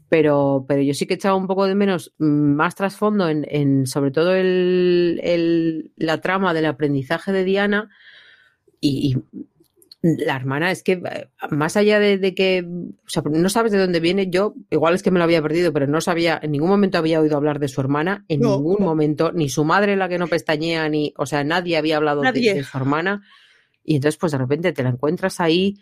Pero, 0.09 0.65
pero 0.67 0.81
yo 0.81 0.93
sí 0.93 1.05
que 1.07 1.13
he 1.13 1.15
echado 1.15 1.37
un 1.37 1.47
poco 1.47 1.65
de 1.65 1.73
menos 1.73 2.13
mm, 2.19 2.25
más 2.25 2.75
trasfondo 2.75 3.29
en, 3.29 3.45
en 3.49 3.87
sobre 3.87 4.11
todo 4.11 4.35
el, 4.35 5.21
el- 5.23 5.91
la 5.95 6.19
trama 6.19 6.53
del 6.53 6.65
aprendizaje 6.65 7.31
de 7.31 7.45
Diana 7.45 7.89
y, 8.81 9.15
y 9.15 10.17
la 10.17 10.35
hermana 10.35 10.69
es 10.69 10.83
que 10.83 10.91
eh, 10.93 11.29
más 11.49 11.77
allá 11.77 11.97
de, 11.97 12.17
de 12.17 12.35
que 12.35 12.65
o 12.67 13.09
sea, 13.09 13.23
no 13.25 13.47
sabes 13.47 13.71
de 13.71 13.77
dónde 13.79 14.01
viene, 14.01 14.29
yo 14.29 14.53
igual 14.69 14.95
es 14.95 15.01
que 15.01 15.11
me 15.11 15.17
lo 15.19 15.23
había 15.23 15.41
perdido, 15.41 15.71
pero 15.71 15.87
no 15.87 16.01
sabía, 16.01 16.37
en 16.43 16.51
ningún 16.51 16.67
momento 16.69 16.97
había 16.97 17.21
oído 17.21 17.37
hablar 17.37 17.59
de 17.59 17.69
su 17.69 17.79
hermana, 17.79 18.25
en 18.27 18.41
No. 18.41 18.57
ningún 18.57 18.83
momento, 18.83 19.31
ni 19.31 19.47
su 19.47 19.63
madre 19.63 19.95
la 19.95 20.09
que 20.09 20.17
no 20.19 20.27
pestañea, 20.27 20.89
ni, 20.89 21.13
o 21.17 21.25
sea, 21.25 21.45
nadie 21.45 21.77
había 21.77 21.95
hablado 21.95 22.21
de 22.21 22.63
su 22.65 22.77
hermana. 22.77 23.21
Y 23.83 23.95
entonces, 23.95 24.17
pues 24.17 24.31
de 24.31 24.37
repente 24.37 24.71
te 24.73 24.83
la 24.83 24.89
encuentras 24.89 25.39
ahí 25.39 25.75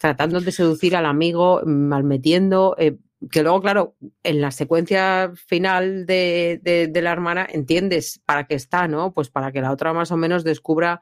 tratando 0.00 0.40
de 0.40 0.50
seducir 0.52 0.96
al 0.96 1.06
amigo, 1.06 1.62
malmetiendo, 1.64 2.74
eh, 2.78 2.96
que 3.30 3.42
luego, 3.42 3.62
claro, 3.62 3.96
en 4.22 4.40
la 4.40 4.50
secuencia 4.50 5.32
final 5.46 6.04
de, 6.04 6.60
de, 6.62 6.88
de 6.88 7.02
la 7.02 7.12
hermana 7.12 7.46
entiendes 7.50 8.20
para 8.26 8.46
qué 8.46 8.54
está, 8.54 8.88
¿no? 8.88 9.12
Pues 9.12 9.30
para 9.30 9.52
que 9.52 9.60
la 9.60 9.72
otra 9.72 9.92
más 9.92 10.10
o 10.10 10.16
menos 10.16 10.44
descubra 10.44 11.00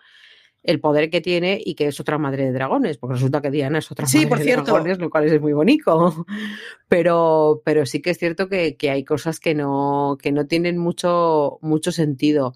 el 0.63 0.79
poder 0.79 1.11
que 1.11 1.21
tiene 1.21 1.61
y 1.65 1.75
que 1.75 1.89
es 1.89 1.99
otra 1.99 2.19
madre 2.19 2.45
de 2.45 2.53
dragones, 2.53 2.97
porque 2.97 3.15
resulta 3.15 3.41
que 3.43 3.51
Diana 3.51 3.79
es 3.81 3.91
otra 3.91 4.07
Sí, 4.07 4.19
madre 4.19 4.29
por 4.29 4.39
de 4.39 4.45
cierto. 4.45 4.65
dragones, 4.71 4.99
lo 5.01 5.11
cual 5.11 5.25
es 5.25 5.41
muy 5.41 5.53
bonito. 5.55 6.25
Pero, 6.89 7.63
pero 7.65 7.87
sí 7.87 8.01
que 8.03 8.11
es 8.11 8.19
cierto 8.19 8.49
que, 8.49 8.77
que 8.77 8.91
hay 8.91 9.03
cosas 9.05 9.41
que 9.41 9.55
no, 9.55 10.19
que 10.21 10.31
no 10.31 10.47
tienen 10.47 10.79
mucho, 10.79 11.59
mucho 11.63 11.91
sentido. 11.91 12.53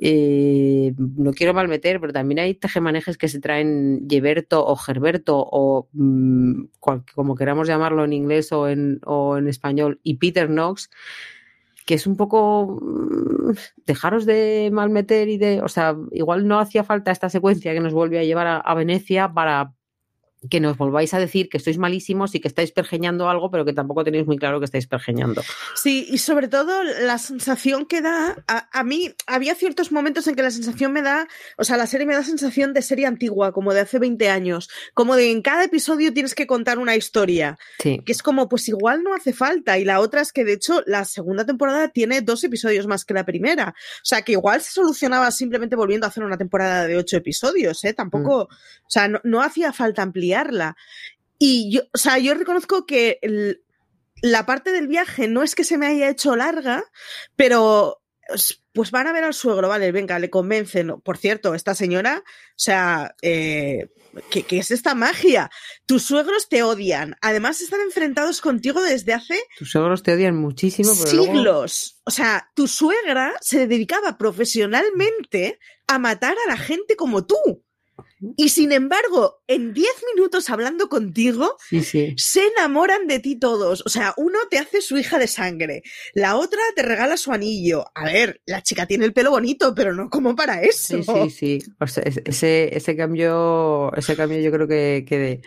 Eh, 0.00 0.94
no 0.96 1.32
quiero 1.32 1.54
malmeter, 1.54 2.00
pero 2.00 2.12
también 2.12 2.38
hay 2.38 2.54
tejemanejes 2.54 3.18
que 3.18 3.28
se 3.28 3.40
traen 3.40 4.06
Geberto 4.08 4.64
o 4.64 4.76
Gerberto 4.76 5.36
o 5.50 5.88
mm, 5.92 6.66
como 7.14 7.34
queramos 7.34 7.66
llamarlo 7.66 8.04
en 8.04 8.12
inglés 8.12 8.52
o 8.52 8.68
en, 8.68 9.00
español 9.48 9.98
y 10.02 10.14
Peter 10.14 10.46
Knox 10.46 10.90
que 11.84 11.94
es 11.94 12.06
un 12.06 12.16
poco 12.16 12.78
mm, 12.80 13.52
dejaros 13.86 14.26
de 14.26 14.68
malmeter 14.72 15.28
y 15.28 15.38
de, 15.38 15.62
o 15.62 15.68
sea, 15.68 15.96
igual 16.12 16.46
no 16.46 16.60
hacía 16.60 16.84
falta 16.84 17.10
esta 17.10 17.30
secuencia 17.30 17.72
que 17.72 17.80
nos 17.80 17.94
vuelve 17.94 18.18
a 18.20 18.24
llevar 18.24 18.62
a 18.64 18.74
Venecia 18.74 19.32
para 19.32 19.72
que 20.50 20.60
nos 20.60 20.76
volváis 20.76 21.14
a 21.14 21.18
decir 21.18 21.48
que 21.48 21.56
estáis 21.56 21.78
malísimos 21.78 22.34
y 22.34 22.40
que 22.40 22.48
estáis 22.48 22.70
pergeñando 22.70 23.28
algo, 23.28 23.50
pero 23.50 23.64
que 23.64 23.72
tampoco 23.72 24.04
tenéis 24.04 24.26
muy 24.26 24.36
claro 24.36 24.60
que 24.60 24.66
estáis 24.66 24.86
pergeñando. 24.86 25.42
Sí, 25.74 26.06
y 26.10 26.18
sobre 26.18 26.48
todo 26.48 26.84
la 26.84 27.18
sensación 27.18 27.86
que 27.86 28.00
da, 28.00 28.36
a, 28.46 28.68
a, 28.72 28.84
mí 28.84 29.12
había 29.26 29.54
ciertos 29.54 29.90
momentos 29.90 30.26
en 30.28 30.34
que 30.36 30.42
la 30.42 30.50
sensación 30.50 30.92
me 30.92 31.02
da, 31.02 31.26
o 31.56 31.64
sea, 31.64 31.76
la 31.76 31.86
serie 31.86 32.06
me 32.06 32.14
da 32.14 32.22
sensación 32.22 32.72
de 32.72 32.82
serie 32.82 33.06
antigua, 33.06 33.52
como 33.52 33.74
de 33.74 33.80
hace 33.80 33.98
20 33.98 34.28
años, 34.28 34.68
como 34.94 35.16
de 35.16 35.30
en 35.30 35.42
cada 35.42 35.64
episodio 35.64 36.12
tienes 36.12 36.34
que 36.34 36.46
contar 36.46 36.78
una 36.78 36.94
historia, 36.96 37.58
Sí. 37.78 38.00
que 38.04 38.12
es 38.12 38.22
como, 38.22 38.48
pues 38.48 38.68
igual 38.68 39.02
no 39.02 39.14
hace 39.14 39.32
falta, 39.32 39.78
y 39.78 39.84
la 39.84 40.00
otra 40.00 40.20
es 40.20 40.32
que 40.32 40.44
de 40.44 40.52
hecho 40.54 40.82
la 40.86 41.04
segunda 41.04 41.44
temporada 41.44 41.88
tiene 41.88 42.20
dos 42.20 42.44
episodios 42.44 42.86
más 42.86 43.04
que 43.04 43.14
la 43.14 43.24
primera, 43.24 43.74
o 43.76 44.04
sea, 44.04 44.22
que 44.22 44.32
igual 44.32 44.60
se 44.60 44.72
solucionaba 44.72 45.30
simplemente 45.30 45.76
volviendo 45.76 46.06
a 46.06 46.10
hacer 46.10 46.22
una 46.22 46.38
temporada 46.38 46.86
de 46.86 46.96
ocho 46.96 47.16
episodios, 47.16 47.82
¿eh? 47.84 47.92
Tampoco, 47.92 48.42
o 48.42 48.48
sea, 48.90 49.08
no, 49.08 49.20
no 49.24 49.42
hacía 49.42 49.72
falta 49.72 50.02
Y 51.38 51.70
yo, 51.72 51.82
o 51.94 51.98
sea, 51.98 52.18
yo 52.18 52.34
reconozco 52.34 52.84
que 52.86 53.18
el- 53.22 53.62
la 54.22 54.44
parte 54.46 54.72
del 54.72 54.88
viaje 54.88 55.28
no 55.28 55.42
es 55.42 55.54
que 55.54 55.62
se 55.64 55.78
me 55.78 55.86
haya 55.86 56.08
hecho 56.08 56.34
larga, 56.34 56.84
pero 57.36 58.02
pues, 58.74 58.90
van 58.90 59.06
a 59.06 59.12
ver 59.12 59.24
al 59.24 59.32
suegro, 59.34 59.68
vale, 59.68 59.90
venga, 59.90 60.18
le 60.18 60.28
convencen. 60.30 61.00
Por 61.00 61.16
cierto, 61.18 61.54
esta 61.54 61.74
señora, 61.74 62.22
o 62.26 62.52
sea, 62.56 63.14
eh, 63.22 63.88
¿qué, 64.30 64.42
qué 64.42 64.58
es 64.58 64.70
esta 64.70 64.94
magia? 64.94 65.50
Tus 65.86 66.02
suegros 66.04 66.48
te 66.48 66.62
odian. 66.62 67.16
Además, 67.22 67.60
están 67.62 67.80
enfrentados 67.80 68.40
contigo 68.40 68.82
desde 68.82 69.14
hace 69.14 69.40
Tus 69.58 69.70
suegros 69.70 70.02
te 70.02 70.12
odian 70.12 70.36
muchísimo, 70.36 70.92
pero 71.02 71.16
luego- 71.16 71.32
siglos. 71.32 72.00
O 72.04 72.10
sea, 72.10 72.50
tu 72.54 72.68
suegra 72.68 73.34
se 73.40 73.66
dedicaba 73.66 74.18
profesionalmente 74.18 75.58
a 75.86 75.98
matar 75.98 76.36
a 76.46 76.50
la 76.50 76.56
gente 76.56 76.96
como 76.96 77.24
tú. 77.26 77.36
Y 78.36 78.48
sin 78.48 78.72
embargo, 78.72 79.42
en 79.46 79.72
10 79.72 79.86
minutos 80.14 80.50
hablando 80.50 80.88
contigo, 80.88 81.56
se 81.68 82.46
enamoran 82.56 83.06
de 83.06 83.20
ti 83.20 83.38
todos. 83.38 83.82
O 83.86 83.88
sea, 83.88 84.14
uno 84.16 84.38
te 84.50 84.58
hace 84.58 84.80
su 84.80 84.98
hija 84.98 85.18
de 85.18 85.28
sangre, 85.28 85.82
la 86.14 86.36
otra 86.36 86.60
te 86.74 86.82
regala 86.82 87.16
su 87.16 87.32
anillo. 87.32 87.84
A 87.94 88.04
ver, 88.04 88.40
la 88.46 88.62
chica 88.62 88.86
tiene 88.86 89.04
el 89.04 89.12
pelo 89.12 89.30
bonito, 89.30 89.74
pero 89.74 89.94
no 89.94 90.10
como 90.10 90.34
para 90.34 90.62
eso. 90.62 91.02
Sí, 91.02 91.30
sí, 91.30 91.30
sí. 91.30 91.58
ese, 92.24 92.76
ese, 92.76 92.96
cambio, 92.96 93.92
ese 93.94 94.16
cambio 94.16 94.40
yo 94.40 94.50
creo 94.50 94.66
que, 94.66 95.40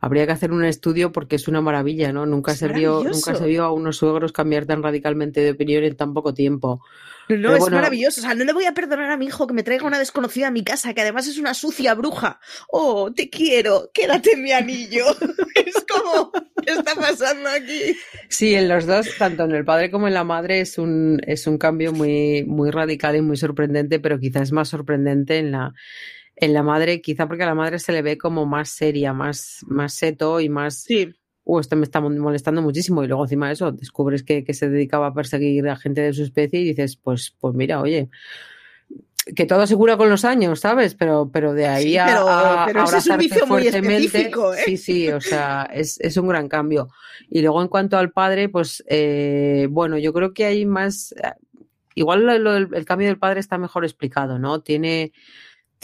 habría 0.00 0.26
que 0.26 0.32
hacer 0.32 0.52
un 0.52 0.64
estudio 0.64 1.12
porque 1.12 1.36
es 1.36 1.46
una 1.48 1.60
maravilla, 1.60 2.12
¿no? 2.12 2.24
Nunca 2.24 2.54
se 2.54 2.68
vio, 2.68 3.04
nunca 3.04 3.34
se 3.34 3.46
vio 3.46 3.64
a 3.64 3.72
unos 3.72 3.98
suegros 3.98 4.32
cambiar 4.32 4.66
tan 4.66 4.82
radicalmente 4.82 5.40
de 5.40 5.50
opinión 5.50 5.84
en 5.84 5.96
tan 5.96 6.14
poco 6.14 6.32
tiempo. 6.32 6.80
No, 7.28 7.56
es 7.56 7.70
maravilloso. 7.70 8.20
O 8.20 8.24
sea, 8.24 8.34
no 8.34 8.44
le 8.44 8.52
voy 8.52 8.64
a 8.64 8.74
perdonar 8.74 9.10
a 9.10 9.16
mi 9.16 9.26
hijo 9.26 9.46
que 9.46 9.54
me 9.54 9.62
traiga 9.62 9.86
una 9.86 9.98
desconocida 9.98 10.48
a 10.48 10.50
mi 10.50 10.62
casa, 10.62 10.94
que 10.94 11.00
además 11.00 11.26
es 11.26 11.38
una 11.38 11.54
sucia 11.54 11.94
bruja. 11.94 12.40
Oh, 12.68 13.12
te 13.12 13.30
quiero, 13.30 13.90
quédate 13.92 14.32
en 14.32 14.42
mi 14.42 14.52
anillo. 14.52 15.06
es 15.54 15.74
como, 15.88 16.32
¿qué 16.32 16.72
está 16.72 16.94
pasando 16.94 17.48
aquí? 17.48 17.96
Sí, 18.28 18.54
en 18.54 18.68
los 18.68 18.86
dos, 18.86 19.08
tanto 19.18 19.44
en 19.44 19.52
el 19.52 19.64
padre 19.64 19.90
como 19.90 20.08
en 20.08 20.14
la 20.14 20.24
madre, 20.24 20.60
es 20.60 20.78
un, 20.78 21.20
es 21.26 21.46
un 21.46 21.58
cambio 21.58 21.92
muy, 21.92 22.44
muy 22.44 22.70
radical 22.70 23.16
y 23.16 23.22
muy 23.22 23.36
sorprendente, 23.36 24.00
pero 24.00 24.18
quizás 24.18 24.42
es 24.42 24.52
más 24.52 24.68
sorprendente 24.68 25.38
en 25.38 25.52
la, 25.52 25.72
en 26.36 26.52
la 26.52 26.62
madre, 26.62 27.00
quizá 27.00 27.26
porque 27.26 27.44
a 27.44 27.46
la 27.46 27.54
madre 27.54 27.78
se 27.78 27.92
le 27.92 28.02
ve 28.02 28.18
como 28.18 28.46
más 28.46 28.68
seria, 28.68 29.12
más, 29.12 29.60
más 29.66 29.94
seto 29.94 30.40
y 30.40 30.48
más. 30.48 30.82
Sí 30.82 31.14
uh, 31.44 31.60
esto 31.60 31.76
me 31.76 31.84
está 31.84 32.00
molestando 32.00 32.62
muchísimo. 32.62 33.04
Y 33.04 33.08
luego 33.08 33.24
encima 33.24 33.48
de 33.48 33.54
eso, 33.54 33.72
descubres 33.72 34.22
que, 34.22 34.44
se 34.52 34.68
dedicaba 34.68 35.08
a 35.08 35.14
perseguir 35.14 35.68
a 35.68 35.76
gente 35.76 36.00
de 36.00 36.12
su 36.12 36.22
especie 36.22 36.60
y 36.60 36.64
dices, 36.64 36.96
pues, 36.96 37.34
pues 37.38 37.54
mira, 37.54 37.80
oye, 37.80 38.08
que 39.34 39.46
todo 39.46 39.66
se 39.66 39.76
cura 39.76 39.96
con 39.96 40.10
los 40.10 40.24
años, 40.24 40.60
¿sabes? 40.60 40.94
Pero, 40.94 41.30
pero 41.32 41.54
de 41.54 41.66
ahí 41.66 41.96
a, 41.96 42.64
pero, 42.66 42.84
es 42.84 43.06
un 43.06 43.16
vicio 43.16 43.46
muy 43.46 43.66
específico, 43.66 44.52
¿eh? 44.52 44.62
Sí, 44.66 44.76
sí, 44.76 45.08
o 45.10 45.20
sea, 45.20 45.68
es, 45.72 45.98
es, 46.00 46.16
un 46.16 46.28
gran 46.28 46.48
cambio. 46.48 46.88
Y 47.30 47.40
luego 47.40 47.62
en 47.62 47.68
cuanto 47.68 47.96
al 47.96 48.10
padre, 48.10 48.48
pues, 48.48 48.84
eh, 48.86 49.66
bueno, 49.70 49.98
yo 49.98 50.12
creo 50.12 50.34
que 50.34 50.44
hay 50.44 50.66
más... 50.66 51.12
Eh, 51.12 51.32
igual 51.94 52.28
el 52.28 52.84
cambio 52.84 53.06
del 53.08 53.18
padre 53.18 53.40
está 53.40 53.56
mejor 53.56 53.84
explicado, 53.84 54.38
¿no? 54.38 54.60
Tiene 54.60 55.12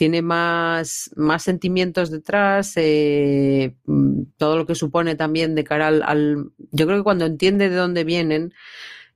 tiene 0.01 0.22
más, 0.22 1.11
más 1.14 1.42
sentimientos 1.42 2.11
detrás, 2.11 2.72
eh, 2.76 3.74
mm, 3.84 4.22
todo 4.38 4.57
lo 4.57 4.64
que 4.64 4.74
supone 4.74 5.14
también 5.14 5.55
de 5.55 5.62
cara 5.62 5.88
al, 5.88 6.53
Yo 6.70 6.86
creo 6.86 6.96
que 6.96 7.05
cuando 7.05 7.26
entiende 7.26 7.68
de 7.68 7.76
dónde 7.76 8.05
vienen, 8.05 8.55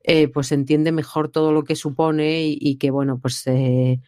eh, 0.02 0.28
pues 0.28 0.52
entiende 0.52 0.92
mejor 0.92 1.30
todo 1.30 1.52
lo 1.52 1.64
que 1.64 1.74
supone 1.74 2.42
y, 2.48 2.76
que, 2.76 2.90
bueno, 2.90 3.18
pues... 3.18 3.46
Eh, 3.46 4.00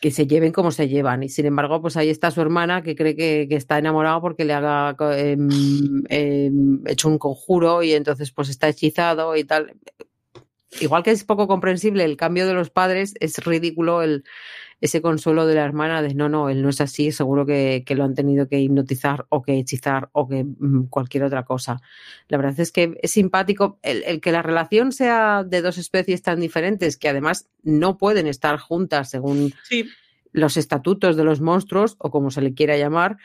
que 0.00 0.10
se 0.10 0.26
lleven 0.26 0.52
como 0.52 0.72
se 0.72 0.88
llevan. 0.88 1.22
Y 1.22 1.28
sin 1.28 1.46
embargo, 1.46 1.80
pues 1.80 1.96
ahí 1.96 2.08
está 2.08 2.30
su 2.32 2.40
hermana 2.40 2.82
que 2.82 2.96
cree 2.96 3.14
que, 3.16 3.46
está 3.50 3.78
enamorado 3.78 4.20
porque 4.20 4.44
le 4.44 4.54
haga 4.54 4.96
em, 5.16 6.04
em, 6.08 6.82
hecho 6.86 7.08
un 7.08 7.18
conjuro 7.18 7.82
y 7.82 7.92
entonces 7.94 8.32
pues 8.32 8.48
está 8.48 8.68
hechizado 8.68 9.36
y 9.36 9.44
tal. 9.44 9.74
Igual 10.80 11.02
que 11.02 11.10
es 11.10 11.24
poco 11.24 11.48
comprensible 11.48 12.04
el 12.04 12.16
cambio 12.16 12.46
de 12.46 12.54
los 12.54 12.70
padres, 12.70 13.14
es 13.20 13.38
ridículo 13.38 14.02
el, 14.02 14.24
ese 14.80 15.02
consuelo 15.02 15.46
de 15.46 15.54
la 15.54 15.64
hermana 15.64 16.02
de 16.02 16.14
no, 16.14 16.28
no, 16.28 16.50
él 16.50 16.62
no 16.62 16.68
es 16.68 16.80
así, 16.80 17.10
seguro 17.10 17.46
que, 17.46 17.82
lo 17.88 18.04
han 18.04 18.14
tenido 18.14 18.48
que 18.48 18.60
hipnotizar 18.60 19.26
o 19.28 19.42
que 19.42 19.58
hechizar 19.58 20.08
o 20.12 20.28
que 20.28 20.44
mm, 20.44 20.86
cualquier 20.88 21.24
otra 21.24 21.44
cosa. 21.44 21.80
La 22.28 22.38
verdad 22.38 22.60
es 22.60 22.70
que 22.70 22.96
es 23.02 23.10
simpático 23.10 23.78
el, 23.82 24.20
que 24.20 24.30
la 24.30 24.42
relación 24.42 24.92
sea 24.92 25.42
de 25.44 25.62
dos 25.62 25.78
especies 25.78 26.22
tan 26.22 26.38
diferentes 26.38 26.96
que 26.96 27.08
además 27.08 27.48
no 27.62 27.98
pueden 27.98 28.26
estar 28.26 28.58
juntas 28.58 29.10
según 29.10 29.52
los 30.32 30.56
estatutos 30.56 31.16
de 31.16 31.24
los 31.24 31.40
monstruos 31.40 31.96
o 31.98 32.10
como 32.10 32.30
se 32.30 32.42
le 32.42 32.54
quiera 32.54 32.76
llamar. 32.76 33.16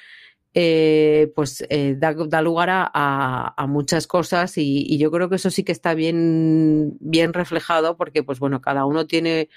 Eh, 0.55 1.31
pues 1.35 1.65
eh, 1.69 1.95
da, 1.97 2.41
lugar 2.43 2.69
a, 2.71 3.65
muchas 3.67 4.05
cosas 4.05 4.55
y, 4.59 4.85
y, 4.87 4.99
yo 4.99 5.09
creo 5.09 5.27
que 5.27 5.37
eso 5.37 5.49
sí 5.49 5.63
que 5.63 5.71
está 5.71 5.95
bien, 5.95 6.95
bien 6.99 7.33
reflejado 7.33 7.97
porque 7.97 8.21
pues 8.21 8.37
bueno, 8.39 8.61
cada 8.61 8.85
uno 8.85 9.07
tiene 9.07 9.49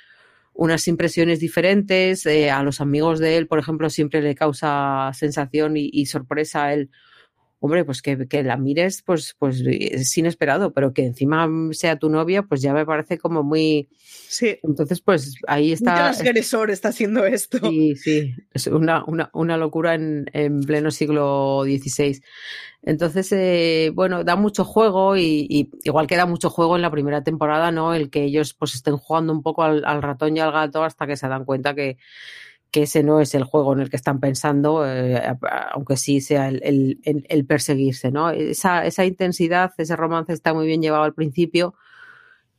unas 0.57 0.88
impresiones 0.88 1.38
diferentes. 1.40 2.26
Eh, 2.26 2.51
a 2.51 2.62
los 2.62 2.80
amigos 2.80 3.18
de 3.18 3.36
él, 3.36 3.47
por 3.47 3.59
ejemplo, 3.59 3.90
siempre 3.90 4.22
le 4.22 4.34
causa 4.34 5.11
sensación 5.14 5.74
y, 5.76 6.07
sorpresa 6.07 6.64
a 6.64 6.74
él. 6.74 6.90
Hombre, 7.59 7.84
pues 7.84 8.02
que, 8.02 8.42
la 8.42 8.57
mires, 8.57 9.02
pues, 9.02 9.34
pues 9.38 9.62
es 9.66 10.16
inesperado, 10.18 10.72
pero 10.72 10.92
que 10.92 11.04
encima 11.07 11.48
sea 11.72 11.98
tu 11.98 12.11
novia, 12.11 12.42
pues 12.42 12.61
ya 12.61 12.74
me 12.74 12.84
parece 12.84 13.18
como 13.18 13.42
muy. 13.42 13.88
Sí. 13.98 14.59
Entonces, 14.62 15.00
pues 15.00 15.34
ahí 15.46 15.72
está. 15.72 15.92
Un 15.92 15.96
transgresor 15.96 16.70
está 16.70 16.88
haciendo 16.88 17.24
esto. 17.24 17.59
Sí, 17.70 17.96
sí. 17.96 18.34
Es 18.52 18.66
una, 18.66 19.04
una, 19.07 19.30
una 19.32 19.57
locura 19.57 19.94
en, 19.94 20.26
en 20.32 20.61
pleno 20.61 20.90
siglo 20.90 21.62
XVI. 21.64 22.20
Entonces, 22.86 23.32
eh, 23.32 23.90
bueno, 23.92 24.22
da 24.22 24.36
mucho 24.36 24.64
juego 24.64 25.16
y, 25.16 25.70
igual 25.82 26.07
que 26.07 26.16
da 26.16 26.24
mucho 26.24 26.50
juego 26.50 26.76
en 26.76 26.82
la 26.82 26.90
primera 26.90 27.24
temporada, 27.24 27.72
¿no? 27.72 27.94
El 27.94 28.11
que 28.11 28.22
ellos 28.22 28.54
pues 28.54 28.76
estén 28.76 28.96
jugando 28.96 29.32
un 29.32 29.42
poco 29.42 29.64
al, 29.64 30.02
ratón 30.02 30.36
y 30.36 30.40
al 30.40 30.52
gato 30.52 30.84
hasta 30.84 31.04
que 31.07 31.16
se 31.16 31.26
dan 31.26 31.44
cuenta 31.44 31.74
que, 31.74 31.98
ese 32.83 33.03
no 33.03 33.20
es 33.20 33.35
el 33.35 33.45
juego 33.45 33.72
en 33.72 33.81
el 33.81 33.91
que 33.91 33.97
están 33.97 34.20
pensando, 34.20 34.87
eh, 34.87 35.22
aunque 35.72 35.97
sí 35.97 36.20
sea 36.20 36.49
el, 36.49 37.47
perseguirse, 37.49 38.11
¿no? 38.11 38.31
Esa, 38.31 38.87
esa, 38.87 39.05
intensidad, 39.05 39.72
ese 39.79 39.97
romance 39.97 40.33
está 40.33 40.55
muy 40.55 40.66
bien 40.66 40.83
llevado 40.83 41.05
al 41.05 41.14
principio 41.14 41.74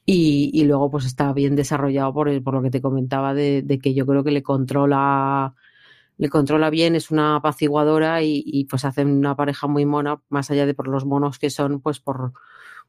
y, 0.05 0.63
luego 0.65 0.89
pues 0.91 1.05
está 1.05 1.33
bien 1.33 1.55
desarrollado 1.55 2.13
por, 2.13 2.43
por 2.43 2.53
lo 2.53 2.61
que 2.61 2.71
te 2.71 2.81
comentaba 2.81 3.33
de, 3.33 3.61
de 3.61 3.79
que 3.79 3.93
yo 3.93 4.05
creo 4.05 4.23
que 4.23 4.31
le 4.31 4.43
controla 4.43 5.55
le 6.17 6.29
controla 6.29 6.69
bien, 6.69 6.95
es 6.95 7.11
una 7.11 7.35
apaciguadora 7.35 8.23
y, 8.23 8.43
y, 8.45 8.65
pues 8.65 8.85
hacen 8.85 9.09
una 9.09 9.35
pareja 9.35 9.67
muy 9.67 9.85
mona, 9.85 10.19
más 10.29 10.49
allá 10.49 10.65
de 10.65 10.73
por 10.73 10.87
los 10.87 11.05
monos 11.05 11.37
que 11.39 11.49
son, 11.51 11.79
pues 11.79 11.99
por, 11.99 12.33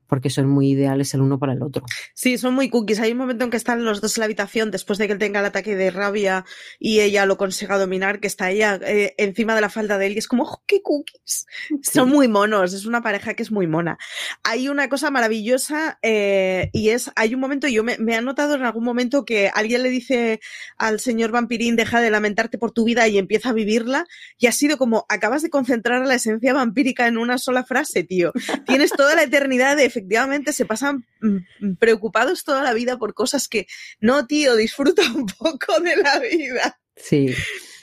porque 0.08 0.30
son 0.30 0.48
muy 0.48 0.70
ideales 0.70 1.12
el 1.14 1.20
uno 1.20 1.38
para 1.38 1.52
el 1.52 1.62
otro. 1.62 1.84
Sí, 2.14 2.38
son 2.38 2.54
muy 2.54 2.70
cookies. 2.70 3.00
Hay 3.00 3.12
un 3.12 3.18
momento 3.18 3.44
en 3.44 3.50
que 3.50 3.56
están 3.56 3.84
los 3.84 4.00
dos 4.00 4.16
en 4.16 4.22
la 4.22 4.24
habitación 4.24 4.70
después 4.70 4.98
de 4.98 5.06
que 5.06 5.12
él 5.12 5.18
tenga 5.18 5.40
el 5.40 5.46
ataque 5.46 5.76
de 5.76 5.90
rabia 5.90 6.44
y 6.78 7.00
ella 7.00 7.26
lo 7.26 7.36
consiga 7.36 7.78
dominar, 7.78 8.20
que 8.20 8.26
está 8.26 8.50
ella 8.50 8.80
eh, 8.82 9.14
encima 9.18 9.54
de 9.54 9.60
la 9.60 9.68
falda 9.68 9.98
de 9.98 10.06
él 10.06 10.14
y 10.14 10.18
es 10.18 10.28
como, 10.28 10.44
oh, 10.44 10.62
¡qué 10.66 10.82
cookies! 10.82 11.46
Son 11.82 12.08
muy 12.08 12.28
monos, 12.28 12.72
es 12.72 12.86
una 12.86 13.02
pareja 13.02 13.34
que 13.34 13.42
es 13.42 13.52
muy 13.52 13.66
mona. 13.66 13.98
Hay 14.42 14.68
una 14.68 14.88
cosa 14.88 15.10
maravillosa 15.10 15.98
eh, 16.02 16.70
y 16.72 16.90
es, 16.90 17.10
hay 17.16 17.34
un 17.34 17.40
momento, 17.40 17.68
yo 17.68 17.84
me, 17.84 17.98
me 17.98 18.16
he 18.16 18.22
notado 18.22 18.54
en 18.54 18.62
algún 18.62 18.84
momento 18.84 19.24
que 19.24 19.50
alguien 19.54 19.82
le 19.82 19.90
dice 19.90 20.40
al 20.78 21.00
señor 21.00 21.30
vampirín, 21.30 21.76
deja 21.76 22.00
de 22.00 22.10
lamentarte 22.10 22.58
por 22.58 22.72
tu 22.72 22.84
vida 22.84 23.06
y 23.08 23.18
empieza 23.18 23.50
a 23.50 23.52
vivirla 23.52 24.06
y 24.38 24.46
ha 24.46 24.52
sido 24.52 24.78
como, 24.78 25.04
acabas 25.08 25.42
de 25.42 25.50
concentrar 25.50 26.06
la 26.06 26.14
esencia 26.14 26.52
vampírica 26.54 27.06
en 27.06 27.18
una 27.18 27.38
sola 27.38 27.64
frase, 27.64 28.04
tío. 28.04 28.32
Tienes 28.66 28.90
toda 28.92 29.14
la 29.14 29.22
eternidad 29.22 29.76
de 29.76 29.90
efectivamente 29.98 30.52
se 30.52 30.64
pasan 30.64 31.04
mm, 31.20 31.36
mm, 31.60 31.76
preocupados 31.76 32.44
toda 32.44 32.62
la 32.62 32.72
vida 32.72 32.98
por 32.98 33.14
cosas 33.14 33.48
que 33.48 33.66
no, 34.00 34.26
tío, 34.26 34.54
disfruta 34.56 35.02
un 35.14 35.26
poco 35.26 35.80
de 35.80 35.96
la 35.96 36.20
vida. 36.20 36.78
Sí, 36.96 37.32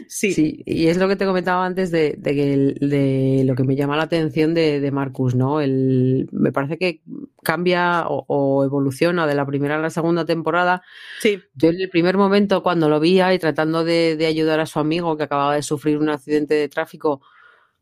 sí. 0.10 0.62
Y 0.66 0.88
es 0.88 0.98
lo 0.98 1.08
que 1.08 1.16
te 1.16 1.26
comentaba 1.26 1.66
antes 1.66 1.90
de, 1.90 2.16
de, 2.18 3.44
lo 3.46 3.56
que 3.56 3.64
me 3.64 3.78
llama 3.78 3.96
la 3.96 4.04
atención 4.04 4.54
de, 4.54 4.92
Marcus, 4.92 5.36
¿no? 5.36 5.62
El, 5.62 6.28
me 6.34 6.52
parece 6.52 6.78
que 6.78 7.02
cambia 7.42 8.06
o, 8.08 8.66
evoluciona 8.66 9.26
de 9.26 9.36
la 9.36 9.46
primera 9.46 9.78
a 9.78 9.80
la 9.80 9.90
segunda 9.90 10.26
temporada. 10.26 10.84
Sí. 11.22 11.40
Yo 11.54 11.70
en 11.70 11.80
el 11.80 11.90
primer 11.90 12.18
momento, 12.18 12.62
cuando 12.62 12.90
lo 12.90 13.00
vi 13.00 13.22
y 13.22 13.40
tratando 13.40 13.86
de, 13.86 14.18
ayudar 14.28 14.60
a 14.60 14.66
su 14.66 14.80
amigo 14.80 15.16
que 15.16 15.24
acababa 15.24 15.56
de 15.56 15.64
sufrir 15.64 15.98
un 15.98 16.10
accidente 16.10 16.56
de 16.56 16.68
tráfico, 16.68 17.22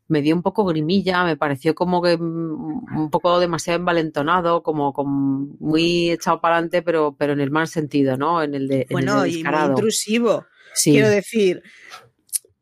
me 0.08 0.22
dio 0.22 0.34
un 0.34 0.42
poco 0.42 0.64
grimilla, 0.64 1.24
me 1.24 1.36
pareció 1.36 1.74
como 1.74 2.02
que 2.02 2.16
mm, 2.16 2.98
un 2.98 3.10
poco 3.10 3.40
demasiado 3.40 3.78
envalentonado, 3.78 4.62
como, 4.62 4.92
como 4.92 5.48
muy 5.60 6.10
echado 6.10 6.40
para 6.40 6.56
adelante, 6.56 6.82
pero, 6.82 7.16
pero 7.18 7.32
en 7.32 7.40
el 7.40 7.50
mal 7.50 7.68
sentido, 7.68 8.16
¿no? 8.16 8.42
En 8.42 8.54
el 8.54 8.68
de. 8.68 8.86
Bueno, 8.90 9.26
y 9.26 9.42
muy 9.42 9.64
intrusivo. 9.68 10.46
Quiero 10.82 11.08
decir, 11.08 11.62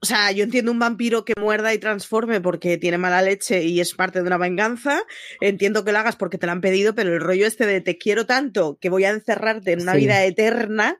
o 0.02 0.06
sea, 0.06 0.32
yo 0.32 0.42
entiendo 0.42 0.72
un 0.72 0.80
vampiro 0.80 1.24
que 1.24 1.32
muerda 1.38 1.72
y 1.72 1.78
transforme 1.78 2.40
porque 2.40 2.76
tiene 2.76 2.98
mala 2.98 3.22
leche 3.22 3.62
y 3.62 3.80
es 3.80 3.94
parte 3.94 4.20
de 4.20 4.26
una 4.26 4.36
venganza. 4.36 5.00
Entiendo 5.40 5.84
que 5.84 5.92
lo 5.92 5.98
hagas 5.98 6.16
porque 6.16 6.38
te 6.38 6.46
lo 6.46 6.52
han 6.52 6.60
pedido, 6.60 6.94
pero 6.96 7.14
el 7.14 7.20
rollo 7.20 7.46
este 7.46 7.66
de 7.66 7.80
te 7.80 7.98
quiero 7.98 8.26
tanto 8.26 8.78
que 8.80 8.90
voy 8.90 9.04
a 9.04 9.10
encerrarte 9.10 9.70
en 9.70 9.82
una 9.82 9.94
vida 9.94 10.24
eterna, 10.24 10.98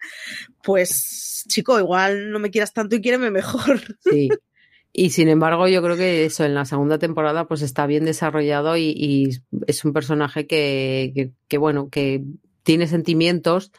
pues, 0.62 1.44
chico, 1.48 1.80
igual 1.80 2.30
no 2.30 2.38
me 2.38 2.52
quieras 2.52 2.72
tanto 2.72 2.94
y 2.94 3.00
quiéreme 3.00 3.32
mejor. 3.32 3.80
Sí. 4.08 4.28
Y 4.92 5.10
sin 5.10 5.28
embargo, 5.28 5.68
yo 5.68 5.82
creo 5.82 5.96
que 5.96 6.24
eso 6.26 6.44
en 6.44 6.54
la 6.54 6.66
segunda 6.66 6.98
temporada 6.98 7.46
pues 7.46 7.62
está 7.62 7.86
bien 7.86 8.04
desarrollado 8.04 8.76
y, 8.76 9.30
es 9.66 9.84
un 9.84 9.92
personaje 9.92 10.46
que, 10.46 11.32
que, 11.48 11.58
bueno, 11.58 11.88
que 11.88 12.22
tiene 12.62 12.86
sentimientos 12.86 13.72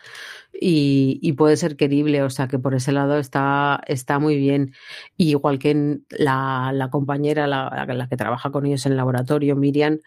y, 0.51 1.33
puede 1.33 1.57
ser 1.57 1.75
querible, 1.75 2.23
o 2.23 2.29
sea 2.29 2.47
que 2.47 2.59
por 2.59 2.73
ese 2.73 2.91
lado 2.91 3.17
está, 3.17 3.81
está 3.87 4.19
muy 4.19 4.37
bien. 4.37 4.73
igual 5.17 5.59
que 5.59 5.99
la, 6.09 6.71
la 6.73 6.89
compañera, 6.89 7.47
la, 7.47 7.85
la, 7.87 8.07
que 8.07 8.17
trabaja 8.17 8.51
con 8.51 8.65
ellos 8.65 8.85
en 8.85 8.93
el 8.93 8.97
laboratorio, 8.97 9.55
Miriam, 9.55 9.99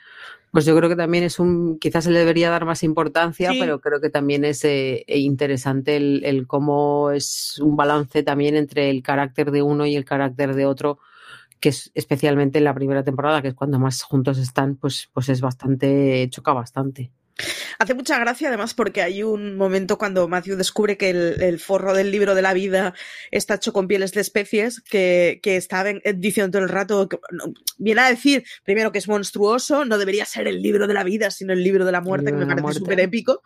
Pues 0.56 0.64
yo 0.64 0.74
creo 0.74 0.88
que 0.88 0.96
también 0.96 1.22
es 1.22 1.38
un, 1.38 1.78
quizás 1.78 2.04
se 2.04 2.10
le 2.10 2.20
debería 2.20 2.48
dar 2.48 2.64
más 2.64 2.82
importancia, 2.82 3.52
pero 3.60 3.78
creo 3.82 4.00
que 4.00 4.08
también 4.08 4.42
es 4.42 4.64
eh, 4.64 5.04
interesante 5.06 5.96
el, 5.96 6.24
el, 6.24 6.46
cómo 6.46 7.10
es 7.10 7.58
un 7.58 7.76
balance 7.76 8.22
también 8.22 8.56
entre 8.56 8.88
el 8.88 9.02
carácter 9.02 9.50
de 9.50 9.60
uno 9.60 9.84
y 9.84 9.96
el 9.96 10.06
carácter 10.06 10.54
de 10.54 10.64
otro, 10.64 10.98
que 11.60 11.68
es 11.68 11.90
especialmente 11.94 12.56
en 12.56 12.64
la 12.64 12.72
primera 12.72 13.04
temporada, 13.04 13.42
que 13.42 13.48
es 13.48 13.54
cuando 13.54 13.78
más 13.78 14.02
juntos 14.02 14.38
están, 14.38 14.76
pues, 14.76 15.10
pues 15.12 15.28
es 15.28 15.42
bastante, 15.42 16.26
choca 16.30 16.54
bastante. 16.54 17.10
Hace 17.78 17.94
mucha 17.94 18.18
gracia 18.18 18.48
además 18.48 18.74
porque 18.74 19.02
hay 19.02 19.22
un 19.22 19.56
momento 19.56 19.98
cuando 19.98 20.28
Matthew 20.28 20.56
descubre 20.56 20.96
que 20.96 21.10
el, 21.10 21.60
forro 21.60 21.94
del 21.94 22.10
libro 22.10 22.34
de 22.34 22.42
la 22.42 22.52
vida 22.52 22.94
está 23.30 23.54
hecho 23.54 23.72
con 23.72 23.88
pieles 23.88 24.12
de 24.12 24.20
especies 24.20 24.80
que, 24.80 25.40
que 25.42 25.56
está 25.56 25.84
diciendo 26.14 26.52
todo 26.52 26.62
el 26.62 26.68
rato, 26.68 27.08
que, 27.08 27.18
viene 27.78 28.00
a 28.00 28.10
decir 28.10 28.44
primero 28.64 28.92
que 28.92 28.98
es 28.98 29.08
monstruoso, 29.08 29.84
no 29.84 29.98
debería 29.98 30.24
ser 30.24 30.46
el 30.48 30.62
libro 30.62 30.86
de 30.86 30.94
la 30.94 31.04
vida, 31.04 31.30
sino 31.30 31.52
el 31.52 31.62
libro 31.62 31.84
de 31.84 31.92
la 31.92 32.00
muerte, 32.00 32.30
que 32.30 32.36
me 32.36 32.46
parece 32.46 32.80
súper 32.80 33.00
épico, 33.00 33.42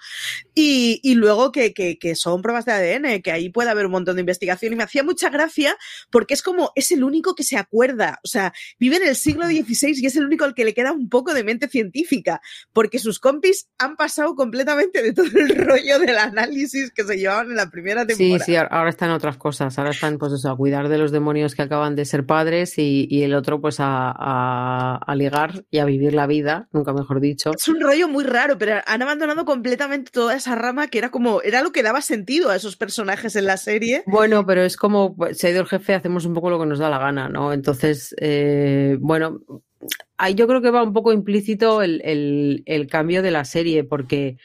y, 0.54 1.00
y 1.02 1.14
luego 1.14 1.52
que, 1.52 1.72
que, 1.72 1.98
que, 1.98 2.14
son 2.14 2.42
pruebas 2.42 2.64
de 2.64 2.72
ADN, 2.72 3.22
que 3.22 3.32
ahí 3.32 3.48
puede 3.48 3.70
haber 3.70 3.86
un 3.86 3.92
montón 3.92 4.16
de 4.16 4.20
investigación. 4.20 4.72
Y 4.72 4.76
me 4.76 4.82
hacía 4.82 5.02
mucha 5.02 5.30
gracia 5.30 5.76
porque 6.10 6.34
es 6.34 6.42
como, 6.42 6.72
es 6.74 6.90
el 6.92 7.04
único 7.04 7.34
que 7.34 7.44
se 7.44 7.56
acuerda, 7.56 8.20
o 8.24 8.28
sea, 8.28 8.52
vive 8.78 8.96
en 8.96 9.08
el 9.08 9.16
siglo 9.16 9.46
XVI 9.46 9.94
y 10.00 10.06
es 10.06 10.16
el 10.16 10.24
único 10.24 10.44
al 10.44 10.54
que 10.54 10.64
le 10.64 10.74
queda 10.74 10.92
un 10.92 11.08
poco 11.08 11.34
de 11.34 11.44
mente 11.44 11.68
científica, 11.68 12.40
porque 12.72 12.98
sus 12.98 13.18
compis 13.18 13.68
han 13.78 13.96
pasado 13.96 14.19
completamente 14.34 15.02
de 15.02 15.12
todo 15.12 15.26
el 15.26 15.56
rollo 15.56 15.98
del 15.98 16.18
análisis 16.18 16.92
que 16.92 17.04
se 17.04 17.16
llevaban 17.16 17.50
en 17.50 17.56
la 17.56 17.70
primera 17.70 18.06
temporada. 18.06 18.44
Sí, 18.44 18.52
sí, 18.52 18.56
ahora 18.56 18.90
están 18.90 19.10
otras 19.10 19.36
cosas. 19.36 19.78
Ahora 19.78 19.90
están, 19.90 20.18
pues 20.18 20.32
eso, 20.32 20.50
a 20.50 20.56
cuidar 20.56 20.88
de 20.88 20.98
los 20.98 21.12
demonios 21.12 21.54
que 21.54 21.62
acaban 21.62 21.96
de 21.96 22.04
ser 22.04 22.26
padres 22.26 22.78
y, 22.78 23.06
y 23.10 23.22
el 23.22 23.34
otro, 23.34 23.60
pues 23.60 23.80
a, 23.80 24.10
a, 24.10 24.96
a, 24.96 25.14
ligar 25.14 25.64
y 25.70 25.78
a 25.78 25.84
vivir 25.84 26.14
la 26.14 26.26
vida, 26.26 26.68
nunca 26.72 26.92
mejor 26.92 27.20
dicho. 27.20 27.52
Es 27.54 27.68
un 27.68 27.80
rollo 27.80 28.08
muy 28.08 28.24
raro, 28.24 28.58
pero 28.58 28.80
han 28.86 29.02
abandonado 29.02 29.44
completamente 29.44 30.10
toda 30.10 30.34
esa 30.34 30.54
rama 30.54 30.88
que 30.88 30.98
era 30.98 31.10
como, 31.10 31.42
era 31.42 31.62
lo 31.62 31.72
que 31.72 31.82
daba 31.82 32.00
sentido 32.00 32.50
a 32.50 32.56
esos 32.56 32.76
personajes 32.76 33.36
en 33.36 33.46
la 33.46 33.56
serie. 33.56 34.02
Bueno, 34.06 34.46
pero 34.46 34.62
es 34.62 34.76
como, 34.76 35.16
se 35.32 35.48
ha 35.48 35.50
ido 35.50 35.60
el 35.60 35.68
jefe, 35.68 35.94
hacemos 35.94 36.24
un 36.24 36.34
poco 36.34 36.50
lo 36.50 36.58
que 36.58 36.66
nos 36.66 36.78
da 36.78 36.90
la 36.90 36.98
gana, 36.98 37.28
¿no? 37.28 37.52
Entonces, 37.52 38.14
eh, 38.18 38.96
bueno, 39.00 39.40
ahí 40.16 40.34
yo 40.34 40.46
creo 40.46 40.60
que 40.60 40.70
va 40.70 40.82
un 40.82 40.92
poco 40.92 41.12
implícito 41.12 41.82
el, 41.82 42.62
el, 42.66 42.86
cambio 42.88 43.22
de 43.22 43.30
la 43.30 43.44
serie, 43.44 43.84
porque 43.84 44.36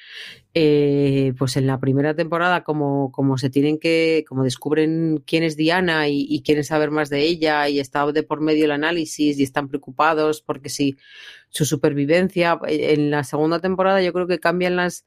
eh, 0.53 1.33
pues 1.37 1.57
en 1.57 1.67
la 1.67 1.79
primera 1.79 2.15
temporada, 2.15 2.63
como, 2.63 3.11
como 3.11 3.37
se 3.37 3.49
tienen 3.49 3.77
que, 3.77 4.23
como 4.27 4.43
descubren 4.43 5.21
quién 5.25 5.43
es 5.43 5.57
Diana 5.57 6.07
y, 6.07 6.25
y, 6.29 6.41
quieren 6.43 6.63
saber 6.63 6.91
más 6.91 7.09
de 7.09 7.21
ella, 7.21 7.67
y 7.67 7.79
está 7.79 8.09
de 8.11 8.23
por 8.23 8.41
medio 8.41 8.65
el 8.65 8.71
análisis 8.71 9.37
y 9.37 9.43
están 9.43 9.67
preocupados 9.67 10.41
porque 10.41 10.69
si 10.69 10.95
su 11.49 11.65
supervivencia, 11.65 12.59
en 12.67 13.11
la 13.11 13.23
segunda 13.23 13.59
temporada 13.59 14.01
yo 14.01 14.13
creo 14.13 14.27
que 14.27 14.39
cambian 14.39 14.75
las 14.75 15.05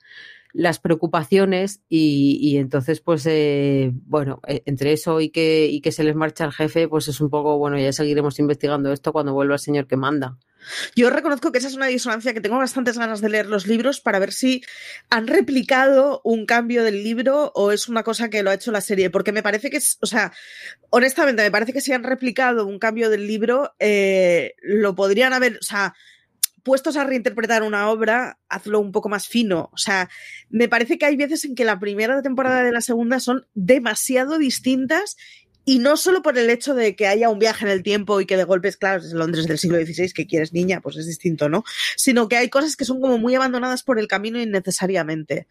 las 0.53 0.78
preocupaciones 0.78 1.80
y, 1.88 2.38
y 2.40 2.57
entonces 2.59 3.01
pues 3.01 3.26
eh, 3.26 3.90
bueno 4.07 4.40
entre 4.46 4.92
eso 4.92 5.20
y 5.20 5.30
que 5.30 5.66
y 5.66 5.80
que 5.80 5.92
se 5.92 6.05
les 6.05 6.14
marcha 6.14 6.44
el 6.44 6.53
jefe 6.53 6.88
pues 6.88 7.09
es 7.09 7.20
un 7.20 7.30
poco 7.30 7.59
bueno 7.59 7.78
ya 7.78 7.92
seguiremos 7.92 8.38
investigando 8.38 8.92
esto 8.92 9.12
cuando 9.12 9.34
vuelva 9.34 9.55
el 9.55 9.61
señor 9.61 9.86
que 9.86 9.96
manda. 9.96 10.38
Yo 10.94 11.11
reconozco 11.11 11.53
que 11.53 11.59
esa 11.59 11.68
es 11.68 11.74
una 11.74 11.86
disonancia 11.86 12.34
que 12.34 12.40
tengo 12.40 12.59
bastantes 12.59 12.99
ganas 12.99 13.20
de 13.20 13.28
leer 13.28 13.46
los 13.46 13.66
libros 13.66 14.01
para 14.01 14.18
ver 14.18 14.32
si 14.32 14.62
han 15.11 15.26
replicado 15.26 16.20
un 16.24 16.46
cambio 16.46 16.82
del 16.82 17.03
libro 17.03 17.53
o 17.55 17.72
es 17.72 17.88
una 17.88 18.03
cosa 18.03 18.28
que 18.28 18.42
lo 18.42 18.51
ha 18.51 18.55
hecho 18.55 18.72
la 18.72 18.80
serie, 18.80 19.11
porque 19.11 19.32
me 19.32 19.42
parece 19.42 19.70
que 19.70 19.78
o 20.01 20.07
sea, 20.07 20.32
honestamente, 20.90 21.42
me 21.42 21.51
parece 21.51 21.72
que 21.72 21.80
si 21.80 21.92
han 21.92 22.05
replicado 22.05 22.66
un 22.66 22.78
cambio 22.78 23.11
del 23.11 23.26
libro, 23.26 23.74
eh, 23.78 24.55
lo 24.62 24.94
podrían 24.94 25.32
haber, 25.32 25.59
o 25.59 25.64
sea, 25.64 25.94
puestos 26.69 26.99
a 26.99 27.05
reinterpretar 27.05 27.62
una 27.62 27.89
obra, 27.89 28.39
hazlo 28.51 28.79
un 28.79 28.93
poco 28.93 29.09
más 29.09 29.27
fino. 29.27 29.71
O 29.73 29.79
sea, 29.79 30.11
me 30.51 30.69
parece 30.69 30.99
que 30.99 31.07
hay 31.07 31.16
veces 31.16 31.47
en 31.47 31.55
que 31.55 31.64
la 31.64 31.81
primera 31.81 32.21
temporada 32.21 32.62
de 32.62 32.73
la 32.73 32.83
segunda 32.83 33.21
son 33.21 33.47
demasiado 33.55 34.37
distintas 34.37 35.16
y 35.64 35.79
no 35.79 35.97
solo 35.97 36.21
por 36.21 36.37
el 36.37 36.51
hecho 36.51 36.75
de 36.75 36.95
que 36.95 37.07
haya 37.07 37.31
un 37.31 37.39
viaje 37.39 37.64
en 37.64 37.71
el 37.71 37.83
tiempo 37.83 38.21
y 38.21 38.27
que 38.27 38.37
de 38.37 38.45
golpes, 38.45 38.77
claro, 38.77 39.03
es 39.03 39.14
Londres 39.14 39.47
del 39.47 39.57
siglo 39.57 39.79
XVI, 39.79 40.12
que 40.12 40.27
quieres 40.27 40.53
niña, 40.53 40.83
pues 40.83 40.99
es 40.99 41.07
distinto, 41.07 41.49
¿no? 41.49 41.64
Sino 41.97 42.29
que 42.29 42.37
hay 42.37 42.51
cosas 42.51 42.77
que 42.77 42.85
son 42.85 43.01
como 43.01 43.16
muy 43.16 43.35
abandonadas 43.35 43.83
por 43.83 43.99
el 43.99 44.07
camino 44.07 44.39
innecesariamente. 44.39 45.47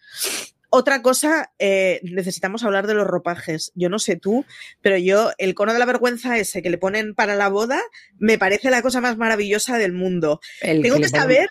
Otra 0.70 1.02
cosa, 1.02 1.52
eh, 1.60 2.02
necesitamos 2.04 2.64
hablar 2.64 2.88
de 2.88 2.94
los 2.94 3.08
ropajes. 3.08 3.72
Yo 3.76 3.90
no 3.90 4.00
sé 4.00 4.18
tú, 4.18 4.46
pero 4.82 4.98
yo, 4.98 5.32
el 5.38 5.56
cono 5.56 5.74
de 5.74 5.80
la 5.80 5.86
vergüenza 5.86 6.38
ese 6.38 6.62
que 6.62 6.70
le 6.70 6.78
ponen 6.78 7.16
para 7.16 7.36
la 7.36 7.50
boda, 7.50 7.82
me 8.18 8.38
parece 8.38 8.70
la 8.70 8.82
cosa 8.82 9.00
más 9.00 9.18
maravillosa 9.18 9.78
del 9.78 9.94
mundo. 9.94 10.42
El 10.62 10.82
Tengo 10.82 10.98
que, 10.98 11.04
que 11.04 11.10
saber 11.10 11.50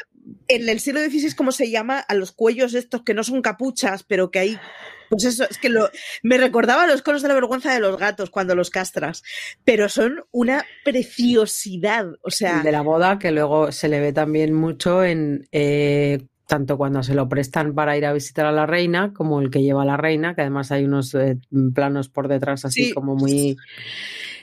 en 0.48 0.68
el 0.68 0.80
siglo 0.80 1.00
XVI 1.00 1.34
cómo 1.34 1.52
se 1.52 1.70
llama 1.70 1.98
a 1.98 2.14
los 2.14 2.32
cuellos 2.32 2.74
estos 2.74 3.02
que 3.02 3.14
no 3.14 3.24
son 3.24 3.42
capuchas, 3.42 4.02
pero 4.02 4.30
que 4.30 4.38
hay 4.38 4.58
pues 5.08 5.24
eso, 5.24 5.44
es 5.48 5.58
que 5.58 5.68
lo, 5.68 5.88
me 6.22 6.38
recordaba 6.38 6.84
a 6.84 6.86
los 6.86 7.02
conos 7.02 7.22
de 7.22 7.28
la 7.28 7.34
vergüenza 7.34 7.72
de 7.72 7.80
los 7.80 7.96
gatos 7.96 8.30
cuando 8.30 8.54
los 8.54 8.70
castras, 8.70 9.22
pero 9.64 9.88
son 9.88 10.24
una 10.32 10.64
preciosidad, 10.84 12.06
o 12.22 12.30
sea... 12.30 12.62
De 12.62 12.72
la 12.72 12.82
boda, 12.82 13.18
que 13.18 13.30
luego 13.30 13.72
se 13.72 13.88
le 13.88 14.00
ve 14.00 14.12
también 14.12 14.52
mucho 14.52 15.04
en... 15.04 15.46
Eh, 15.52 16.26
tanto 16.46 16.76
cuando 16.76 17.02
se 17.02 17.14
lo 17.14 17.28
prestan 17.28 17.74
para 17.74 17.96
ir 17.96 18.06
a 18.06 18.12
visitar 18.12 18.46
a 18.46 18.52
la 18.52 18.66
reina, 18.66 19.12
como 19.12 19.40
el 19.40 19.50
que 19.50 19.62
lleva 19.62 19.82
a 19.82 19.86
la 19.86 19.96
reina, 19.96 20.34
que 20.34 20.42
además 20.42 20.70
hay 20.70 20.84
unos 20.84 21.14
eh, 21.14 21.38
planos 21.74 22.08
por 22.08 22.28
detrás 22.28 22.64
así 22.64 22.86
sí. 22.86 22.92
como 22.92 23.16
muy... 23.16 23.56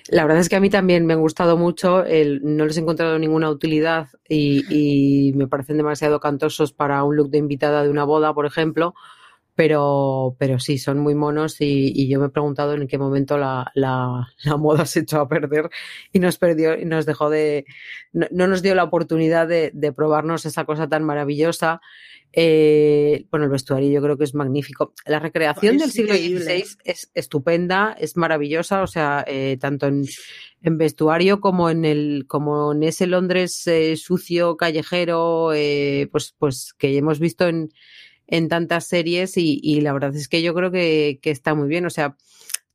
La 0.09 0.25
verdad 0.25 0.41
es 0.41 0.49
que 0.49 0.57
a 0.57 0.59
mí 0.59 0.69
también 0.69 1.05
me 1.05 1.13
han 1.13 1.21
gustado 1.21 1.55
mucho, 1.55 2.03
el, 2.03 2.41
no 2.43 2.65
les 2.65 2.75
he 2.75 2.81
encontrado 2.81 3.17
ninguna 3.17 3.49
utilidad 3.49 4.09
y, 4.27 4.65
y 4.69 5.31
me 5.33 5.47
parecen 5.47 5.77
demasiado 5.77 6.19
cantosos 6.19 6.73
para 6.73 7.01
un 7.05 7.15
look 7.15 7.29
de 7.29 7.37
invitada 7.37 7.83
de 7.83 7.89
una 7.89 8.03
boda, 8.03 8.33
por 8.33 8.45
ejemplo, 8.45 8.95
pero, 9.55 10.35
pero 10.39 10.59
sí, 10.59 10.77
son 10.77 10.99
muy 10.99 11.13
monos 11.13 11.61
y, 11.61 11.91
y, 11.93 12.09
yo 12.09 12.19
me 12.19 12.27
he 12.27 12.29
preguntado 12.29 12.73
en 12.73 12.87
qué 12.87 12.97
momento 12.97 13.37
la, 13.37 13.71
la, 13.75 14.27
la, 14.43 14.57
moda 14.57 14.85
se 14.85 15.01
echó 15.01 15.19
a 15.19 15.29
perder 15.29 15.69
y 16.11 16.19
nos 16.19 16.37
perdió 16.37 16.79
y 16.79 16.85
nos 16.85 17.05
dejó 17.05 17.29
de, 17.29 17.65
no, 18.11 18.27
no 18.31 18.47
nos 18.47 18.61
dio 18.61 18.73
la 18.73 18.83
oportunidad 18.83 19.47
de, 19.47 19.71
de, 19.73 19.93
probarnos 19.93 20.45
esa 20.45 20.65
cosa 20.65 20.87
tan 20.87 21.03
maravillosa. 21.03 21.81
Eh, 22.35 23.27
bueno, 23.29 23.45
el 23.45 23.51
vestuario 23.51 23.91
yo 23.91 24.01
creo 24.01 24.17
que 24.17 24.23
es 24.23 24.33
magnífico. 24.33 24.93
La 25.05 25.19
recreación 25.19 25.75
es 25.75 25.81
del 25.81 25.91
siglo 25.91 26.15
XVI 26.15 26.65
es 26.83 27.11
estupenda, 27.13 27.95
es 27.99 28.17
maravillosa, 28.17 28.81
o 28.81 28.87
sea, 28.87 29.23
eh, 29.27 29.57
tanto 29.61 29.85
en, 29.85 30.03
en, 30.63 30.77
vestuario 30.79 31.39
como 31.41 31.69
en 31.69 31.85
el, 31.85 32.25
como 32.27 32.73
en 32.73 32.81
ese 32.81 33.05
Londres 33.05 33.67
eh, 33.67 33.95
sucio, 33.97 34.57
callejero, 34.57 35.53
eh, 35.53 36.09
pues, 36.11 36.33
pues 36.39 36.73
que 36.75 36.97
hemos 36.97 37.19
visto 37.19 37.47
en, 37.47 37.69
en 38.28 38.47
tantas 38.47 38.88
series 38.88 39.38
y, 39.38 39.59
y, 39.61 39.82
la 39.82 39.93
verdad 39.93 40.15
es 40.15 40.28
que 40.28 40.41
yo 40.41 40.53
creo 40.53 40.71
que, 40.71 41.19
que, 41.21 41.32
está 41.32 41.53
muy 41.53 41.67
bien. 41.67 41.86
O 41.86 41.89
sea, 41.89 42.15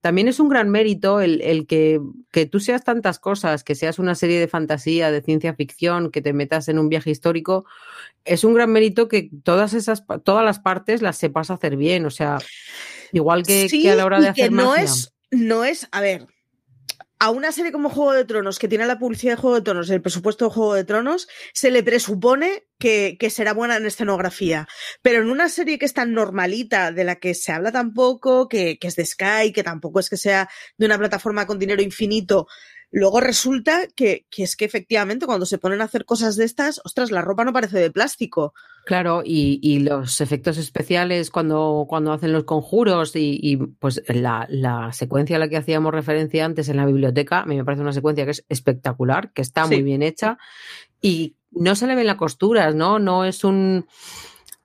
también 0.01 0.29
es 0.29 0.39
un 0.39 0.49
gran 0.49 0.71
mérito 0.71 1.21
el, 1.21 1.41
el 1.41 1.67
que, 1.67 2.01
que, 2.31 2.47
tú 2.47 2.61
seas 2.61 2.85
tantas 2.85 3.19
cosas, 3.19 3.65
que 3.65 3.75
seas 3.75 3.99
una 3.99 4.15
serie 4.15 4.39
de 4.39 4.49
fantasía, 4.49 5.11
de 5.11 5.23
ciencia 5.23 5.55
ficción, 5.55 6.11
que 6.11 6.23
te 6.23 6.33
metas 6.33 6.69
en 6.69 6.79
un 6.79 6.89
viaje 6.89 7.11
histórico. 7.11 7.65
Es 8.25 8.45
un 8.45 8.55
gran 8.55 8.71
mérito 8.71 9.09
que 9.09 9.31
todas 9.43 9.75
esas, 9.75 10.05
todas 10.25 10.45
las 10.45 10.61
partes 10.61 11.03
las 11.03 11.17
sepas 11.17 11.51
hacer 11.51 11.77
bien. 11.77 12.07
O 12.07 12.11
sea, 12.11 12.39
igual 13.13 13.45
que, 13.45 13.69
sí, 13.69 13.83
que 13.83 13.91
a 13.91 13.97
la 13.97 14.07
hora 14.07 14.21
de 14.21 14.29
hacer 14.29 14.53
no 14.53 14.67
magia. 14.67 14.85
es, 14.85 15.13
no 15.31 15.65
es, 15.65 15.89
a 15.91 16.01
ver, 16.01 16.27
a 17.21 17.31
una 17.31 17.51
serie 17.53 17.73
como 17.73 17.91
Juego 17.91 18.13
de 18.13 18.25
Tronos, 18.25 18.59
que 18.59 18.69
tiene 18.69 18.87
la 18.87 18.99
publicidad 18.99 19.33
de 19.33 19.41
Juego 19.41 19.57
de 19.57 19.63
Tronos, 19.63 19.91
el 19.91 20.03
presupuesto 20.03 20.47
de 20.47 20.55
Juego 20.55 20.75
de 20.75 20.85
Tronos, 20.85 21.29
se 21.53 21.71
le 21.71 21.83
presupone 21.83 22.67
que, 22.79 23.17
que, 23.19 23.31
será 23.31 23.53
buena 23.55 23.77
en 23.77 23.87
escenografía. 23.87 24.69
Pero 25.03 25.23
en 25.23 25.31
una 25.31 25.49
serie 25.49 25.79
que 25.79 25.87
es 25.87 25.95
tan 25.95 26.13
normalita, 26.13 26.93
de 26.93 27.05
la 27.05 27.17
que 27.17 27.35
se 27.35 27.51
habla 27.51 27.73
tan 27.73 27.93
poco, 27.93 28.49
que, 28.49 28.79
que 28.79 28.87
es 28.87 28.97
de 28.97 29.05
Sky, 29.05 29.53
que 29.53 29.65
tampoco 29.65 29.99
es 29.99 30.09
que 30.09 30.17
sea 30.17 30.49
de 30.77 30.87
una 30.87 30.99
plataforma 30.99 31.47
con 31.47 31.59
dinero 31.59 31.83
infinito, 31.83 32.47
Luego 32.91 33.21
resulta 33.21 33.87
que, 33.95 34.25
que, 34.31 34.45
es 34.45 34.57
que 34.57 34.65
efectivamente 34.65 35.27
cuando 35.27 35.45
se 35.45 35.59
ponen 35.59 35.83
a 35.83 35.85
hacer 35.85 36.07
cosas 36.07 36.37
de 36.37 36.45
estas, 36.45 36.81
ostras, 36.85 37.11
la 37.11 37.21
ropa 37.21 37.45
no 37.45 37.53
parece 37.53 37.79
de 37.79 37.91
plástico. 37.91 38.55
Claro, 38.87 39.23
y, 39.23 39.61
y 39.63 39.81
los 39.81 40.23
efectos 40.23 40.57
especiales 40.57 41.31
cuando, 41.31 41.85
cuando 41.87 42.13
hacen 42.13 42.33
los 42.33 42.45
conjuros 42.45 43.15
y, 43.15 43.39
y 43.43 43.57
pues 43.59 44.03
la, 44.09 44.47
la, 44.49 44.91
secuencia 44.95 45.37
a 45.37 45.39
la 45.39 45.49
que 45.51 45.59
hacíamos 45.59 45.93
referencia 45.93 46.47
antes 46.47 46.71
en 46.71 46.79
la 46.79 46.87
biblioteca, 46.87 47.41
a 47.41 47.45
mí 47.47 47.57
me 47.57 47.65
parece 47.65 47.83
una 47.83 47.93
secuencia 47.93 48.25
que 48.25 48.31
es 48.31 48.47
espectacular, 48.49 49.33
que 49.33 49.43
está 49.43 49.65
sí. 49.65 49.75
muy 49.75 49.83
bien 49.83 50.03
hecha 50.03 50.39
y 51.03 51.37
no 51.51 51.75
se 51.75 51.87
le 51.87 51.95
ven 51.95 52.07
las 52.07 52.17
costuras, 52.17 52.75
¿no? 52.75 52.99
No 52.99 53.25
es 53.27 53.45
un... 53.45 53.87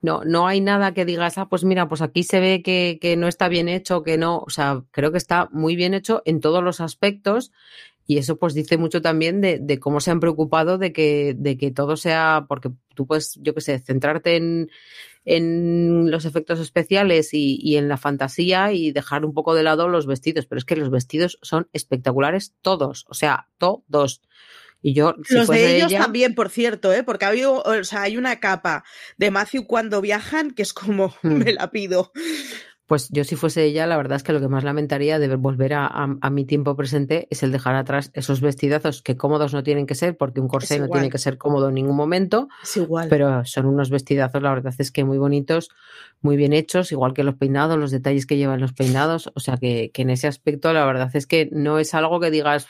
No, 0.02 0.22
no 0.26 0.48
hay 0.48 0.60
nada 0.60 0.94
que 0.94 1.06
digas, 1.06 1.38
ah, 1.38 1.48
pues 1.48 1.64
mira, 1.64 1.88
pues 1.88 2.02
aquí 2.02 2.24
se 2.24 2.42
ve 2.42 2.62
que, 2.62 3.00
que 3.02 3.16
no 3.16 3.30
está 3.30 3.48
bien 3.48 3.70
hecho, 3.70 4.04
que 4.04 4.18
no, 4.18 4.40
o 4.40 4.50
sea, 4.50 4.84
creo 4.92 5.14
que 5.14 5.18
está 5.18 5.48
muy 5.54 5.78
bien 5.78 5.94
hecho 5.94 6.22
en 6.26 6.42
todos 6.42 6.62
los 6.62 6.82
aspectos 6.82 7.54
y 8.06 8.18
eso 8.18 8.38
pues 8.38 8.54
dice 8.54 8.78
mucho 8.78 9.02
también 9.02 9.42
de, 9.42 9.60
de, 9.60 9.80
cómo 9.80 10.00
se 10.00 10.12
han 10.12 10.20
preocupado 10.20 10.78
de 10.78 10.92
que, 10.92 11.36
de 11.38 11.58
que 11.58 11.72
todo 11.72 11.96
sea, 11.98 12.46
porque 12.48 12.70
tú 12.96 13.08
puedes, 13.08 13.40
yo 13.42 13.54
qué 13.54 13.62
sé, 13.62 13.80
centrarte 13.80 14.36
en, 14.36 14.70
en 15.26 16.12
los 16.12 16.26
efectos 16.26 16.60
especiales 16.60 17.34
y, 17.34 17.58
y, 17.62 17.78
en 17.78 17.88
la 17.88 17.98
fantasía 17.98 18.74
y 18.74 18.92
dejar 18.92 19.26
un 19.26 19.34
poco 19.34 19.56
de 19.56 19.64
lado 19.64 19.88
los 19.88 20.06
vestidos, 20.06 20.46
pero 20.46 20.60
es 20.60 20.66
que 20.66 20.76
los 20.76 20.90
vestidos 20.90 21.40
son 21.42 21.70
espectaculares 21.72 22.54
todos, 22.62 23.06
o 23.08 23.14
sea, 23.14 23.48
todos. 23.58 24.22
Y 24.86 24.94
yo, 24.94 25.16
si 25.24 25.36
Los 25.36 25.48
de 25.48 25.78
ellos 25.78 25.94
también, 25.94 26.36
por 26.36 26.50
cierto, 26.50 26.92
¿eh? 26.92 27.04
porque 27.04 27.24
ha 27.24 27.30
habido, 27.30 27.62
o 27.62 27.84
sea, 27.86 28.02
hay 28.02 28.18
una 28.18 28.42
capa 28.42 28.84
de 29.16 29.32
Matthew 29.32 29.66
cuando 29.66 30.02
viajan 30.02 30.52
que 30.52 30.62
es 30.62 30.74
como, 30.74 31.16
hmm. 31.24 31.38
me 31.38 31.54
la 31.54 31.72
pido. 31.72 32.12
Pues 32.86 33.08
yo 33.10 33.24
si 33.24 33.38
fuese 33.38 33.64
ella, 33.64 33.88
la 33.88 33.96
verdad 33.96 34.18
es 34.18 34.24
que 34.24 34.34
lo 34.34 34.42
que 34.42 34.50
más 34.50 34.66
lamentaría 34.66 35.18
de 35.18 35.34
volver 35.38 35.74
a, 35.74 36.08
mi 36.30 36.46
tiempo 36.46 36.76
presente 36.76 37.28
es 37.30 37.42
el 37.42 37.54
dejar 37.54 37.76
atrás 37.76 38.12
esos 38.14 38.42
vestidazos 38.42 39.02
que 39.02 39.16
cómodos 39.16 39.54
no 39.54 39.64
tienen 39.64 39.86
que 39.86 39.96
ser, 39.96 40.18
porque 40.18 40.42
un 40.42 40.50
corsé 40.50 40.80
no 40.80 40.90
tiene 40.90 41.10
que 41.10 41.18
ser 41.18 41.38
cómodo 41.38 41.70
en 41.70 41.76
ningún 41.76 41.96
momento. 41.96 42.50
Es 42.62 42.76
igual. 42.76 43.08
Pero 43.10 43.46
son 43.46 43.68
unos 43.68 43.90
vestidazos, 43.90 44.42
la 44.42 44.54
verdad 44.54 44.74
es 44.78 44.92
que 44.92 45.06
muy 45.06 45.18
bonitos, 45.18 45.70
muy 46.22 46.36
bien 46.36 46.52
hechos, 46.52 46.92
igual 46.92 47.14
que 47.14 47.24
los 47.24 47.36
peinados, 47.36 47.80
los 47.80 47.92
detalles 47.92 48.26
que 48.26 48.36
llevan 48.36 48.60
los 48.60 48.74
peinados. 48.74 49.32
O 49.34 49.40
sea 49.40 49.56
que, 49.56 49.92
en 49.94 50.10
ese 50.10 50.28
aspecto 50.28 50.74
la 50.74 50.86
verdad 50.86 51.10
es 51.14 51.26
que 51.26 51.50
no 51.52 51.80
es 51.80 51.94
algo 51.94 52.20
que 52.20 52.32
digas... 52.32 52.68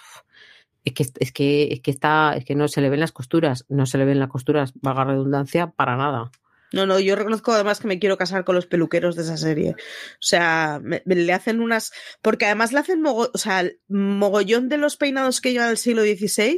Es 0.86 0.94
que, 0.94 1.06
es 1.20 1.32
que, 1.32 1.70
es 1.72 1.80
que 1.80 1.92
está, 1.92 2.36
es 2.36 2.44
que 2.44 2.56
no 2.56 2.68
se 2.68 2.82
le 2.82 2.90
ven 2.90 3.00
las 3.00 3.14
costuras, 3.14 3.66
no 3.70 3.86
se 3.86 3.98
le 3.98 4.04
ven 4.04 4.20
las 4.20 4.28
costuras, 4.28 4.74
valga 4.82 5.06
redundancia, 5.06 5.68
para 5.72 5.96
nada. 5.96 6.30
No, 6.74 6.88
no, 6.88 7.00
yo 7.00 7.16
reconozco 7.16 7.54
además 7.54 7.80
que 7.80 7.88
me 7.88 8.00
quiero 8.00 8.18
casar 8.18 8.44
con 8.44 8.56
los 8.56 8.66
peluqueros 8.66 9.16
de 9.16 9.22
esa 9.22 9.38
serie. 9.38 9.76
O 9.78 10.22
sea, 10.22 10.82
le 11.06 11.34
hacen 11.34 11.62
unas. 11.62 11.94
Porque 12.22 12.46
además 12.46 12.74
le 12.74 12.80
hacen 12.80 13.04
o 13.06 13.30
sea, 13.36 13.70
mogollón 13.88 14.70
de 14.70 14.78
los 14.78 14.98
peinados 14.98 15.40
que 15.40 15.52
llevan 15.52 15.70
al 15.70 15.78
siglo 15.78 16.02
XVI 16.02 16.58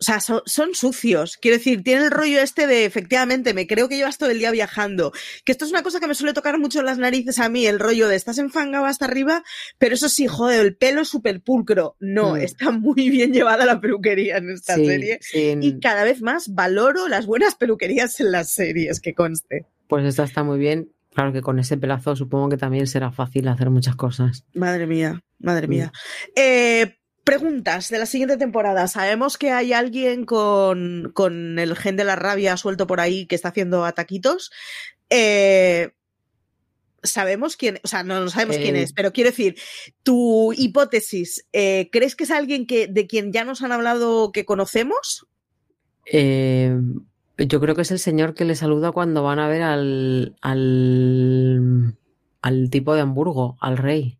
o 0.00 0.02
sea, 0.02 0.18
son, 0.18 0.74
sucios. 0.74 1.36
Quiero 1.36 1.58
decir, 1.58 1.84
tiene 1.84 2.04
el 2.04 2.10
rollo 2.10 2.40
este 2.40 2.66
de, 2.66 2.86
efectivamente, 2.86 3.52
me 3.52 3.66
creo 3.66 3.86
que 3.86 3.98
llevas 3.98 4.16
todo 4.16 4.30
el 4.30 4.38
día 4.38 4.50
viajando. 4.50 5.12
Que 5.44 5.52
esto 5.52 5.66
es 5.66 5.72
una 5.72 5.82
cosa 5.82 6.00
que 6.00 6.06
me 6.06 6.14
suele 6.14 6.32
tocar 6.32 6.58
mucho 6.58 6.80
en 6.80 6.86
las 6.86 6.96
narices 6.96 7.38
a 7.38 7.50
mí, 7.50 7.66
el 7.66 7.78
rollo 7.78 8.08
de 8.08 8.16
estás 8.16 8.38
enfangado 8.38 8.86
hasta 8.86 9.04
arriba, 9.04 9.44
pero 9.76 9.94
eso 9.94 10.08
sí, 10.08 10.26
joder, 10.26 10.64
el 10.64 10.74
pelo 10.74 11.04
súper 11.04 11.42
pulcro. 11.42 11.96
No, 12.00 12.32
mm. 12.32 12.36
está 12.38 12.70
muy 12.70 13.10
bien 13.10 13.34
llevada 13.34 13.66
la 13.66 13.78
peluquería 13.78 14.38
en 14.38 14.48
esta 14.48 14.76
serie. 14.76 15.20
Y 15.34 15.80
cada 15.80 16.04
vez 16.04 16.22
más 16.22 16.54
valoro 16.54 17.06
las 17.06 17.26
buenas 17.26 17.54
peluquerías 17.54 18.20
en 18.20 18.32
las 18.32 18.50
series, 18.50 19.00
que 19.00 19.14
conste. 19.14 19.66
Pues 19.86 20.06
esta 20.06 20.24
está 20.24 20.42
muy 20.42 20.58
bien. 20.58 20.92
Claro 21.12 21.32
que 21.32 21.42
con 21.42 21.58
ese 21.58 21.76
pelazo 21.76 22.16
supongo 22.16 22.48
que 22.48 22.56
también 22.56 22.86
será 22.86 23.10
fácil 23.10 23.48
hacer 23.48 23.68
muchas 23.68 23.96
cosas. 23.96 24.44
Madre 24.54 24.86
mía, 24.86 25.20
madre 25.40 25.66
mía. 25.66 25.92
Eh, 26.36 26.99
Preguntas 27.30 27.90
de 27.90 27.98
la 28.00 28.06
siguiente 28.06 28.36
temporada. 28.36 28.88
Sabemos 28.88 29.38
que 29.38 29.52
hay 29.52 29.72
alguien 29.72 30.24
con, 30.24 31.12
el 31.60 31.76
gen 31.76 31.94
de 31.94 32.02
la 32.02 32.16
rabia 32.16 32.56
suelto 32.56 32.88
por 32.88 32.98
ahí 32.98 33.26
que 33.26 33.36
está 33.36 33.50
haciendo 33.50 33.84
ataquitos. 33.84 34.50
Eh, 35.10 35.92
sabemos 37.04 37.56
quién, 37.56 37.78
o 37.84 37.86
sea, 37.86 38.02
no, 38.02 38.28
sabemos 38.30 38.56
quién 38.56 38.74
es, 38.74 38.90
eh. 38.90 38.92
pero 38.96 39.12
quiero 39.12 39.30
decir, 39.30 39.54
tu 40.02 40.52
hipótesis, 40.54 41.46
eh, 41.52 41.88
¿crees 41.92 42.16
que 42.16 42.24
es 42.24 42.32
alguien 42.32 42.66
que, 42.66 42.88
de 42.88 43.06
quien 43.06 43.32
ya 43.32 43.44
nos 43.44 43.62
han 43.62 43.70
hablado 43.70 44.32
que 44.32 44.44
conocemos? 44.44 45.28
yo 46.12 47.60
creo 47.60 47.76
que 47.76 47.82
es 47.82 47.92
el 47.92 48.00
señor 48.00 48.34
que 48.34 48.44
le 48.44 48.56
saluda 48.56 48.90
cuando 48.90 49.22
van 49.22 49.38
a 49.38 49.46
ver 49.46 49.62
al, 49.62 50.36
al, 50.40 51.96
al 52.42 52.70
tipo 52.70 52.92
de 52.96 53.02
Hamburgo, 53.02 53.56
al 53.60 53.78
rey. 53.78 54.18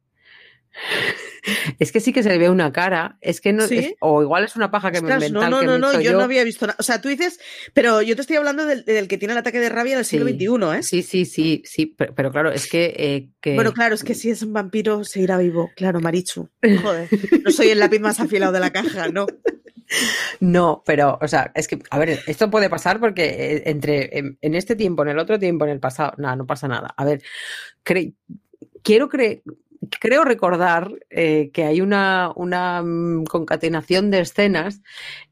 Es 1.78 1.93
que 1.93 2.01
sí 2.01 2.12
que 2.12 2.22
se 2.22 2.28
le 2.28 2.38
ve 2.38 2.51
una 2.51 2.72
cara, 2.72 3.18
es 3.20 3.41
que 3.41 3.53
no, 3.53 3.64
o 4.01 4.22
igual 4.22 4.45
es 4.45 4.57
una 4.57 4.70
paja 4.70 4.91
que 4.91 5.01
me 5.01 5.12
inventan. 5.12 5.32
No, 5.32 5.51
no, 5.51 5.61
que 5.61 5.66
no, 5.66 5.78
no, 5.78 6.01
yo, 6.01 6.12
no 6.12 6.20
había 6.20 6.45
visto 6.45 6.66
nada. 6.66 6.76
O 6.78 6.82
sea, 6.82 7.01
tú 7.01 7.09
dices, 7.09 7.41
pero 7.72 8.03
yo 8.03 8.14
te 8.14 8.22
estoy 8.22 8.36
hablando 8.36 8.66
del, 8.66 8.84
que 8.84 9.18
tiene 9.18 9.32
el 9.32 9.38
ataque 9.38 9.61
de 9.61 9.68
rabia 9.68 9.95
en 9.95 10.01
el 10.01 10.05
siglo 10.05 10.26
XXI, 10.26 10.78
¿eh? 10.78 10.82
Sí, 10.82 11.03
sí, 11.03 11.24
sí, 11.24 11.62
sí, 11.64 11.95
pero, 11.97 12.30
claro, 12.30 12.51
es 12.53 12.68
eh, 12.72 13.28
que, 13.41 13.55
Bueno, 13.55 13.72
claro, 13.72 13.95
es 13.95 14.05
que 14.05 14.14
si 14.14 14.30
es 14.30 14.43
un 14.43 14.53
vampiro 14.53 15.05
se 15.05 15.20
irá 15.20 15.38
vivo, 15.38 15.70
claro, 15.76 16.01
Marichu. 16.01 16.49
Joder, 16.82 17.09
no 17.45 17.51
soy 17.51 17.68
el 17.68 17.78
lápiz 17.78 18.01
más 18.01 18.20
afilado 18.20 18.53
de 18.53 18.61
la 18.61 18.70
caja, 18.70 19.09
¿no? 19.09 19.26
No, 20.38 20.82
pero, 20.86 21.18
o 21.20 21.28
sea, 21.28 21.51
es 21.55 21.66
que, 21.66 21.80
a 21.91 21.99
ver, 21.99 22.20
esto 22.26 22.51
puede 22.51 22.70
pasar 22.70 23.01
porque 23.01 23.24
eh, 23.24 23.62
entre 23.66 24.18
en, 24.18 24.55
este 24.55 24.76
tiempo, 24.76 25.03
en 25.03 25.09
el 25.09 25.18
otro 25.18 25.38
tiempo, 25.38 25.64
en 25.64 25.72
el 25.72 25.80
pasado, 25.80 26.12
nada, 26.18 26.36
no 26.36 26.47
pasa 26.47 26.68
nada. 26.68 26.95
A 26.97 27.05
ver, 27.05 27.22
quiero 28.82 29.09
creer, 29.09 29.43
creo 29.89 30.24
recordar 30.24 30.93
eh, 31.11 31.51
que 31.53 31.64
hay 31.64 31.81
una, 31.81 32.33
una, 32.37 32.83
mm, 32.83 33.24
concatenación 33.24 34.11
de 34.11 34.20
escenas 34.20 34.83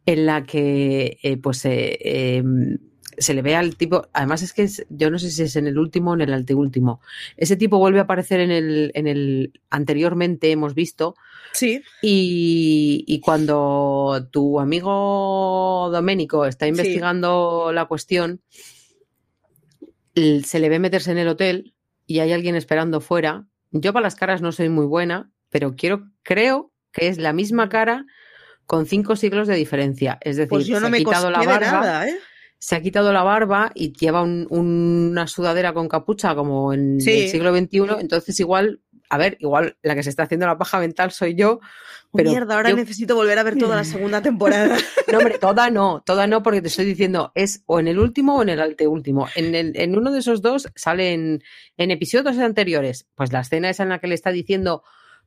en 0.07 0.27
la 0.27 0.45
que 0.45 1.19
eh, 1.23 1.37
pues 1.37 1.63
em, 1.65 2.79
se 3.19 3.35
le 3.35 3.43
ve 3.43 3.57
al 3.57 3.77
tipo, 3.77 4.09
además 4.13 4.43
es 4.43 4.53
que 4.53 4.69
yo 4.89 5.11
no 5.11 5.19
sé 5.19 5.31
si 5.31 5.43
es 5.43 5.57
en 5.57 5.67
el 5.67 5.79
último 5.79 6.13
o 6.13 6.15
en 6.15 6.23
el 6.23 6.33
anteúltimo. 6.33 7.01
Ese 7.37 7.57
tipo 7.57 7.79
vuelve 7.79 7.99
a 7.99 8.03
aparecer 8.03 8.41
en 8.41 8.51
el, 8.51 8.91
en 8.95 9.07
el 9.07 9.61
anteriormente 9.71 10.51
hemos 10.51 10.75
visto. 10.75 11.15
Sí. 11.53 11.83
Y, 12.01 13.21
cuando 13.25 14.29
tu 14.31 14.61
amigo 14.61 15.91
Doménico 15.93 16.47
está 16.47 16.67
investigando 16.67 17.73
la 17.73 17.87
cuestión, 17.87 18.41
se 20.15 20.59
le 20.59 20.69
ve 20.69 20.79
meterse 20.79 21.11
en 21.11 21.19
el 21.19 21.29
hotel 21.29 21.75
y 22.07 22.21
hay 22.21 22.33
alguien 22.33 22.55
esperando 22.55 23.01
fuera 23.01 23.47
yo 23.71 23.93
para 23.93 24.05
las 24.05 24.15
caras 24.15 24.43
no 24.43 24.53
soy 24.53 24.69
muy 24.69 24.87
buena, 24.87 25.31
pero 25.51 25.75
quiero, 25.77 26.09
creo 26.23 26.73
que 26.93 27.09
es 27.09 27.19
la 27.19 27.33
misma 27.33 27.69
cara 27.69 28.07
con 28.67 28.87
cinco 28.87 29.17
siglos 29.17 29.49
de 29.49 29.57
diferencia. 29.57 30.19
Es 30.21 30.37
decir, 30.37 30.51
pues 30.51 30.67
yo 30.67 30.81
no 30.81 30.89
se 30.89 30.95
ha 30.95 30.99
quitado 30.99 31.31
la 31.31 31.43
barba. 31.43 32.09
¿eh? 32.09 32.19
Se 32.59 32.77
ha 32.77 32.83
quitado 32.83 33.13
la 33.13 33.23
barba 33.23 33.71
y 33.75 33.93
lleva 33.93 34.23
una 34.23 35.27
sudadera 35.27 35.73
con 35.73 35.89
capucha 35.89 36.35
como 36.35 36.73
en 36.73 36.99
el 37.01 37.29
siglo 37.31 37.57
XXI. 37.57 38.01
Entonces, 38.01 38.39
igual, 38.41 38.81
a 39.09 39.19
ver, 39.19 39.37
igual 39.41 39.77
la 39.83 39.95
que 39.95 40.03
se 40.03 40.11
está 40.11 40.25
haciendo 40.25 40.47
la 40.47 40.59
paja 40.59 40.79
mental 40.79 41.11
soy 41.11 41.35
yo, 41.35 41.61
pero 42.13 42.31
Mierda, 42.31 42.57
ahora 42.57 42.73
necesito 42.73 43.15
volver 43.15 43.39
a 43.39 43.43
ver 43.43 43.59
toda 43.59 43.77
la 43.77 43.85
segunda 43.85 44.23
temporada. 44.23 44.77
no, 45.13 45.19
hombre, 45.19 45.39
toda 45.39 45.71
no, 45.71 46.03
toda 46.07 46.27
no, 46.27 46.43
porque 46.43 46.63
te 46.63 46.69
estoy 46.69 46.87
diciendo, 46.87 47.33
es 47.35 47.63
o 47.67 47.81
en 47.81 47.89
el 47.89 47.99
último 47.99 48.37
o 48.37 48.43
en 48.43 48.49
el 48.49 48.61
anteúltimo. 48.61 49.29
En, 49.35 49.55
en 49.55 49.99
uno 49.99 50.11
de 50.11 50.21
esos 50.21 50.41
dos 50.41 50.69
salen 50.75 51.43
en 51.77 51.91
episodios 51.91 52.39
anteriores, 52.39 53.07
pues 53.15 53.33
la 53.33 53.41
escena 53.41 53.69
es 53.69 53.81
en 53.81 53.91
la 53.91 53.99
que 53.99 54.07
le 54.07 54.15
está 54.15 54.31
diciendo, 54.31 54.85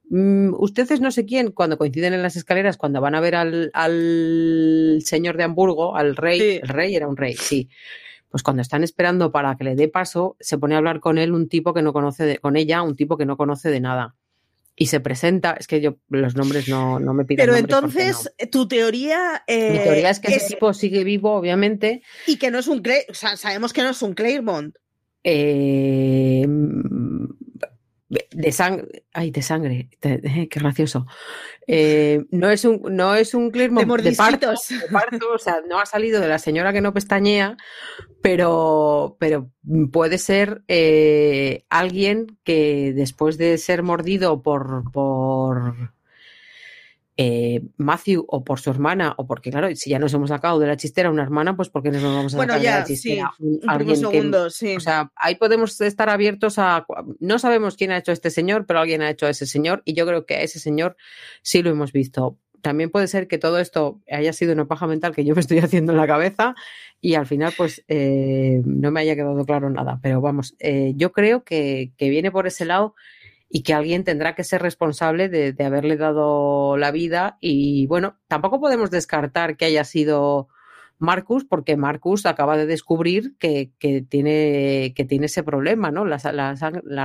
mm, 0.09 0.53
ustedes 0.57 1.01
no 1.01 1.11
sé 1.11 1.25
quién, 1.25 1.51
cuando 1.51 1.77
coinciden 1.77 2.13
en 2.13 2.23
las 2.23 2.35
escaleras, 2.35 2.77
cuando 2.77 2.99
van 2.99 3.13
a 3.13 3.21
ver 3.21 3.35
al, 3.35 4.99
señor 5.05 5.37
de 5.37 5.43
Hamburgo, 5.43 5.95
al 5.95 6.15
rey, 6.15 6.59
el 6.63 6.67
rey 6.67 6.95
era 6.95 7.07
un 7.07 7.17
rey, 7.17 7.35
sí. 7.35 7.69
Pues 8.31 8.43
cuando 8.43 8.61
están 8.61 8.83
esperando 8.83 9.31
para 9.31 9.55
que 9.57 9.65
le 9.65 9.75
dé 9.75 9.87
paso, 9.87 10.37
se 10.39 10.57
pone 10.57 10.75
a 10.75 10.77
hablar 10.79 11.01
con 11.01 11.17
él 11.17 11.33
un 11.33 11.49
tipo 11.49 11.73
que 11.73 11.81
no 11.81 11.93
conoce 11.93 12.25
de, 12.25 12.37
con 12.39 12.55
ella, 12.55 12.81
un 12.81 12.95
tipo 12.95 13.17
que 13.17 13.25
no 13.25 13.37
conoce 13.37 13.69
de 13.69 13.81
nada 13.81 14.15
y 14.75 14.87
se 14.87 14.99
presenta, 14.99 15.51
es 15.59 15.67
que 15.67 15.79
yo 15.79 15.97
los 16.09 16.35
nombres 16.35 16.67
no, 16.67 16.99
no 16.99 17.13
me 17.13 17.25
piden. 17.25 17.45
Pero 17.45 17.55
entonces, 17.55 18.31
tu 18.51 18.67
teoría... 18.67 19.43
Mi 19.47 19.77
teoría 19.77 20.09
es 20.09 20.19
que 20.19 20.33
ese 20.33 20.55
tipo 20.55 20.73
sigue 20.73 21.03
vivo, 21.03 21.33
obviamente. 21.35 22.01
Y 22.25 22.37
que 22.37 22.49
no 22.49 22.57
es 22.57 22.67
un... 22.67 22.81
O 23.09 23.13
sea, 23.13 23.37
sabemos 23.37 23.73
que 23.73 23.83
no 23.83 23.89
es 23.89 24.01
un 24.01 24.13
Claremont. 24.13 24.75
Eh, 25.23 26.47
de 28.31 28.51
sangre, 28.51 29.05
ay, 29.13 29.31
de 29.31 29.41
sangre, 29.41 29.89
qué 29.99 30.47
gracioso. 30.53 31.07
Eh, 31.65 32.25
no 32.31 32.49
es 32.49 32.65
un, 32.65 32.81
no 32.89 33.15
es 33.15 33.33
un 33.33 33.51
de, 33.51 33.69
parto, 34.17 34.51
o 35.33 35.37
sea, 35.37 35.61
no 35.69 35.79
ha 35.79 35.85
salido 35.85 36.19
de 36.19 36.27
la 36.27 36.37
señora 36.37 36.73
que 36.73 36.81
no 36.81 36.93
pestañea, 36.93 37.55
pero, 38.21 39.15
pero 39.19 39.49
puede 39.93 40.17
ser 40.17 40.63
eh, 40.67 41.65
alguien 41.69 42.37
que 42.43 42.91
después 42.93 43.37
de 43.37 43.57
ser 43.57 43.81
mordido 43.81 44.41
por, 44.41 44.91
por 44.91 45.93
eh, 47.23 47.61
Matthew 47.77 48.25
o 48.27 48.43
por 48.43 48.59
su 48.59 48.71
hermana, 48.71 49.13
o 49.15 49.27
porque, 49.27 49.51
claro, 49.51 49.67
si 49.75 49.91
ya 49.91 49.99
nos 49.99 50.11
hemos 50.15 50.29
sacado 50.29 50.57
de 50.57 50.65
la 50.65 50.75
chistera 50.75 51.11
una 51.11 51.21
hermana, 51.21 51.55
pues 51.55 51.69
porque 51.69 51.91
nos 51.91 52.01
vamos 52.01 52.33
a 52.33 52.37
bueno, 52.37 52.53
sacar 52.53 52.63
ya, 52.63 52.73
de 52.73 52.79
la 52.79 52.85
chistera? 52.87 53.31
Sí, 53.37 53.59
alguien 53.67 53.97
segundo, 53.97 54.49
sí. 54.49 54.75
O 54.75 54.79
sea, 54.79 55.11
ahí 55.15 55.35
podemos 55.35 55.79
estar 55.81 56.09
abiertos 56.09 56.57
a. 56.57 56.83
No 57.19 57.37
sabemos 57.37 57.75
quién 57.77 57.91
ha 57.91 57.99
hecho 57.99 58.11
este 58.11 58.31
señor, 58.31 58.65
pero 58.65 58.79
alguien 58.79 59.03
ha 59.03 59.09
hecho 59.11 59.27
a 59.27 59.29
ese 59.29 59.45
señor, 59.45 59.83
y 59.85 59.93
yo 59.93 60.07
creo 60.07 60.25
que 60.25 60.33
a 60.33 60.41
ese 60.41 60.57
señor 60.57 60.97
sí 61.43 61.61
lo 61.61 61.69
hemos 61.69 61.91
visto. 61.91 62.39
También 62.61 62.89
puede 62.89 63.05
ser 63.05 63.27
que 63.27 63.37
todo 63.37 63.59
esto 63.59 64.01
haya 64.09 64.33
sido 64.33 64.53
una 64.53 64.67
paja 64.67 64.87
mental 64.87 65.13
que 65.13 65.23
yo 65.23 65.35
me 65.35 65.41
estoy 65.41 65.59
haciendo 65.59 65.91
en 65.91 65.99
la 65.99 66.07
cabeza 66.07 66.55
y 66.99 67.13
al 67.13 67.27
final, 67.27 67.53
pues 67.55 67.83
eh, 67.87 68.63
no 68.65 68.89
me 68.89 69.01
haya 69.01 69.15
quedado 69.15 69.45
claro 69.45 69.69
nada. 69.69 69.99
Pero 70.01 70.21
vamos, 70.21 70.55
eh, 70.57 70.93
yo 70.95 71.11
creo 71.11 71.43
que, 71.43 71.91
que 71.97 72.09
viene 72.09 72.31
por 72.31 72.47
ese 72.47 72.65
lado 72.65 72.95
y 73.51 73.63
que 73.63 73.73
alguien 73.73 74.03
tendrá 74.03 74.33
que 74.33 74.45
ser 74.45 74.61
responsable 74.61 75.27
de, 75.27 75.55
haberle 75.63 75.97
dado 75.97 76.77
la 76.77 76.91
vida. 76.91 77.37
Y 77.41 77.85
bueno, 77.87 78.17
tampoco 78.27 78.61
podemos 78.61 78.91
descartar 78.91 79.57
que 79.57 79.65
haya 79.65 79.83
sido 79.83 80.47
Marcus, 80.99 81.43
porque 81.43 81.75
Marcus 81.75 82.25
acaba 82.25 82.55
de 82.55 82.65
descubrir 82.65 83.35
que, 83.39 83.71
tiene, 84.07 84.93
que 84.95 85.03
tiene 85.03 85.25
ese 85.25 85.43
problema, 85.43 85.91
¿no? 85.91 86.05
La, 86.05 86.17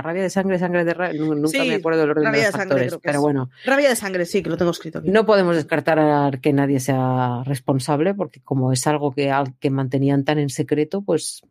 rabia 0.01 0.21
de 0.21 0.29
sangre, 0.29 0.57
sangre 0.57 0.85
de 0.85 0.93
rabia, 0.93 1.19
nunca 1.19 1.63
me 1.65 1.75
acuerdo 1.75 2.01
del 2.01 2.11
orden 2.11 2.31
de 2.31 2.43
los 2.43 2.51
factores, 2.51 2.97
pero 3.01 3.21
bueno. 3.21 3.49
Rabia 3.65 3.89
de 3.89 3.95
sangre, 3.97 4.25
sí, 4.25 4.41
que 4.41 4.49
lo 4.49 4.55
tengo 4.55 4.71
escrito 4.71 4.99
aquí. 4.99 5.09
No 5.09 5.25
podemos 5.25 5.55
descartar 5.55 6.39
que 6.39 6.53
nadie 6.53 6.79
sea 6.79 7.43
responsable, 7.43 8.13
porque 8.13 8.39
como 8.39 8.71
es 8.71 8.87
algo 8.87 9.11
que, 9.11 9.33
que 9.59 9.69
mantenían 9.69 10.23
tan 10.23 10.39
en 10.39 10.49
secreto, 10.49 11.01
pues 11.01 11.41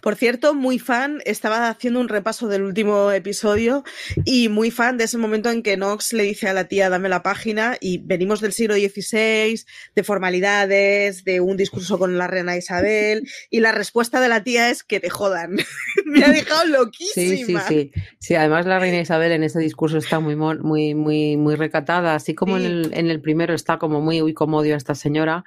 Por 0.00 0.16
cierto, 0.16 0.54
muy 0.54 0.78
fan, 0.78 1.20
estaba 1.24 1.68
haciendo 1.68 2.00
un 2.00 2.08
repaso 2.08 2.48
del 2.48 2.62
último 2.62 3.10
episodio 3.10 3.84
y 4.24 4.48
muy 4.48 4.70
fan 4.70 4.96
de 4.96 5.04
ese 5.04 5.18
momento 5.18 5.50
en 5.50 5.62
que 5.62 5.76
Nox 5.76 6.12
le 6.12 6.24
dice 6.24 6.48
a 6.48 6.52
la 6.52 6.64
tía, 6.64 6.88
dame 6.88 7.08
la 7.08 7.22
página 7.22 7.76
y 7.80 7.98
venimos 7.98 8.40
del 8.40 8.52
siglo 8.52 8.74
XVI, 8.74 9.64
de 9.94 10.02
formalidades, 10.04 11.24
de 11.24 11.40
un 11.40 11.56
discurso 11.56 11.98
con 11.98 12.18
la 12.18 12.26
reina 12.26 12.56
Isabel 12.56 13.28
y 13.50 13.60
la 13.60 13.72
respuesta 13.72 14.20
de 14.20 14.28
la 14.28 14.42
tía 14.42 14.70
es 14.70 14.82
que 14.82 15.00
te 15.00 15.10
jodan. 15.10 15.56
Me 16.06 16.24
ha 16.24 16.30
dejado 16.30 16.66
loquísima. 16.66 17.60
Sí, 17.62 17.68
sí, 17.68 17.90
sí. 17.92 18.02
Sí, 18.18 18.34
además 18.34 18.66
la 18.66 18.78
reina 18.78 19.00
Isabel 19.00 19.32
en 19.32 19.42
ese 19.42 19.58
discurso 19.60 19.98
está 19.98 20.20
muy, 20.20 20.36
muy, 20.36 20.94
muy, 20.94 21.36
muy 21.36 21.56
recatada, 21.56 22.14
así 22.14 22.34
como 22.34 22.56
en, 22.56 22.64
el, 22.64 22.90
en 22.94 23.10
el 23.10 23.20
primero 23.20 23.54
está 23.54 23.78
como 23.78 24.00
muy, 24.00 24.22
uy, 24.22 24.34
como 24.34 24.58
odio 24.58 24.74
a 24.74 24.76
esta 24.76 24.94
señora, 24.94 25.44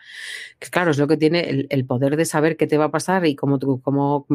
que 0.59 0.69
claro, 0.69 0.91
es 0.91 0.97
lo 0.97 1.07
que 1.07 1.17
tiene 1.17 1.41
el, 1.49 1.67
el 1.69 1.85
poder 1.85 2.17
de 2.17 2.25
saber 2.25 2.57
qué 2.57 2.67
te 2.67 2.77
va 2.77 2.85
a 2.85 2.91
pasar 2.91 3.25
y 3.25 3.35
cómo, 3.35 3.59
cómo, 3.81 4.25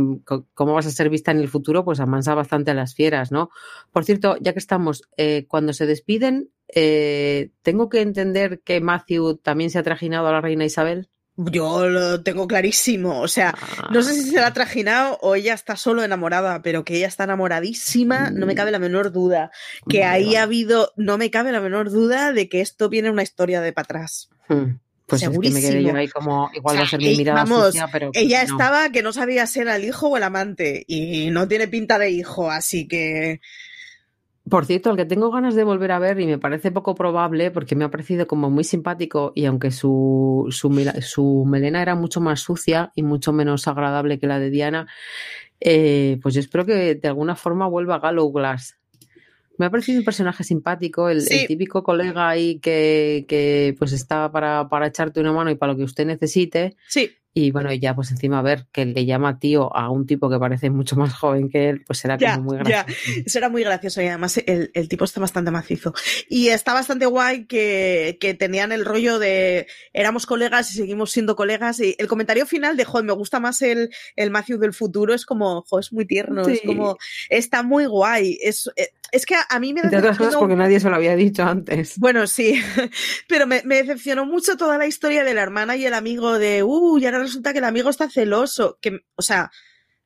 cómo 0.55 0.74
vas 0.74 0.86
a 0.86 0.90
ser 0.90 1.11
vista 1.11 1.30
en 1.30 1.38
el 1.38 1.49
futuro, 1.49 1.84
pues 1.84 2.01
amansa 2.01 2.34
bastante 2.34 2.70
a 2.70 2.74
las 2.74 2.94
fieras, 2.94 3.32
¿no? 3.32 3.51
Por 3.92 4.05
cierto, 4.05 4.36
ya 4.40 4.53
que 4.53 4.59
estamos, 4.59 5.03
eh, 5.16 5.46
cuando 5.49 5.72
se 5.72 5.86
despiden, 5.86 6.51
eh, 6.74 7.51
¿tengo 7.62 7.88
que 7.88 8.01
entender 8.01 8.61
que 8.61 8.80
Matthew 8.80 9.36
también 9.38 9.70
se 9.70 9.78
ha 9.78 9.82
trajinado 9.82 10.28
a 10.28 10.32
la 10.32 10.40
reina 10.40 10.64
Isabel? 10.64 11.09
Yo 11.38 11.88
lo 11.88 12.20
tengo 12.24 12.49
clarísimo. 12.49 13.20
O 13.20 13.28
sea, 13.28 13.55
no 13.90 14.03
sé 14.03 14.14
si 14.14 14.22
se 14.22 14.40
la 14.40 14.49
ha 14.49 14.53
trajinado 14.53 15.18
o 15.22 15.36
ella 15.36 15.55
está 15.55 15.76
solo 15.76 16.03
enamorada, 16.03 16.62
pero 16.62 16.84
que 16.84 16.96
ella 16.96 17.07
está 17.07 17.24
enamoradísima, 17.24 18.30
no 18.30 18.44
me 18.44 18.57
cabe 18.57 18.72
la 18.72 18.80
menor 18.80 19.12
duda. 19.12 19.53
Que 19.88 20.03
ahí 20.03 20.34
ha 20.34 20.42
habido, 20.42 20.92
no 20.96 21.16
me 21.16 21.30
cabe 21.30 21.53
la 21.53 21.61
menor 21.61 21.90
duda 21.90 22.32
de 22.32 22.49
que 22.49 22.61
esto 22.61 22.88
viene 22.88 23.11
una 23.11 23.22
historia 23.22 23.61
de 23.61 23.72
para 23.72 23.84
atrás. 23.84 24.30
Hmm. 24.49 24.78
Pues 25.09 25.22
Segurísimo. 25.22 25.59
Es 25.59 25.64
que 25.64 25.70
me 25.72 25.80
quedé 25.80 25.90
yo 25.90 25.96
ahí 25.96 26.09
como, 26.09 26.50
igual 26.52 26.76
va 26.76 26.82
a 26.82 26.86
ser 26.86 27.00
mi 27.00 27.16
mirada 27.16 27.42
vamos, 27.42 27.66
sucia, 27.66 27.88
pero 27.90 28.11
ella 28.12 28.44
no. 28.44 28.52
estaba 28.52 28.92
que 28.92 29.02
no 29.02 29.12
sabía 29.12 29.46
si 29.46 29.61
era 29.61 29.76
el 29.76 29.84
hijo 29.84 30.09
o 30.09 30.16
el 30.18 30.22
amante 30.22 30.84
y 30.86 31.30
no 31.30 31.48
tiene 31.48 31.66
pinta 31.66 31.98
de 31.98 32.11
hijo, 32.11 32.50
así 32.50 32.86
que 32.86 33.40
por 34.48 34.66
cierto, 34.66 34.90
el 34.90 34.96
que 34.96 35.04
tengo 35.04 35.30
ganas 35.30 35.54
de 35.54 35.64
volver 35.64 35.92
a 35.92 35.98
ver 35.98 36.20
y 36.20 36.26
me 36.26 36.38
parece 36.38 36.70
poco 36.70 36.94
probable 36.94 37.50
porque 37.50 37.76
me 37.76 37.84
ha 37.84 37.90
parecido 37.90 38.26
como 38.26 38.50
muy 38.50 38.64
simpático 38.64 39.32
y 39.34 39.44
aunque 39.44 39.70
su, 39.70 40.46
su, 40.50 40.92
su 41.02 41.44
melena 41.46 41.82
era 41.82 41.94
mucho 41.94 42.20
más 42.20 42.40
sucia 42.40 42.92
y 42.94 43.02
mucho 43.02 43.32
menos 43.32 43.68
agradable 43.68 44.18
que 44.18 44.26
la 44.26 44.38
de 44.38 44.50
Diana, 44.50 44.86
eh, 45.61 46.18
pues 46.22 46.34
yo 46.34 46.40
espero 46.40 46.64
que 46.64 46.94
de 46.94 47.09
alguna 47.09 47.36
forma 47.36 47.66
vuelva 47.66 47.96
a 47.96 48.00
Gallow 48.00 48.30
Glass. 48.32 48.78
Me 49.59 49.66
ha 49.66 49.70
parecido 49.70 49.98
un 49.98 50.04
personaje 50.04 50.44
simpático, 50.44 51.09
el, 51.09 51.20
Sí. 51.22 51.40
el 51.40 51.46
típico 51.46 51.82
colega 51.82 52.28
ahí 52.28 52.59
que, 52.61 53.26
que 53.28 53.74
pues 53.78 53.92
está 53.92 54.30
para, 54.32 54.68
para 54.68 54.86
echarte 54.86 55.20
una 55.20 55.32
mano 55.32 55.50
y 55.50 55.56
para 55.56 55.72
lo 55.72 55.78
que 55.78 55.84
usted 55.84 56.06
necesite. 56.06 56.76
sí, 56.88 57.11
Y 57.34 57.50
bueno, 57.52 57.72
ya 57.72 57.94
pues 57.94 58.11
encima 58.11 58.38
a 58.40 58.42
ver 58.42 58.66
que 58.72 58.84
le 58.84 59.04
llama 59.04 59.38
tío 59.38 59.72
a 59.76 59.90
un 59.90 60.06
tipo 60.06 60.28
que 60.28 60.38
parece 60.40 60.70
mucho 60.70 60.96
más 60.96 61.12
joven 61.12 61.48
que 61.50 61.68
él, 61.68 61.84
pues 61.86 61.98
será 62.00 62.16
Ya, 62.18 62.34
como 62.36 62.50
muy 62.52 62.56
ya. 62.59 62.82
gracioso. 62.84 63.20
Eso 63.26 63.38
era 63.38 63.48
muy 63.48 63.62
gracioso 63.62 64.02
y 64.02 64.06
además 64.06 64.38
el, 64.44 64.70
el 64.74 64.88
tipo 64.88 65.04
está 65.04 65.20
bastante 65.20 65.50
macizo. 65.52 65.92
Y 66.28 66.48
está 66.48 66.72
bastante 66.74 67.06
guay 67.06 67.46
que, 67.46 68.16
que 68.20 68.34
tenían 68.34 68.72
el 68.72 68.84
rollo 68.84 69.18
de 69.20 69.66
éramos 69.92 70.26
colegas 70.26 70.72
y 70.72 70.74
seguimos 70.78 71.12
siendo 71.12 71.36
colegas. 71.36 71.78
Y 71.80 71.94
el 71.98 72.09
comentario 72.09 72.44
final 72.46 72.76
de, 72.76 72.84
joder, 72.84 73.04
me 73.06 73.12
gusta 73.12 73.38
más 73.38 73.62
el, 73.62 73.90
el 74.16 74.30
Matthew 74.30 74.59
del 74.59 74.72
futuro, 74.72 75.14
es 75.14 75.24
como, 75.24 75.62
joder, 75.62 75.84
es 75.84 75.92
muy 75.92 76.06
tierno, 76.06 76.42
es 76.48 76.62
como, 76.62 76.96
está 77.28 77.62
muy 77.62 77.86
guay. 77.86 78.38
Es, 78.42 78.68
eh, 78.76 78.88
es 79.12 79.26
que 79.26 79.34
a, 79.34 79.46
a 79.48 79.59
mí 79.61 79.72
me 79.72 79.80
Entre 79.80 79.98
otras 79.98 80.16
cosas 80.18 80.32
decepcionó- 80.34 80.38
porque 80.40 80.56
nadie 80.56 80.80
se 80.80 80.88
lo 80.90 80.96
había 80.96 81.16
dicho 81.16 81.42
antes. 81.44 81.98
Bueno, 81.98 82.26
sí, 82.26 82.61
pero 83.28 83.46
me, 83.46 83.62
me 83.64 83.76
decepcionó 83.76 84.26
mucho 84.26 84.56
toda 84.56 84.78
la 84.78 84.86
historia 84.86 85.24
de 85.24 85.34
la 85.34 85.42
hermana 85.42 85.76
y 85.76 85.84
el 85.86 85.94
amigo 85.94 86.38
de, 86.38 86.62
uh, 86.62 86.98
y 86.98 87.06
ahora 87.06 87.20
resulta 87.20 87.52
que 87.52 87.59
el 87.59 87.64
amigo 87.64 87.90
está 87.90 88.11
celoso, 88.11 88.78
que, 88.80 89.00
o 89.16 89.22
sea, 89.22 89.50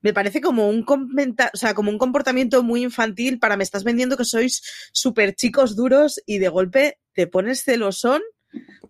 me 0.01 0.13
parece 0.13 0.41
como 0.41 0.69
un 0.69 0.85
o 0.89 1.57
sea, 1.57 1.75
como 1.75 1.91
un 1.91 1.99
comportamiento 1.99 2.63
muy 2.65 2.83
infantil 2.83 3.39
para 3.39 3.57
me 3.57 3.63
estás 3.65 3.85
vendiendo 3.85 4.17
que 4.17 4.25
sois 4.25 4.63
súper 4.93 5.35
chicos 5.37 5.77
duros 5.77 6.21
y 6.27 6.39
de 6.39 6.49
golpe 6.49 6.99
te 7.13 7.27
pones 7.29 7.63
celosón 7.63 8.21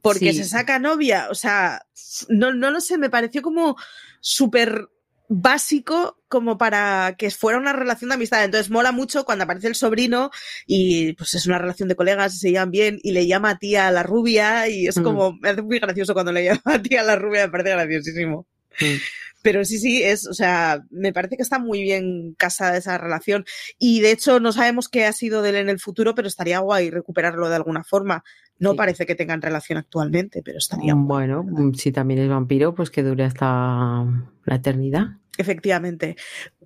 porque 0.00 0.32
Sí. 0.32 0.38
se 0.38 0.44
saca 0.44 0.78
novia, 0.78 1.28
o 1.30 1.34
sea, 1.34 1.82
no, 2.30 2.52
no 2.54 2.70
lo 2.70 2.80
sé, 2.80 2.96
me 2.98 3.10
pareció 3.10 3.42
como 3.42 3.76
súper 4.20 4.88
básico 5.28 6.21
como 6.32 6.56
para 6.56 7.14
que 7.18 7.30
fuera 7.30 7.58
una 7.58 7.74
relación 7.74 8.08
de 8.08 8.14
amistad. 8.14 8.42
Entonces 8.42 8.70
mola 8.70 8.90
mucho 8.90 9.24
cuando 9.26 9.44
aparece 9.44 9.68
el 9.68 9.74
sobrino 9.74 10.30
y 10.66 11.12
pues 11.12 11.34
es 11.34 11.46
una 11.46 11.58
relación 11.58 11.90
de 11.90 11.94
colegas 11.96 12.34
y 12.34 12.38
se 12.38 12.50
llevan 12.50 12.70
bien 12.70 12.98
y 13.02 13.12
le 13.12 13.26
llama 13.26 13.50
a 13.50 13.58
tía 13.58 13.86
a 13.88 13.90
la 13.92 14.02
rubia 14.02 14.66
y 14.68 14.86
es 14.86 14.98
Mm. 14.98 15.02
como, 15.02 15.34
me 15.42 15.50
hace 15.50 15.60
muy 15.62 15.78
gracioso 15.78 16.14
cuando 16.14 16.32
le 16.32 16.44
llama 16.44 16.62
a 16.64 16.80
tía 16.82 17.02
a 17.02 17.04
la 17.04 17.16
rubia, 17.16 17.46
me 17.46 17.52
parece 17.52 17.70
graciosísimo. 17.72 18.46
Mm. 18.80 18.96
Pero 19.42 19.64
sí, 19.64 19.78
sí, 19.78 20.04
es, 20.04 20.28
o 20.28 20.34
sea, 20.34 20.84
me 20.90 21.12
parece 21.12 21.36
que 21.36 21.42
está 21.42 21.58
muy 21.58 21.82
bien 21.82 22.34
casada 22.38 22.76
esa 22.76 22.96
relación. 22.96 23.44
Y 23.76 24.00
de 24.00 24.12
hecho, 24.12 24.38
no 24.38 24.52
sabemos 24.52 24.88
qué 24.88 25.04
ha 25.04 25.12
sido 25.12 25.42
de 25.42 25.50
él 25.50 25.56
en 25.56 25.68
el 25.68 25.80
futuro, 25.80 26.14
pero 26.14 26.28
estaría 26.28 26.60
guay 26.60 26.90
recuperarlo 26.90 27.48
de 27.48 27.56
alguna 27.56 27.82
forma. 27.82 28.22
No 28.60 28.70
Sí. 28.70 28.76
parece 28.76 29.04
que 29.04 29.16
tengan 29.16 29.42
relación 29.42 29.78
actualmente, 29.78 30.42
pero 30.44 30.58
estaría 30.58 30.94
guay. 30.94 31.04
Bueno, 31.28 31.42
mm, 31.42 31.74
si 31.74 31.90
también 31.90 32.20
es 32.20 32.28
vampiro, 32.28 32.72
pues 32.72 32.90
que 32.90 33.02
dure 33.02 33.24
hasta 33.24 34.04
la 34.44 34.54
eternidad. 34.54 35.06
Efectivamente. 35.36 36.16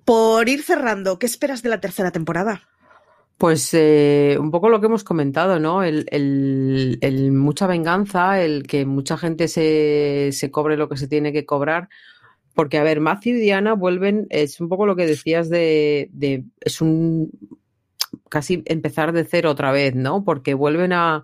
Por 0.05 0.47
ir 0.47 0.61
cerrando, 0.61 1.17
¿qué 1.17 1.25
esperas 1.25 1.63
de 1.63 1.69
la 1.69 1.81
tercera 1.81 2.11
temporada? 2.11 2.61
Pues 3.37 3.71
eh, 3.73 4.35
un 4.39 4.49
poco 4.49 4.69
lo 4.69 4.79
que 4.79 4.87
hemos 4.87 5.03
comentado, 5.03 5.59
¿no? 5.59 5.83
El, 5.83 6.05
mucha 7.33 7.67
venganza, 7.67 8.41
el 8.41 8.65
que 8.65 8.85
mucha 8.85 9.15
gente 9.15 9.47
se, 9.47 10.29
se 10.31 10.49
cobre 10.49 10.75
lo 10.75 10.89
que 10.89 10.97
se 10.97 11.07
tiene 11.07 11.31
que 11.31 11.45
cobrar. 11.45 11.87
Porque, 12.55 12.79
a 12.79 12.83
ver, 12.83 12.99
Matthew 12.99 13.35
y 13.35 13.41
Diana 13.41 13.73
vuelven, 13.73 14.25
es 14.31 14.59
un 14.59 14.69
poco 14.69 14.87
lo 14.87 14.95
que 14.95 15.05
decías 15.05 15.49
de, 15.49 16.09
de 16.13 16.45
es 16.61 16.81
un 16.81 17.29
casi 18.29 18.63
empezar 18.65 19.13
de 19.13 19.25
cero 19.25 19.51
otra 19.51 19.71
vez, 19.71 19.93
¿no? 19.95 20.23
Porque 20.23 20.55
vuelven 20.55 20.91
a, 20.93 21.23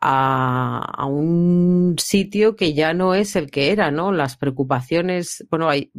a, 0.00 0.78
a 0.98 1.06
un 1.06 1.96
sitio 1.98 2.56
que 2.56 2.74
ya 2.74 2.92
no 2.92 3.14
es 3.14 3.36
el 3.36 3.50
que 3.50 3.70
era, 3.72 3.90
¿no? 3.90 4.12
Las 4.12 4.36
preocupaciones, 4.36 5.46
bueno, 5.50 5.70
hay, 5.70 5.90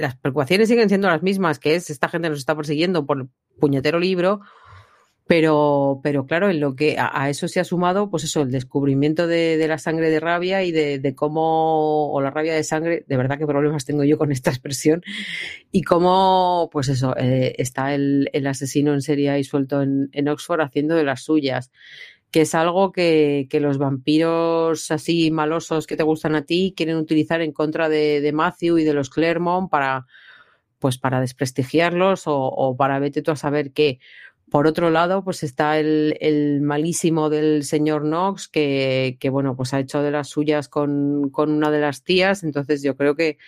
las 0.00 0.16
preocupaciones 0.16 0.68
siguen 0.68 0.88
siendo 0.88 1.08
las 1.08 1.22
mismas, 1.22 1.58
que 1.58 1.74
es 1.74 1.90
esta 1.90 2.08
gente 2.08 2.28
nos 2.28 2.38
está 2.38 2.56
persiguiendo 2.56 3.06
por 3.06 3.28
puñetero 3.58 3.98
libro, 3.98 4.40
pero, 5.30 6.00
pero 6.02 6.26
claro, 6.26 6.50
en 6.50 6.58
lo 6.58 6.74
que 6.74 6.96
a, 6.98 7.30
eso 7.30 7.46
se 7.46 7.60
ha 7.60 7.64
sumado, 7.64 8.10
pues 8.10 8.24
eso, 8.24 8.42
el 8.42 8.50
descubrimiento 8.50 9.28
de, 9.28 9.64
la 9.68 9.78
sangre 9.78 10.10
de 10.10 10.18
rabia 10.18 10.64
y 10.64 10.72
de, 10.72 11.14
cómo, 11.14 12.12
o 12.12 12.20
la 12.20 12.32
rabia 12.32 12.52
de 12.52 12.64
sangre, 12.64 13.04
de 13.06 13.16
verdad 13.16 13.38
qué 13.38 13.46
problemas 13.46 13.84
tengo 13.84 14.02
yo 14.02 14.18
con 14.18 14.32
esta 14.32 14.50
expresión, 14.50 15.02
y 15.70 15.82
cómo, 15.82 16.68
pues 16.72 16.88
eso, 16.88 17.16
eh, 17.16 17.54
está 17.58 17.94
el, 17.94 18.28
el 18.32 18.46
asesino 18.48 18.92
en 18.92 19.02
serie 19.02 19.30
ahí 19.30 19.44
suelto 19.44 19.82
en 19.82 20.28
Oxford 20.28 20.62
haciendo 20.62 20.96
de 20.96 21.04
las 21.04 21.22
suyas 21.22 21.70
que 22.30 22.42
es 22.42 22.54
algo 22.54 22.92
que, 22.92 23.46
que, 23.50 23.60
los 23.60 23.78
vampiros 23.78 24.90
así 24.90 25.30
malosos 25.30 25.86
que 25.86 25.96
te 25.96 26.02
gustan 26.02 26.34
a 26.34 26.44
ti 26.44 26.74
quieren 26.76 26.96
utilizar 26.96 27.40
en 27.40 27.52
contra 27.52 27.88
de, 27.88 28.20
de 28.20 28.32
Matthew 28.32 28.78
y 28.78 28.84
de 28.84 28.94
los 28.94 29.10
Claremont 29.10 29.70
para 29.70 30.06
pues 30.80 30.98
para 30.98 31.20
desprestigiarlos 31.20 32.26
o, 32.26 32.36
o, 32.36 32.76
para 32.76 32.98
vete 32.98 33.22
tú 33.22 33.30
a 33.30 33.36
saber 33.36 33.72
qué. 33.72 34.00
Por 34.50 34.66
otro 34.66 34.90
lado, 34.90 35.22
pues 35.22 35.44
está 35.44 35.78
el, 35.78 36.16
el 36.20 36.60
malísimo 36.60 37.30
del 37.30 37.62
señor 37.62 38.02
Knox, 38.02 38.48
que, 38.48 39.16
que, 39.20 39.30
bueno, 39.30 39.54
pues 39.54 39.72
ha 39.74 39.78
hecho 39.78 40.02
de 40.02 40.10
las 40.10 40.28
suyas 40.28 40.68
con, 40.68 41.30
con 41.30 41.52
una 41.52 41.70
de 41.70 41.80
las 41.80 42.02
tías. 42.02 42.42
Entonces 42.42 42.82
yo 42.82 42.96
creo 42.96 43.14
que 43.14 43.38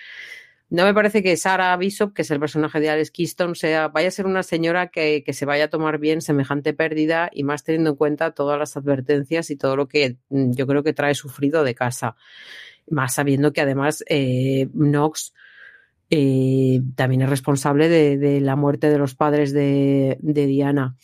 no 0.72 0.86
me 0.86 0.94
parece 0.94 1.22
que 1.22 1.36
Sarah 1.36 1.76
Bishop, 1.76 2.14
que 2.14 2.22
es 2.22 2.30
el 2.30 2.40
personaje 2.40 2.80
de 2.80 2.88
Alex 2.88 3.10
Keystone, 3.10 3.54
sea, 3.54 3.88
vaya 3.88 4.08
a 4.08 4.10
ser 4.10 4.24
una 4.24 4.42
señora 4.42 4.88
que, 4.88 5.22
se 5.30 5.44
vaya 5.44 5.64
a 5.64 5.68
tomar 5.68 5.98
bien 5.98 6.22
semejante 6.22 6.72
pérdida 6.72 7.28
y 7.30 7.44
más 7.44 7.62
teniendo 7.62 7.90
en 7.90 7.96
cuenta 7.96 8.30
todas 8.30 8.58
las 8.58 8.74
advertencias 8.74 9.50
y 9.50 9.56
todo 9.56 9.76
lo 9.76 9.86
que 9.86 10.16
mm, 10.30 10.52
yo 10.52 10.66
creo 10.66 10.82
que 10.82 10.94
trae 10.94 11.14
sufrido 11.14 11.62
de 11.62 11.74
casa. 11.74 12.16
Más 12.88 13.12
sabiendo 13.12 13.52
que 13.52 13.60
además 13.60 14.02
eh, 14.08 14.66
Knox 14.72 15.34
eh, 16.08 16.80
también 16.96 17.20
es 17.20 17.28
responsable 17.28 17.90
de, 17.90 18.40
la 18.40 18.56
muerte 18.56 18.88
de 18.88 18.96
los 18.96 19.14
padres 19.14 19.52
de 19.52 20.16
Diana. 20.22 20.96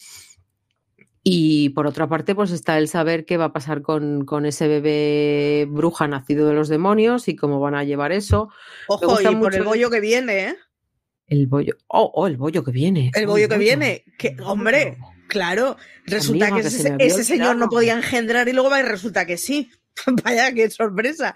Y 1.22 1.70
por 1.70 1.86
otra 1.86 2.08
parte, 2.08 2.34
pues 2.34 2.50
está 2.50 2.78
el 2.78 2.88
saber 2.88 3.24
qué 3.24 3.36
va 3.36 3.46
a 3.46 3.52
pasar 3.52 3.82
con, 3.82 4.24
con, 4.24 4.46
ese 4.46 4.68
bebé 4.68 5.66
bruja 5.68 6.08
nacido 6.08 6.46
de 6.46 6.54
los 6.54 6.68
demonios 6.68 7.28
y 7.28 7.36
cómo 7.36 7.60
van 7.60 7.74
a 7.74 7.84
llevar 7.84 8.12
eso. 8.12 8.50
Ojo, 8.86 9.20
y 9.20 9.24
por 9.24 9.34
mucho... 9.34 9.56
el 9.56 9.64
bollo 9.64 9.90
que 9.90 10.00
viene, 10.00 10.48
¿eh? 10.48 10.56
El 11.26 11.46
bollo. 11.46 11.76
Oh, 11.88 12.10
oh, 12.14 12.26
el 12.26 12.36
bollo 12.36 12.64
que 12.64 12.70
viene. 12.70 13.10
El 13.14 13.26
bollo 13.26 13.46
oh, 13.46 13.48
que 13.48 13.56
bollo. 13.56 13.66
viene. 13.66 14.04
Que, 14.18 14.36
hombre, 14.42 14.96
claro. 15.28 15.76
Resulta 16.06 16.46
Amiga, 16.46 16.62
que, 16.62 16.68
ese, 16.68 16.96
que 16.96 17.06
ese 17.06 17.24
señor 17.24 17.56
no 17.56 17.68
podía 17.68 17.94
engendrar 17.94 18.48
y 18.48 18.52
luego 18.52 18.70
va 18.70 18.80
y 18.80 18.84
resulta 18.84 19.26
que 19.26 19.36
sí. 19.36 19.70
Vaya, 20.24 20.52
qué 20.52 20.70
sorpresa. 20.70 21.34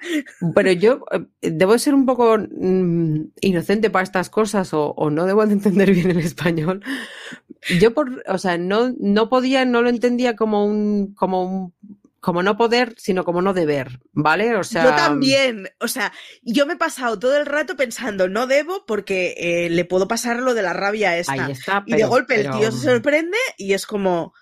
Pero 0.54 0.72
yo 0.72 1.04
eh, 1.12 1.50
debo 1.50 1.78
ser 1.78 1.94
un 1.94 2.06
poco 2.06 2.38
mm, 2.38 3.32
inocente 3.40 3.90
para 3.90 4.04
estas 4.04 4.30
cosas 4.30 4.72
o, 4.74 4.92
o, 4.96 5.10
no 5.10 5.26
debo 5.26 5.46
de 5.46 5.52
entender 5.52 5.92
bien 5.92 6.10
el 6.10 6.18
español. 6.18 6.82
Yo 7.78 7.94
por, 7.94 8.22
o 8.26 8.38
sea, 8.38 8.58
no, 8.58 8.92
no 8.98 9.28
podía, 9.28 9.64
no 9.64 9.82
lo 9.82 9.88
entendía 9.88 10.34
como 10.34 10.64
un, 10.64 11.14
como 11.14 11.44
un, 11.44 11.74
como 12.22 12.44
no 12.44 12.56
poder, 12.56 12.94
sino 12.98 13.24
como 13.24 13.42
no 13.42 13.52
deber, 13.52 14.00
¿vale? 14.12 14.54
O 14.54 14.62
sea. 14.62 14.84
Yo 14.84 14.90
también. 14.90 15.68
O 15.80 15.88
sea, 15.88 16.12
yo 16.42 16.66
me 16.66 16.74
he 16.74 16.76
pasado 16.76 17.18
todo 17.18 17.36
el 17.36 17.46
rato 17.46 17.76
pensando, 17.76 18.28
no 18.28 18.46
debo 18.46 18.86
porque 18.86 19.34
eh, 19.36 19.70
le 19.70 19.84
puedo 19.84 20.06
pasar 20.06 20.38
lo 20.38 20.54
de 20.54 20.62
la 20.62 20.72
rabia 20.72 21.18
esta. 21.18 21.32
Ahí 21.32 21.50
está. 21.50 21.82
y 21.84 21.96
de 21.96 22.04
golpe 22.04 22.36
el 22.36 22.50
tío 22.52 22.70
se 22.70 22.86
sorprende 22.86 23.36
y 23.58 23.72
es 23.72 23.86
como. 23.86 24.34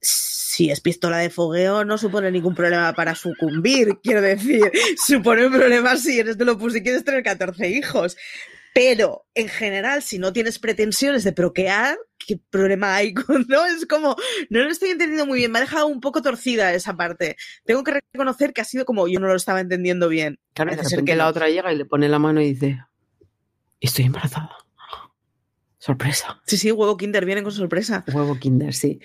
Si 0.00 0.70
es 0.70 0.80
pistola 0.80 1.18
de 1.18 1.30
fogueo, 1.30 1.84
no 1.84 1.98
supone 1.98 2.30
ningún 2.30 2.54
problema 2.54 2.92
para 2.92 3.16
sucumbir. 3.16 3.98
Quiero 4.00 4.20
decir, 4.20 4.70
supone 5.04 5.46
un 5.46 5.52
problema 5.52 5.96
si 5.96 6.20
eres 6.20 6.38
de 6.38 6.44
lo 6.44 6.58
si 6.70 6.80
quieres 6.80 7.02
tener 7.02 7.24
14 7.24 7.70
hijos. 7.70 8.16
Pero 8.74 9.26
en 9.34 9.48
general, 9.48 10.02
si 10.02 10.18
no 10.18 10.32
tienes 10.32 10.58
pretensiones 10.58 11.24
de 11.24 11.32
proquear, 11.32 11.98
¿qué 12.18 12.38
problema 12.50 12.94
hay 12.94 13.12
con 13.14 13.46
no? 13.48 13.64
Es 13.66 13.86
como, 13.86 14.16
no 14.50 14.60
lo 14.60 14.70
estoy 14.70 14.90
entendiendo 14.90 15.26
muy 15.26 15.38
bien, 15.38 15.52
me 15.52 15.58
ha 15.58 15.62
dejado 15.62 15.86
un 15.86 16.00
poco 16.00 16.22
torcida 16.22 16.72
esa 16.74 16.96
parte. 16.96 17.36
Tengo 17.64 17.84
que 17.84 18.00
reconocer 18.12 18.52
que 18.52 18.60
ha 18.60 18.64
sido 18.64 18.84
como 18.84 19.08
yo 19.08 19.20
no 19.20 19.28
lo 19.28 19.36
estaba 19.36 19.60
entendiendo 19.60 20.08
bien. 20.08 20.38
Claro, 20.54 20.70
repente 20.72 21.04
que 21.04 21.16
la 21.16 21.28
otra 21.28 21.48
llega 21.48 21.72
y 21.72 21.76
le 21.76 21.84
pone 21.84 22.08
la 22.08 22.18
mano 22.18 22.40
y 22.40 22.54
dice, 22.54 22.80
estoy 23.80 24.06
embarazada. 24.06 24.61
Sorpresa. 25.82 26.40
Sí, 26.46 26.58
sí, 26.58 26.70
huevo 26.70 26.96
Kinder 26.96 27.26
viene 27.26 27.42
con 27.42 27.50
sorpresa. 27.50 28.04
Huevo 28.14 28.38
Kinder, 28.38 28.72
sí. 28.72 29.00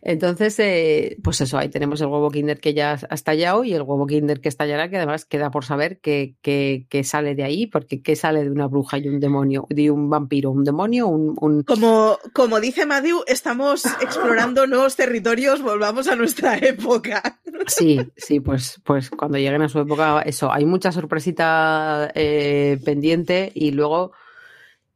Entonces, 0.00 0.58
eh, 0.60 1.18
pues 1.22 1.42
eso, 1.42 1.58
ahí 1.58 1.68
tenemos 1.68 2.00
el 2.00 2.06
huevo 2.06 2.30
Kinder 2.30 2.58
que 2.58 2.72
ya 2.72 2.98
ha 3.10 3.14
estallado 3.14 3.64
y 3.64 3.74
el 3.74 3.82
huevo 3.82 4.06
Kinder 4.06 4.40
que 4.40 4.48
estallará, 4.48 4.88
que 4.88 4.96
además 4.96 5.26
queda 5.26 5.50
por 5.50 5.66
saber 5.66 6.00
qué 6.00 6.36
que, 6.40 7.04
sale 7.04 7.34
de 7.34 7.44
ahí, 7.44 7.66
porque 7.66 8.00
qué 8.00 8.16
sale 8.16 8.44
de 8.44 8.50
una 8.50 8.66
bruja 8.66 8.96
y 8.96 9.08
un 9.08 9.20
demonio, 9.20 9.66
de 9.68 9.90
un 9.90 10.08
vampiro, 10.08 10.52
un 10.52 10.64
demonio, 10.64 11.06
un... 11.06 11.64
Como, 11.64 12.18
como 12.32 12.60
dice 12.60 12.86
Matthew, 12.86 13.24
estamos 13.26 13.84
explorando 14.00 14.66
nuevos 14.66 14.96
territorios, 14.96 15.60
volvamos 15.60 16.08
a 16.08 16.16
nuestra 16.16 16.56
época. 16.62 17.40
Sí, 17.66 18.00
sí, 18.16 18.40
pues, 18.40 18.80
pues 18.84 19.10
cuando 19.10 19.36
lleguen 19.36 19.60
a 19.60 19.68
su 19.68 19.80
época, 19.80 20.22
eso, 20.22 20.50
hay 20.50 20.64
mucha 20.64 20.92
sorpresita 20.92 22.10
eh, 22.14 22.78
pendiente 22.82 23.52
y 23.54 23.72
luego 23.72 24.12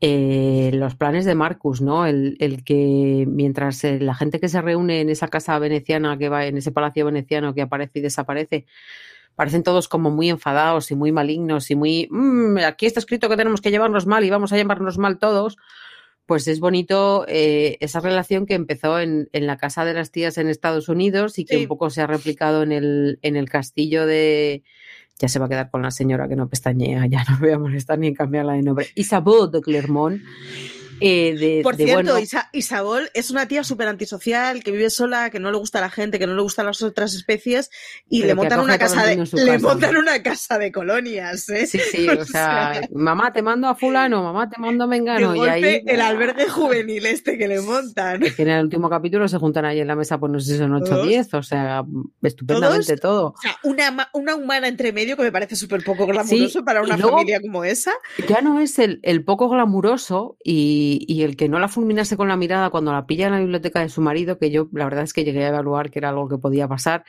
eh, 0.01 0.70
los 0.74 0.94
planes 0.94 1.24
de 1.24 1.34
Marcus, 1.34 1.80
¿no? 1.80 2.07
El, 2.07 2.36
que 2.64 3.24
mientras 3.26 3.82
eh, 3.84 3.99
la 3.99 4.14
gente 4.14 4.40
que 4.40 4.49
se 4.49 4.61
reúne 4.61 5.01
en 5.01 5.09
esa 5.09 5.28
casa 5.28 5.59
veneciana 5.59 6.18
que 6.18 6.28
va, 6.28 6.47
en 6.47 6.59
ese 6.59 6.70
palacio 6.70 7.07
veneciano 7.07 7.55
que 7.55 7.62
aparece 7.62 8.01
y 8.01 8.03
desaparece, 8.03 8.66
parecen 9.34 9.62
todos 9.62 9.88
como 9.88 10.11
muy 10.11 10.28
enfadados 10.28 10.90
y 10.90 10.97
muy 10.97 11.12
malignos 11.12 11.70
y 11.70 11.76
muy 11.76 12.09
mm, 12.11 12.59
aquí 12.59 12.86
está 12.86 13.01
escrito 13.01 13.28
que 13.28 13.36
tenemos 13.38 13.61
que 13.62 13.70
llevarnos 13.70 14.07
mal 14.07 14.24
y 14.24 14.30
vamos 14.30 14.53
a 14.53 14.57
llevarnos 14.57 14.99
mal 14.99 15.18
todos. 15.18 15.57
Pues 16.26 16.49
es 16.49 16.59
bonito 16.59 17.24
eh, 17.28 17.78
esa 17.80 18.01
relación 18.01 18.47
que 18.47 18.55
empezó 18.55 18.99
en, 18.99 19.28
en, 19.32 19.47
la 19.47 19.57
casa 19.57 19.84
de 19.84 19.94
las 19.94 20.11
tías 20.11 20.38
en 20.38 20.49
Estados 20.49 20.88
Unidos 20.88 21.38
y 21.38 21.44
que 21.44 21.57
un 21.57 21.68
poco 21.68 21.88
se 21.88 22.03
ha 22.03 22.09
replicado 22.09 22.64
en 22.64 22.72
el, 22.72 23.20
en 23.22 23.36
el 23.36 23.49
castillo 23.49 24.07
de, 24.07 24.64
ya 25.18 25.28
se 25.28 25.38
va 25.38 25.46
a 25.46 25.48
quedar 25.48 25.70
con 25.70 25.82
la 25.82 25.90
señora 25.90 26.28
que 26.28 26.36
no 26.36 26.48
pestañea, 26.48 27.06
ya 27.06 27.24
no 27.24 27.38
voy 27.38 27.50
a 27.50 27.58
molestar 27.58 27.98
ni 27.98 28.08
en 28.08 28.14
cambiarla 28.14 28.54
de 28.54 28.62
nombre. 28.62 28.88
Isabel 28.94 29.50
de 29.50 29.60
Clermont 29.60 30.20
eh, 31.01 31.61
Por 31.62 31.76
cierto, 31.76 32.16
Isabel 32.53 33.11
es 33.14 33.30
una 33.30 33.49
tía 33.49 33.64
súper 33.64 33.88
antisocial, 33.88 34.62
que 34.62 34.70
vive 34.70 34.90
sola, 34.90 35.30
que 35.30 35.40
no 35.40 35.51
le 35.51 35.59
gusta 35.59 35.80
la 35.80 35.90
gente, 35.90 36.18
que 36.18 36.26
no 36.26 36.34
le 36.34 36.42
gustan 36.42 36.66
las 36.66 36.82
otras 36.82 37.14
especies, 37.14 37.70
y 38.09 38.22
le 38.22 38.34
montan 38.34 38.61
una 38.61 38.78
casa 38.78 39.05
de, 39.05 39.16
le 39.16 39.59
montan 39.59 39.97
una 39.97 40.22
casa 40.22 40.59
de 40.59 40.72
colonias, 40.72 41.49
¿eh? 41.49 41.66
Sí, 41.66 41.78
sí, 41.78 42.09
o, 42.09 42.24
sea, 42.24 42.80
mamá 42.92 43.32
te 43.32 43.42
mando 43.42 43.68
a 43.68 43.74
fulano, 43.74 44.22
mamá 44.22 44.49
te 44.49 44.61
mando 44.61 44.84
a 44.84 44.86
Mengano, 44.86 45.34
y 45.36 45.49
ahí. 45.49 45.82
El 45.86 46.01
albergue 46.01 46.49
juvenil 46.49 47.07
este 47.07 47.36
que 47.38 47.49
le 47.49 47.61
montan. 47.61 48.20
que 48.20 48.42
en 48.42 48.49
el 48.49 48.64
último 48.64 48.88
capítulo 48.88 49.28
se 49.28 49.38
juntan 49.38 49.64
ahí 49.64 49.80
en 49.80 49.88
la 49.88 49.97
mesa, 49.97 50.18
pues 50.18 50.32
no 50.32 50.40
sé 50.40 50.53
si 50.53 50.59
son 50.59 50.72
8 50.74 50.94
o 51.01 51.07
10, 51.07 51.34
o 51.34 51.42
sea, 51.42 51.84
estupendamente 52.22 52.97
todo. 52.97 53.34
O 53.36 53.40
sea, 53.40 53.57
una, 53.64 54.11
una 54.14 54.34
humana 54.34 54.68
entre 54.68 54.92
medio 54.92 55.16
que 55.16 55.22
me 55.22 55.32
parece 55.32 55.57
súper 55.57 55.84
poco 55.84 56.07
glamuroso 56.07 56.64
para 56.64 56.82
una 56.82 56.97
familia 56.97 57.40
como 57.40 57.64
esa. 57.64 57.92
Ya 58.28 58.40
no 58.40 58.61
es 58.61 58.78
el, 58.78 59.01
el 59.03 59.24
poco 59.24 59.49
glamuroso 59.49 60.36
y 60.42 60.86
y, 61.07 61.22
el 61.22 61.37
que 61.37 61.49
no 61.49 61.59
la 61.59 61.68
fulminase 61.68 62.16
con 62.16 62.28
la 62.28 62.37
mirada 62.37 62.70
cuando 62.70 62.93
la 62.93 63.07
pilla 63.07 63.26
en 63.26 63.32
la 63.32 63.41
biblioteca 63.41 63.80
de 63.80 63.89
su 63.89 64.01
marido, 64.01 64.39
que 64.39 64.51
yo 64.51 64.68
la 64.72 64.84
verdad 64.84 65.05
es 65.05 65.12
que 65.12 65.24
llegué 65.24 65.45
a 65.45 65.49
evaluar 65.49 65.91
que 65.91 65.99
era 65.99 66.11
algo 66.11 66.28
que 66.28 66.39
podía 66.39 66.68
pasar, 66.68 67.05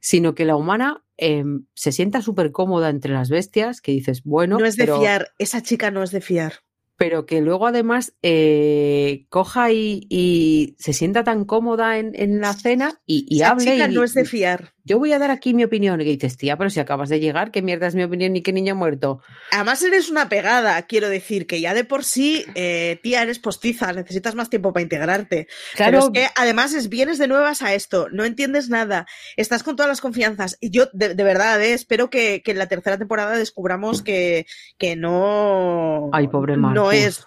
sino 0.00 0.34
que 0.34 0.44
la 0.44 0.56
humana 0.56 1.04
em, 1.16 1.66
se 1.74 1.92
sienta 1.92 2.22
súper 2.22 2.52
cómoda 2.52 2.90
entre 2.90 3.12
las 3.12 3.30
bestias, 3.30 3.80
que 3.80 3.92
dices, 3.92 4.22
bueno. 4.24 4.58
No 4.58 4.66
es 4.66 4.76
de 4.76 4.86
fiar, 4.86 5.28
esa 5.38 5.62
chica 5.62 5.90
no 5.90 6.02
es 6.02 6.10
de 6.10 6.20
fiar 6.20 6.54
pero 6.98 7.26
que 7.26 7.40
luego 7.40 7.68
además 7.68 8.16
eh, 8.22 9.26
coja 9.28 9.70
y, 9.70 10.74
se 10.80 10.92
sienta 10.92 11.22
tan 11.22 11.44
cómoda 11.44 11.96
en, 11.96 12.40
la 12.40 12.52
cena 12.54 13.00
y, 13.06 13.24
y 13.28 13.42
hable. 13.42 13.72
Chica 13.72 13.86
no 13.86 14.02
es 14.02 14.14
de 14.14 14.24
fiar 14.24 14.74
yo 14.88 14.98
voy 14.98 15.12
a 15.12 15.18
dar 15.18 15.30
aquí 15.30 15.52
mi 15.52 15.64
opinión. 15.64 16.00
Y 16.00 16.04
dices, 16.04 16.36
tía, 16.36 16.56
pero 16.56 16.70
si 16.70 16.80
acabas 16.80 17.10
de 17.10 17.20
llegar, 17.20 17.50
¿qué 17.50 17.60
mierda 17.60 17.86
es 17.86 17.94
mi 17.94 18.02
opinión 18.02 18.34
y 18.34 18.42
qué 18.42 18.52
niño 18.52 18.74
muerto? 18.74 19.20
Además 19.52 19.82
eres 19.82 20.08
una 20.08 20.28
pegada, 20.28 20.80
quiero 20.82 21.10
decir, 21.10 21.46
que 21.46 21.60
ya 21.60 21.74
de 21.74 21.84
por 21.84 22.04
sí, 22.04 22.44
eh, 22.54 22.98
tía, 23.02 23.22
eres 23.22 23.38
postiza, 23.38 23.92
necesitas 23.92 24.34
más 24.34 24.48
tiempo 24.48 24.72
para 24.72 24.82
integrarte. 24.82 25.46
Claro. 25.74 25.90
Pero 25.90 26.04
es 26.04 26.10
que 26.10 26.32
además 26.36 26.72
es, 26.72 26.88
vienes 26.88 27.18
de 27.18 27.28
nuevas 27.28 27.60
a 27.60 27.74
esto, 27.74 28.08
no 28.10 28.24
entiendes 28.24 28.70
nada, 28.70 29.06
estás 29.36 29.62
con 29.62 29.76
todas 29.76 29.90
las 29.90 30.00
confianzas. 30.00 30.56
Y 30.60 30.70
yo, 30.70 30.86
de, 30.94 31.14
verdad, 31.14 31.60
eh, 31.60 31.74
espero 31.74 32.08
que, 32.08 32.42
en 32.44 32.58
la 32.58 32.66
tercera 32.66 32.96
temporada 32.96 33.36
descubramos 33.36 34.02
que, 34.02 34.46
que 34.78 34.96
no... 34.96 36.08
Ay, 36.12 36.28
pobre 36.28 36.56
Marcus. 36.56 36.74
No 36.74 36.92
es 36.92 37.26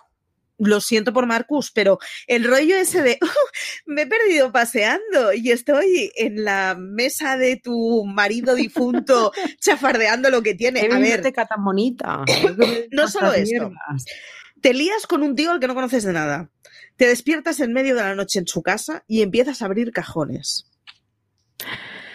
lo 0.68 0.82
siento 0.82 1.14
por 1.14 1.26
Marcus, 1.26 1.72
pero 1.72 1.99
el 2.28 2.43
rollo 2.43 2.76
ese 2.76 3.01
de 3.01 3.20
me 3.86 4.03
he 4.03 4.07
perdido 4.07 4.51
paseando 4.51 5.34
y 5.34 5.51
estoy 5.51 6.12
en 6.16 6.43
la 6.43 6.76
mesa 6.78 7.38
de 7.38 7.57
tu 7.57 8.05
marido 8.05 8.55
difunto 8.55 9.32
chafardeando 9.59 10.30
lo 10.30 10.41
que 10.41 10.55
tiene. 10.55 10.82
a 10.91 10.99
ver, 10.99 11.22
tan 11.22 11.64
bonita. 11.64 12.24
no 12.91 13.07
solo 13.07 13.34
esto. 13.34 13.72
Te 14.62 14.74
lías 14.74 15.07
con 15.07 15.24
un 15.24 15.36
tío 15.36 15.51
al 15.51 15.59
que 15.59 15.68
no 15.68 15.76
conoces 15.76 16.03
de 16.03 16.14
nada. 16.14 16.49
Te 16.95 17.07
despiertas 17.07 17.59
en 17.59 17.74
medio 17.74 17.95
de 17.95 18.01
la 18.01 18.16
noche 18.16 18.39
en 18.39 18.47
su 18.47 18.62
casa 18.62 19.03
y 19.07 19.24
empiezas 19.24 19.62
a 19.62 19.66
abrir 19.66 19.91
cajones. 19.91 20.68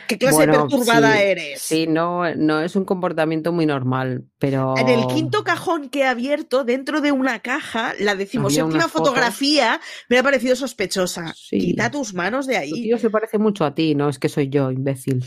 ¿Qué 0.09 0.19
clase 0.19 0.47
de 0.47 0.53
perturbada 0.53 1.21
eres? 1.21 1.61
Sí, 1.63 1.87
no, 1.87 2.35
no 2.35 2.61
es 2.61 2.77
un 2.77 2.85
comportamiento 2.85 3.53
muy 3.53 3.67
normal, 3.67 4.25
pero. 4.39 4.77
En 4.77 4.89
el 4.89 5.07
quinto 5.07 5.45
cajón 5.45 5.89
que 5.89 6.01
he 6.01 6.05
abierto, 6.05 6.65
dentro 6.65 7.01
de 7.01 7.13
una 7.13 7.41
caja, 7.41 7.95
la 7.99 8.15
decimoséptima 8.15 8.89
fotografía 8.89 9.81
me 10.09 10.19
ha 10.19 10.23
parecido 10.23 10.57
sospechosa. 10.57 11.35
Quita 11.51 11.91
tus 11.91 12.15
manos 12.15 12.47
de 12.47 12.57
ahí. 12.57 12.71
Tu 12.71 12.77
tío 12.77 12.99
se 12.99 13.11
parece 13.11 13.39
mucho 13.39 13.65
a 13.65 13.75
ti, 13.75 13.95
no 13.95 14.09
es 14.09 14.19
que 14.19 14.29
soy 14.29 14.49
yo, 14.49 14.71
imbécil. 14.71 15.25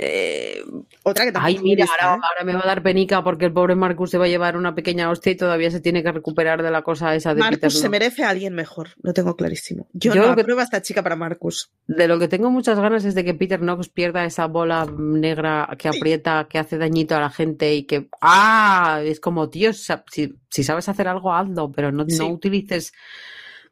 Eh, 0.00 0.62
otra 1.02 1.24
que 1.24 1.32
Ay, 1.34 1.58
mira, 1.58 1.84
ahora, 2.00 2.20
me 2.44 2.52
va 2.52 2.60
a 2.60 2.66
dar 2.66 2.84
penica 2.84 3.24
porque 3.24 3.46
el 3.46 3.52
pobre 3.52 3.74
Marcus 3.74 4.10
se 4.10 4.18
va 4.18 4.26
a 4.26 4.28
llevar 4.28 4.56
una 4.56 4.72
pequeña 4.72 5.10
hostia 5.10 5.32
y 5.32 5.36
todavía 5.36 5.72
se 5.72 5.80
tiene 5.80 6.04
que 6.04 6.12
recuperar 6.12 6.62
de 6.62 6.70
la 6.70 6.82
cosa 6.82 7.16
esa 7.16 7.34
de 7.34 7.40
Marcus 7.40 7.80
se 7.80 7.88
merece 7.88 8.22
a 8.22 8.28
alguien 8.28 8.54
mejor, 8.54 8.90
lo 9.02 9.12
tengo 9.12 9.34
clarísimo. 9.34 9.88
Yo, 9.92 10.14
no 10.14 10.36
que, 10.36 10.42
apruebo 10.42 10.60
a 10.60 10.64
esta 10.64 10.82
chica 10.82 11.02
para 11.02 11.16
Marcus. 11.16 11.72
De 11.88 12.06
lo 12.06 12.20
que 12.20 12.28
tengo 12.28 12.48
muchas 12.48 12.78
ganas 12.78 13.04
es 13.04 13.16
de 13.16 13.24
que 13.24 13.34
Peter 13.34 13.58
Knox 13.58 13.88
pierda 13.88 14.24
esa 14.24 14.46
bola 14.46 14.86
negra 14.86 15.68
que 15.76 15.88
aprieta, 15.88 16.46
que 16.48 16.58
hace 16.58 16.78
dañito 16.78 17.16
a 17.16 17.20
la 17.20 17.30
gente 17.30 17.74
y 17.74 17.82
que. 17.82 18.08
¡Ah! 18.20 19.00
Es 19.04 19.18
como, 19.18 19.50
tío, 19.50 19.72
si, 19.72 20.62
sabes 20.62 20.88
hacer 20.88 21.08
algo, 21.08 21.34
hazlo, 21.34 21.72
pero 21.72 21.90
no, 21.90 22.04
no 22.08 22.28
utilices 22.28 22.92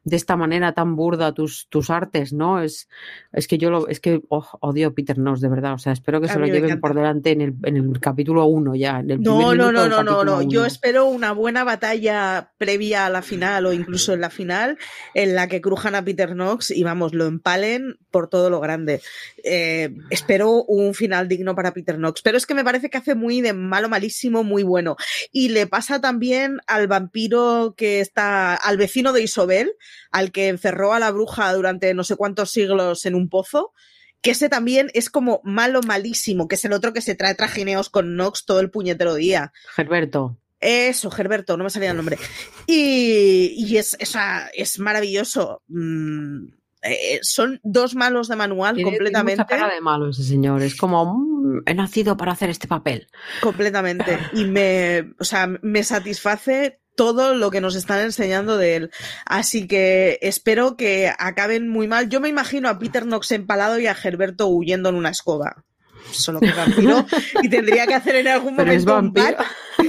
de 0.07 0.15
esta 0.15 0.37
manera 0.37 0.73
tan 0.73 0.95
burda 0.95 1.33
tus, 1.33 1.67
tus 1.67 1.89
artes, 1.89 2.31
¿no? 2.31 2.61
Es, 2.61 2.87
es 3.33 3.45
que 3.45 3.57
yo 3.57 3.69
lo, 3.69 3.89
es 3.89 3.99
que 3.99 4.21
oh, 4.29 4.47
odio 4.61 4.87
a 4.87 4.91
Peter 4.91 5.17
Nos, 5.17 5.41
de 5.41 5.49
verdad. 5.49 5.73
O 5.73 5.77
sea, 5.77 5.91
espero 5.91 6.21
que 6.21 6.29
se 6.29 6.39
lo 6.39 6.47
lleven 6.47 6.79
por 6.79 6.95
delante 6.95 7.31
en 7.31 7.41
el, 7.41 7.55
en 7.63 7.75
el 7.75 7.99
capítulo 7.99 8.45
1 8.45 8.75
ya. 8.75 8.99
En 8.99 9.11
el 9.11 9.21
no, 9.21 9.53
no, 9.53 9.71
no, 9.73 9.89
no, 9.89 10.03
no, 10.03 10.23
no. 10.23 10.41
Yo 10.43 10.65
espero 10.65 11.07
una 11.07 11.33
buena 11.33 11.65
batalla 11.65 12.53
previa 12.57 13.05
a 13.05 13.09
la 13.09 13.21
final 13.21 13.65
o 13.65 13.73
incluso 13.73 14.13
en 14.13 14.21
la 14.21 14.29
final 14.29 14.77
en 15.13 15.35
la 15.35 15.49
que 15.49 15.59
crujan 15.59 15.93
a 15.95 16.05
Peter 16.05 16.29
Knox 16.29 16.71
y 16.71 16.83
vamos, 16.83 17.13
lo 17.13 17.25
empalen 17.25 17.97
por 18.09 18.29
todo 18.29 18.49
lo 18.49 18.61
grande. 18.61 19.01
Eh, 19.43 19.93
espero 20.09 20.63
un 20.63 20.93
final 20.93 21.27
digno 21.27 21.53
para 21.53 21.73
Peter 21.73 21.97
Knox. 21.97 22.21
Pero 22.21 22.37
es 22.37 22.45
que 22.45 22.53
me 22.53 22.63
parece 22.63 22.89
que 22.89 22.97
hace 22.97 23.13
muy 23.13 23.41
de 23.41 23.51
malo, 23.51 23.89
malísimo, 23.89 24.45
muy 24.45 24.63
bueno. 24.63 24.95
Y 25.33 25.49
le 25.49 25.67
pasa 25.67 25.99
también 25.99 26.59
al 26.65 26.87
vampiro 26.87 27.75
que 27.75 27.99
está, 27.99 28.55
al 28.55 28.77
vecino 28.77 29.11
de 29.11 29.23
Isobel, 29.23 29.73
al 30.11 30.31
que 30.31 30.49
encerró 30.49 30.93
a 30.93 30.99
la 30.99 31.11
bruja 31.11 31.53
durante 31.53 31.93
no 31.93 32.03
sé 32.03 32.15
cuántos 32.15 32.51
siglos 32.51 33.05
en 33.05 33.15
un 33.15 33.29
pozo, 33.29 33.73
que 34.21 34.31
ese 34.31 34.49
también 34.49 34.89
es 34.93 35.09
como 35.09 35.41
malo, 35.43 35.81
malísimo, 35.81 36.47
que 36.47 36.55
es 36.55 36.65
el 36.65 36.73
otro 36.73 36.93
que 36.93 37.01
se 37.01 37.15
trae 37.15 37.35
trajineos 37.35 37.89
con 37.89 38.15
Nox 38.15 38.45
todo 38.45 38.59
el 38.59 38.71
puñetero 38.71 39.15
día. 39.15 39.53
Gerberto. 39.75 40.37
Eso, 40.59 41.11
Gerberto, 41.11 41.55
no 41.55 41.63
me 41.63 41.69
salía 41.69 41.91
el 41.91 41.97
nombre. 41.97 42.17
Y, 42.65 43.77
es, 43.77 43.95
es 43.99 44.79
maravilloso. 44.79 45.61
Mm, 45.67 46.47
eh, 46.81 47.19
son 47.21 47.59
dos 47.63 47.95
malos 47.95 48.27
de 48.27 48.35
manual 48.35 48.81
completamente. 48.81 49.43
Tiene 49.45 49.63
mucha 49.63 49.75
de 49.75 49.81
malo 49.81 50.09
ese 50.09 50.23
señor. 50.23 50.61
Es 50.61 50.75
como, 50.75 51.15
mm, 51.15 51.63
he 51.65 51.73
nacido 51.73 52.17
para 52.17 52.31
hacer 52.31 52.49
este 52.49 52.67
papel. 52.67 53.07
Completamente. 53.41 54.17
Y 54.33 54.45
me, 54.45 55.13
o 55.19 55.23
sea, 55.23 55.47
me 55.47 55.83
satisface 55.83 56.79
todo 56.97 57.35
lo 57.35 57.51
que 57.51 57.61
nos 57.61 57.75
están 57.75 58.01
enseñando 58.01 58.57
de 58.57 58.75
él. 58.75 58.91
Así 59.25 59.67
que 59.67 60.17
espero 60.21 60.75
que 60.75 61.13
acaben 61.17 61.69
muy 61.69 61.87
mal. 61.87 62.09
Yo 62.09 62.19
me 62.19 62.27
imagino 62.27 62.67
a 62.67 62.79
Peter 62.79 63.03
Knox 63.03 63.31
empalado 63.31 63.79
y 63.79 63.87
a 63.87 63.95
Gerberto 63.95 64.47
huyendo 64.47 64.89
en 64.89 64.95
una 64.95 65.11
escoba. 65.11 65.63
Solo 66.11 66.39
que 66.39 66.51
vampiro. 66.51 67.05
y 67.43 67.49
tendría 67.49 67.85
que 67.85 67.93
hacer 67.93 68.15
en 68.15 68.27
algún 68.27 68.55
Pero 68.55 68.67
momento 68.67 68.97
un 68.97 69.13
bat, 69.13 69.37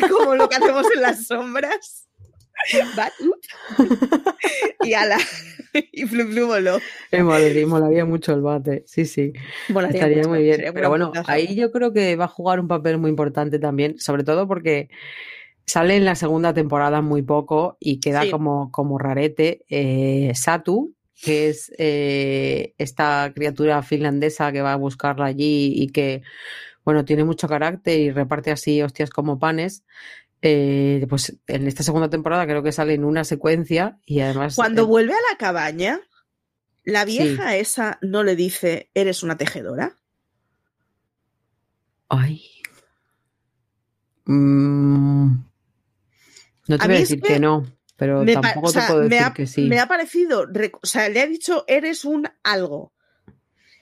como 0.09 0.37
lo 0.37 0.49
que 0.49 0.57
hacemos 0.57 0.87
en 0.95 1.03
las 1.03 1.27
sombras. 1.27 2.05
Bat, 2.97 3.13
y 4.83 4.93
ala. 4.93 5.17
y 5.93 6.07
flu 6.07 6.27
flu 6.27 6.47
voló. 6.47 6.81
Me 7.13 7.23
molaría, 7.23 8.05
mucho 8.05 8.35
el 8.35 8.43
bate, 8.43 8.83
sí, 8.87 9.07
sí. 9.07 9.33
Molaría 9.69 9.97
Estaría 9.97 10.17
mucho, 10.19 10.29
muy 10.31 10.43
bien. 10.43 10.61
Pero 10.75 10.89
buen 10.89 11.03
bueno, 11.05 11.13
ahí 11.27 11.55
yo 11.55 11.71
creo 11.71 11.93
que 11.93 12.17
va 12.17 12.25
a 12.25 12.29
jugar 12.29 12.59
un 12.59 12.67
papel 12.67 12.99
muy 12.99 13.11
importante 13.11 13.61
también, 13.61 13.99
sobre 13.99 14.25
todo 14.25 14.49
porque 14.49 14.91
sale 15.69 15.97
en 15.97 16.05
la 16.05 16.15
segunda 16.15 16.55
temporada 16.55 17.03
muy 17.03 17.23
poco 17.23 17.77
y 17.79 18.01
queda 18.01 18.23
Sí. 18.23 18.31
como, 18.31 18.73
como 18.73 18.99
rarete 18.99 19.65
eh, 19.69 20.33
Satu, 20.35 20.95
que 21.23 21.51
es 21.51 21.73
eh, 21.79 22.75
esta 22.79 23.31
criatura 23.35 23.83
finlandesa 23.83 24.51
que 24.51 24.63
va 24.63 24.73
a 24.73 24.77
buscarla 24.77 25.27
allí 25.27 25.73
y 25.77 25.89
que, 25.89 26.23
bueno, 26.85 27.05
tiene 27.05 27.25
mucho 27.25 27.49
carácter 27.49 28.01
y 28.01 28.11
reparte 28.11 28.51
así 28.51 28.81
hostias 28.83 29.11
como 29.11 29.39
panes. 29.39 29.85
Eh, 30.41 31.05
pues 31.09 31.37
en 31.49 31.67
esta 31.67 31.83
segunda 31.83 32.09
temporada 32.09 32.47
creo 32.47 32.63
que 32.63 32.73
sale 32.73 32.95
en 32.95 33.05
una 33.05 33.25
secuencia 33.25 33.99
y 34.07 34.21
además 34.21 34.55
Cuando 34.55 34.83
eh, 34.83 34.87
vuelve 34.87 35.13
a 35.13 35.33
la 35.33 35.37
cabaña, 35.37 36.01
la 36.85 37.05
vieja 37.05 37.57
esa 37.57 37.99
no 38.01 38.23
le 38.23 38.37
dice, 38.37 38.89
eres 38.95 39.23
una 39.23 39.37
tejedora. 39.37 39.97
Ay. 42.09 42.43
Mm, 44.27 45.48
No 46.69 46.79
te 46.79 46.87
voy 46.87 46.97
a 46.97 46.99
decir 47.01 47.21
que 47.21 47.29
que 47.35 47.41
no, 47.41 47.65
pero 47.97 48.23
Me 48.25 48.33
tampoco 48.35 48.69
o 48.69 48.71
sea, 48.71 48.83
te 48.87 48.93
puedo 48.93 49.01
decir 49.09 49.19
ha, 49.27 49.35
que 49.35 49.47
sí. 49.47 49.67
me 49.69 49.81
ha 49.81 49.87
parecido, 49.89 50.47
rec- 50.47 50.79
o 50.81 50.87
sea, 50.87 51.09
le 51.09 51.21
ha 51.21 51.27
dicho, 51.27 51.65
eres 51.67 52.05
un 52.05 52.29
algo. 52.45 52.93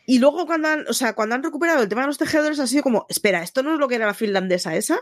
Y 0.06 0.20
luego 0.20 0.46
cuando 0.46 0.68
han, 0.68 0.84
o 0.88 0.92
sea, 0.92 1.14
cuando 1.14 1.34
han 1.34 1.42
recuperado 1.42 1.82
el 1.82 1.88
tema 1.88 2.02
de 2.02 2.06
los 2.06 2.18
tejedores 2.18 2.60
ha 2.60 2.66
sido 2.66 2.82
como, 2.84 3.06
espera, 3.08 3.42
¿esto 3.42 3.62
no 3.62 3.74
es 3.74 3.78
lo 3.80 3.88
que 3.88 3.96
era 3.96 4.06
la 4.06 4.14
finlandesa 4.14 4.74
esa? 4.76 5.00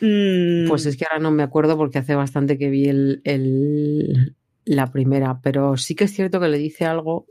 Mm, 0.00 0.66
Pues 0.68 0.84
es 0.86 0.96
que 0.96 1.04
ahora 1.04 1.20
no 1.20 1.30
me 1.30 1.42
acuerdo 1.44 1.76
porque 1.76 1.98
hace 1.98 2.14
bastante 2.14 2.58
que 2.58 2.70
vi 2.70 2.88
el, 2.88 3.20
el- 3.24 4.36
la 4.64 4.90
primera, 4.92 5.40
pero 5.42 5.76
sí 5.76 5.94
que 5.94 6.04
es 6.04 6.12
cierto 6.12 6.40
que 6.40 6.48
le 6.48 6.58
dice 6.58 6.84
algo. 6.86 7.26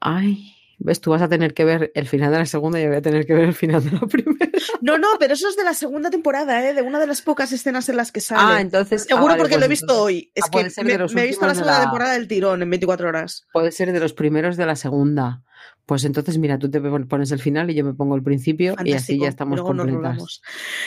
Ay, 0.00 0.54
ves, 0.78 1.00
tú 1.00 1.10
vas 1.10 1.22
a 1.22 1.28
tener 1.28 1.54
que 1.54 1.64
ver 1.64 1.92
el 1.94 2.06
final 2.06 2.32
de 2.32 2.38
la 2.38 2.46
segunda 2.46 2.78
y 2.80 2.82
yo 2.84 2.88
voy 2.88 2.98
a 2.98 3.02
tener 3.02 3.26
que 3.26 3.34
ver 3.34 3.44
el 3.44 3.54
final 3.54 3.84
de 3.84 3.92
la 3.92 4.00
primera. 4.06 4.49
No, 4.80 4.98
no, 4.98 5.08
pero 5.18 5.34
eso 5.34 5.48
es 5.48 5.56
de 5.56 5.64
la 5.64 5.74
segunda 5.74 6.10
temporada, 6.10 6.68
¿eh? 6.68 6.74
de 6.74 6.82
una 6.82 6.98
de 6.98 7.06
las 7.06 7.22
pocas 7.22 7.52
escenas 7.52 7.88
en 7.88 7.96
las 7.96 8.12
que 8.12 8.20
sale. 8.20 8.54
Ah, 8.54 8.60
entonces. 8.60 9.02
ah, 9.02 9.06
Seguro 9.08 9.26
vale, 9.26 9.38
porque 9.38 9.54
pues 9.54 9.60
lo 9.60 9.66
he 9.66 9.68
visto 9.68 9.84
entonces 9.86 10.04
hoy. 10.04 10.32
Es 10.34 10.44
ah, 10.44 10.48
que 10.50 10.82
me, 10.84 11.22
he 11.22 11.26
visto 11.26 11.46
la 11.46 11.52
de 11.52 11.54
segunda 11.56 11.78
la- 11.78 11.80
temporada 11.84 12.12
del 12.14 12.28
tirón 12.28 12.62
en 12.62 12.70
24 12.70 13.08
horas. 13.08 13.46
Puede 13.52 13.72
ser 13.72 13.92
de 13.92 14.00
los 14.00 14.12
primeros 14.12 14.56
de 14.56 14.66
la 14.66 14.76
segunda. 14.76 15.42
Pues 15.86 16.04
entonces, 16.04 16.38
mira, 16.38 16.58
tú 16.58 16.70
te 16.70 16.80
pones 16.80 17.32
el 17.32 17.40
final 17.40 17.70
y 17.70 17.74
yo 17.74 17.84
me 17.84 17.94
pongo 17.94 18.14
el 18.14 18.22
principio 18.22 18.76
y 18.84 18.92
así 18.92 19.18
ya 19.18 19.28
estamos 19.28 19.58
Luego 19.58 19.76
completas. 19.76 20.40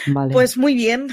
Vale. 0.08 0.32
Pues 0.34 0.58
muy 0.58 0.76
bien, 0.76 1.08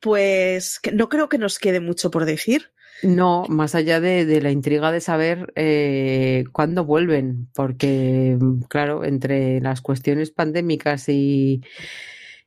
pues 0.00 0.80
no 0.92 1.08
creo 1.08 1.28
que 1.28 1.38
nos 1.38 1.58
quede 1.58 1.80
mucho 1.80 2.10
por 2.10 2.24
decir. 2.24 2.70
No, 3.02 3.44
más 3.48 3.74
allá 3.74 4.00
de, 4.00 4.24
de 4.24 4.40
la 4.40 4.50
intriga 4.50 4.90
de 4.90 5.00
saber 5.00 5.52
eh, 5.56 6.44
cuándo 6.52 6.84
vuelven, 6.86 7.48
porque, 7.54 8.36
mm, 8.40 8.62
claro, 8.62 9.04
entre 9.04 9.60
las 9.60 9.82
cuestiones 9.82 10.30
pandémicas 10.30 11.08
y, 11.10 11.60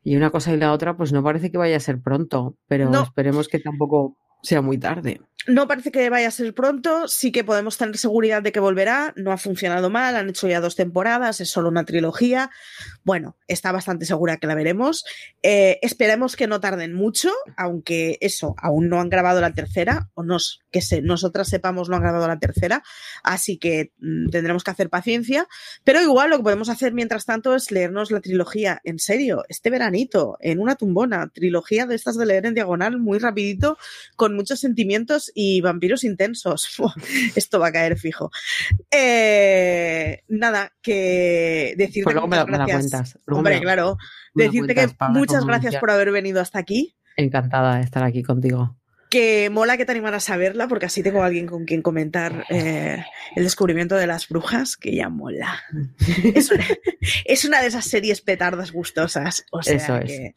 y 0.03 0.15
una 0.15 0.31
cosa 0.31 0.53
y 0.53 0.57
la 0.57 0.73
otra, 0.73 0.97
pues 0.97 1.13
no 1.13 1.23
parece 1.23 1.51
que 1.51 1.57
vaya 1.59 1.77
a 1.77 1.81
ser 1.81 2.01
pronto, 2.01 2.57
pero 2.67 2.91
No. 2.91 3.03
esperemos 3.03 3.49
que 3.49 3.59
tampoco 3.59 4.17
sea 4.41 4.61
muy 4.61 4.77
tarde. 4.77 5.19
No 5.47 5.65
parece 5.65 5.91
que 5.93 6.09
vaya 6.09 6.27
a 6.27 6.31
ser 6.31 6.53
pronto, 6.53 7.07
sí 7.07 7.31
que 7.31 7.45
podemos 7.45 7.77
tener 7.77 7.97
seguridad 7.97 8.41
de 8.41 8.51
que 8.51 8.59
volverá, 8.59 9.13
no 9.15 9.31
ha 9.31 9.38
funcionado 9.38 9.89
mal, 9.89 10.17
han 10.17 10.27
hecho 10.27 10.49
ya 10.49 10.59
dos 10.59 10.75
temporadas, 10.75 11.39
es 11.39 11.49
solo 11.49 11.69
una 11.69 11.85
trilogía. 11.85 12.51
Bueno, 13.05 13.38
está 13.47 13.71
bastante 13.71 14.05
segura 14.05 14.38
que 14.38 14.47
la 14.47 14.55
veremos. 14.55 15.05
Eh, 15.43 15.79
esperemos 15.81 16.35
que 16.35 16.47
no 16.47 16.59
tarden 16.59 16.93
mucho, 16.93 17.31
aunque 17.55 18.17
eso, 18.19 18.55
aún 18.61 18.89
no 18.89 18.99
han 18.99 19.09
grabado 19.09 19.39
la 19.39 19.53
tercera, 19.53 20.09
o 20.15 20.23
nos, 20.23 20.59
que 20.69 20.81
se, 20.81 21.01
nosotras 21.01 21.47
sepamos 21.47 21.88
no 21.88 21.95
han 21.95 22.01
grabado 22.01 22.27
la 22.27 22.39
tercera, 22.39 22.83
así 23.23 23.57
que 23.57 23.93
mm, 23.99 24.29
tendremos 24.31 24.65
que 24.65 24.71
hacer 24.71 24.89
paciencia. 24.89 25.47
Pero 25.85 26.01
igual 26.01 26.29
lo 26.29 26.38
que 26.38 26.43
podemos 26.43 26.67
hacer 26.67 26.91
mientras 26.91 27.23
tanto 27.23 27.55
es 27.55 27.71
leernos 27.71 28.11
la 28.11 28.19
trilogía 28.19 28.81
en 28.83 28.99
serio, 28.99 29.45
este 29.47 29.69
veranito, 29.69 30.38
en 30.41 30.59
una 30.59 30.75
tumbona, 30.75 31.31
trilogía 31.33 31.85
de 31.85 31.95
estas 31.95 32.17
de 32.17 32.25
leer 32.25 32.47
en 32.47 32.53
diagonal 32.53 32.99
muy 32.99 33.17
rapidito, 33.17 33.77
con 34.17 34.26
muchos 34.36 34.59
sentimientos 34.59 35.32
y 35.34 35.61
vampiros 35.61 36.03
intensos. 36.03 36.69
Esto 37.36 37.59
va 37.59 37.67
a 37.67 37.71
caer 37.71 37.97
fijo. 37.97 38.32
Eh, 38.91 40.23
nada, 40.28 40.73
que 40.82 41.73
decirte 41.78 42.03
Pues 42.03 42.13
luego 42.15 42.28
que 42.28 42.32
me 42.32 42.36
la, 42.38 42.45
muchas 42.45 42.51
me 42.51 42.57
la 42.57 42.65
gracias. 42.65 42.91
cuentas. 42.91 43.19
luego 43.25 43.38
Hombre, 43.39 43.53
me 43.53 43.59
la- 43.59 43.63
claro. 43.73 43.97
me 44.34 44.43
la 44.43 44.49
Decirte 44.51 44.75
cuentas 44.75 44.97
que 44.97 45.13
muchas 45.19 45.45
gracias 45.45 45.75
por 45.78 45.91
haber 45.91 46.11
venido 46.11 46.41
hasta 46.41 46.59
aquí. 46.59 46.95
Encantada 47.15 47.78
de 47.78 47.84
estar 47.84 48.03
aquí 48.03 48.23
contigo. 48.23 48.75
Que 49.09 49.49
mola 49.49 49.78
que 49.78 49.86
te 49.86 49.93
animaras 49.93 50.30
a 50.30 50.36
verla, 50.36 50.67
porque 50.67 50.86
así 50.88 51.01
tengo 51.01 51.23
a 51.23 51.28
alguien 51.28 51.47
con 51.47 51.63
quien 51.63 51.82
comentar 51.82 52.43
eh, 52.49 53.01
el 53.38 53.43
descubrimiento 53.45 53.95
de 53.95 54.05
las 54.05 54.28
brujas, 54.28 54.75
que 54.75 54.93
ya 54.93 55.07
mola. 55.07 55.63
Es 56.36 56.51
una, 56.51 56.65
es 57.25 57.45
una 57.45 57.61
de 57.61 57.67
esas 57.67 57.86
series 57.86 58.21
petardas 58.21 58.71
gustosas. 58.73 59.45
O 59.51 59.63
sea 59.63 59.75
Eso 59.78 59.95
es. 59.97 60.11
que, 60.11 60.34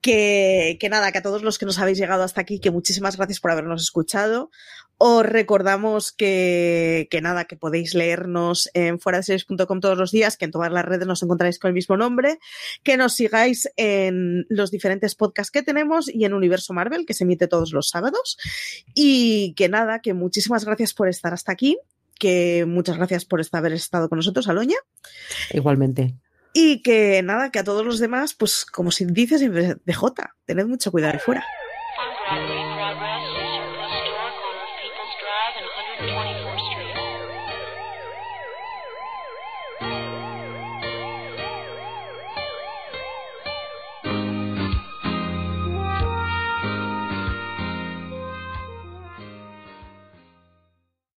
que, 0.00 0.78
nada, 0.90 1.12
que 1.12 1.18
a 1.18 1.22
todos 1.22 1.42
los 1.42 1.58
que 1.58 1.66
nos 1.66 1.78
habéis 1.78 1.98
llegado 1.98 2.22
hasta 2.22 2.40
aquí, 2.40 2.58
que 2.58 2.70
muchísimas 2.70 3.16
gracias 3.16 3.40
por 3.40 3.50
habernos 3.50 3.82
escuchado. 3.82 4.50
Os 4.96 5.24
recordamos 5.24 6.12
que, 6.12 7.08
que 7.10 7.20
nada, 7.20 7.46
que 7.46 7.56
podéis 7.56 7.94
leernos 7.94 8.70
en 8.74 8.98
fuera 8.98 9.18
de 9.18 9.24
series.com 9.24 9.80
todos 9.80 9.96
los 9.96 10.10
días, 10.10 10.36
que 10.36 10.44
en 10.44 10.50
todas 10.50 10.70
las 10.72 10.84
redes 10.84 11.06
nos 11.06 11.22
encontráis 11.22 11.58
con 11.58 11.68
el 11.68 11.74
mismo 11.74 11.96
nombre, 11.96 12.38
que 12.82 12.96
nos 12.96 13.14
sigáis 13.14 13.70
en 13.76 14.46
los 14.48 14.70
diferentes 14.70 15.14
podcasts 15.14 15.50
que 15.50 15.62
tenemos 15.62 16.08
y 16.08 16.24
en 16.24 16.34
Universo 16.34 16.74
Marvel, 16.74 17.06
que 17.06 17.14
se 17.14 17.24
emite 17.24 17.48
todos 17.48 17.72
los 17.72 17.88
sábados. 17.88 18.36
Y 18.94 19.54
que 19.54 19.68
nada, 19.68 20.00
que 20.00 20.14
muchísimas 20.14 20.64
gracias 20.64 20.92
por 20.92 21.08
estar 21.08 21.32
hasta 21.32 21.52
aquí, 21.52 21.78
que 22.18 22.64
muchas 22.66 22.96
gracias 22.96 23.24
por 23.24 23.42
haber 23.52 23.72
estado 23.72 24.08
con 24.08 24.16
nosotros, 24.16 24.48
Aloña. 24.48 24.76
Igualmente. 25.52 26.14
Y 26.52 26.82
que 26.82 27.22
nada, 27.22 27.50
que 27.50 27.58
a 27.58 27.64
todos 27.64 27.84
los 27.84 27.98
demás, 27.98 28.34
pues 28.34 28.64
como 28.64 28.90
si 28.90 29.04
dices 29.04 29.40
de 29.40 29.94
J, 29.94 30.34
tened 30.46 30.66
mucho 30.66 30.90
cuidado 30.90 31.14
ahí 31.14 31.20
fuera. 31.20 31.44